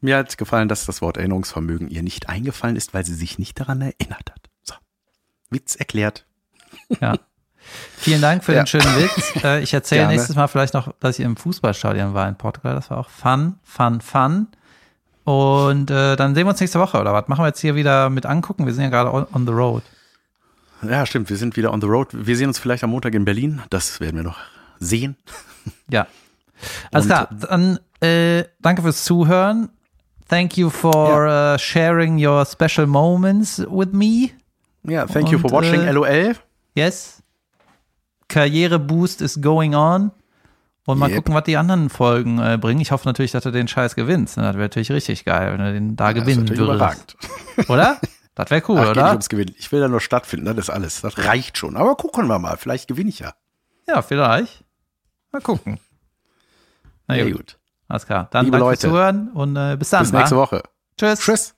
Mir 0.00 0.16
hat 0.16 0.36
gefallen, 0.38 0.68
dass 0.68 0.86
das 0.86 1.02
Wort 1.02 1.16
Erinnerungsvermögen 1.16 1.88
ihr 1.88 2.02
nicht 2.02 2.28
eingefallen 2.28 2.76
ist, 2.76 2.94
weil 2.94 3.04
sie 3.04 3.14
sich 3.14 3.38
nicht 3.38 3.58
daran 3.60 3.80
erinnert 3.82 4.30
hat. 4.30 4.50
So. 4.62 4.74
Witz 5.50 5.74
erklärt. 5.76 6.24
Ja. 7.00 7.18
Vielen 7.96 8.22
Dank 8.22 8.42
für 8.42 8.54
Ja. 8.54 8.62
den 8.62 8.66
schönen 8.66 8.96
Witz. 8.96 9.32
Äh, 9.44 9.62
ich 9.62 9.72
erzähle 9.74 10.02
Gerne. 10.02 10.14
nächstes 10.14 10.34
Mal 10.36 10.48
vielleicht 10.48 10.74
noch, 10.74 10.92
dass 11.00 11.18
ich 11.18 11.24
im 11.24 11.36
Fußballstadion 11.36 12.14
war 12.14 12.28
in 12.28 12.36
Portugal. 12.36 12.74
Das 12.74 12.90
war 12.90 12.98
auch 12.98 13.08
fun, 13.10 13.58
fun, 13.62 14.00
fun. 14.00 14.48
Und 15.24 15.90
äh, 15.90 16.16
dann 16.16 16.34
sehen 16.34 16.46
wir 16.46 16.50
uns 16.50 16.60
nächste 16.60 16.80
Woche, 16.80 16.98
oder 16.98 17.12
was? 17.12 17.28
Machen 17.28 17.42
wir 17.42 17.48
jetzt 17.48 17.60
hier 17.60 17.74
wieder 17.74 18.10
mit 18.10 18.26
angucken? 18.26 18.66
Wir 18.66 18.72
sind 18.72 18.84
ja 18.84 18.90
gerade 18.90 19.12
on, 19.12 19.26
on 19.32 19.46
the 19.46 19.52
road. 19.52 19.82
Ja, 20.82 21.04
stimmt. 21.04 21.28
Wir 21.28 21.36
sind 21.36 21.56
wieder 21.56 21.72
on 21.72 21.80
the 21.82 21.86
road. 21.86 22.08
Wir 22.12 22.36
sehen 22.36 22.48
uns 22.48 22.58
vielleicht 22.58 22.82
am 22.82 22.90
Montag 22.90 23.14
in 23.14 23.24
Berlin. 23.26 23.60
Das 23.68 24.00
werden 24.00 24.16
wir 24.16 24.22
noch 24.24 24.38
sehen. 24.78 25.16
Ja. 25.90 26.06
Alles 26.90 27.06
klar. 27.06 27.28
Dann 27.30 27.78
äh, 28.00 28.44
danke 28.60 28.80
fürs 28.82 29.04
Zuhören. 29.04 29.68
Thank 30.30 30.56
you 30.56 30.70
for 30.70 31.26
uh, 31.26 31.58
sharing 31.58 32.24
your 32.24 32.46
special 32.46 32.86
moments 32.86 33.58
with 33.68 33.88
me. 33.92 34.30
Ja, 34.84 35.06
thank 35.06 35.30
you 35.30 35.38
for 35.38 35.52
Und, 35.52 35.64
watching 35.64 35.80
äh, 35.82 35.90
LOL. 35.92 36.36
Yes. 36.74 37.22
Karriereboost 38.28 39.20
is 39.22 39.40
going 39.42 39.74
on. 39.74 40.12
Und 40.86 40.98
mal 40.98 41.08
Yep. 41.10 41.16
gucken, 41.18 41.34
was 41.34 41.44
die 41.44 41.56
anderen 41.56 41.90
Folgen 41.90 42.38
äh, 42.38 42.56
bringen. 42.58 42.80
Ich 42.80 42.90
hoffe 42.90 43.06
natürlich, 43.06 43.32
dass 43.32 43.42
du 43.44 43.50
den 43.50 43.68
Scheiß 43.68 43.94
gewinnst. 43.96 44.36
Das 44.36 44.44
wäre 44.54 44.58
natürlich 44.58 44.90
richtig 44.90 45.24
geil, 45.24 45.52
wenn 45.52 45.58
du 45.64 45.72
den 45.72 45.96
da 45.96 46.12
Das 46.12 46.18
ist 46.18 46.20
gewinnen 46.24 46.44
natürlich 46.44 46.60
würdest. 46.60 47.16
überragend. 47.56 47.68
Oder? 47.68 48.00
Das 48.36 48.50
wäre 48.50 48.62
cool, 48.68 48.78
Ach, 48.78 48.82
nicht 48.82 48.90
oder? 48.92 49.10
ums 49.10 49.28
Gewinnen. 49.28 49.54
Ich 49.58 49.70
will 49.72 49.80
da 49.80 49.88
nur 49.88 50.00
stattfinden. 50.00 50.46
Das 50.46 50.56
ist 50.56 50.70
alles. 50.70 51.00
Das 51.02 51.18
reicht 51.18 51.58
schon. 51.58 51.76
Aber 51.76 51.96
gucken 51.96 52.26
wir 52.28 52.38
mal. 52.38 52.56
Vielleicht 52.56 52.88
gewinne 52.88 53.10
ich 53.10 53.18
ja. 53.18 53.34
Ja, 53.86 54.00
vielleicht. 54.00 54.64
Mal 55.32 55.42
gucken. 55.42 55.78
Na 57.06 57.16
Sehr 57.16 57.24
gut, 57.26 57.36
gut. 57.36 57.58
Alles 57.90 58.06
klar. 58.06 58.28
Dann 58.30 58.44
Liebe 58.46 58.58
danke 58.58 58.70
fürs 58.70 58.82
Leute. 58.82 58.94
Zuhören 58.94 59.28
und 59.34 59.56
äh, 59.56 59.76
bis 59.76 59.90
dann. 59.90 60.02
Bis 60.02 60.12
nächste 60.12 60.36
wa? 60.36 60.40
Woche. 60.40 60.62
Tschüss. 60.96 61.20
Tschüss. 61.20 61.54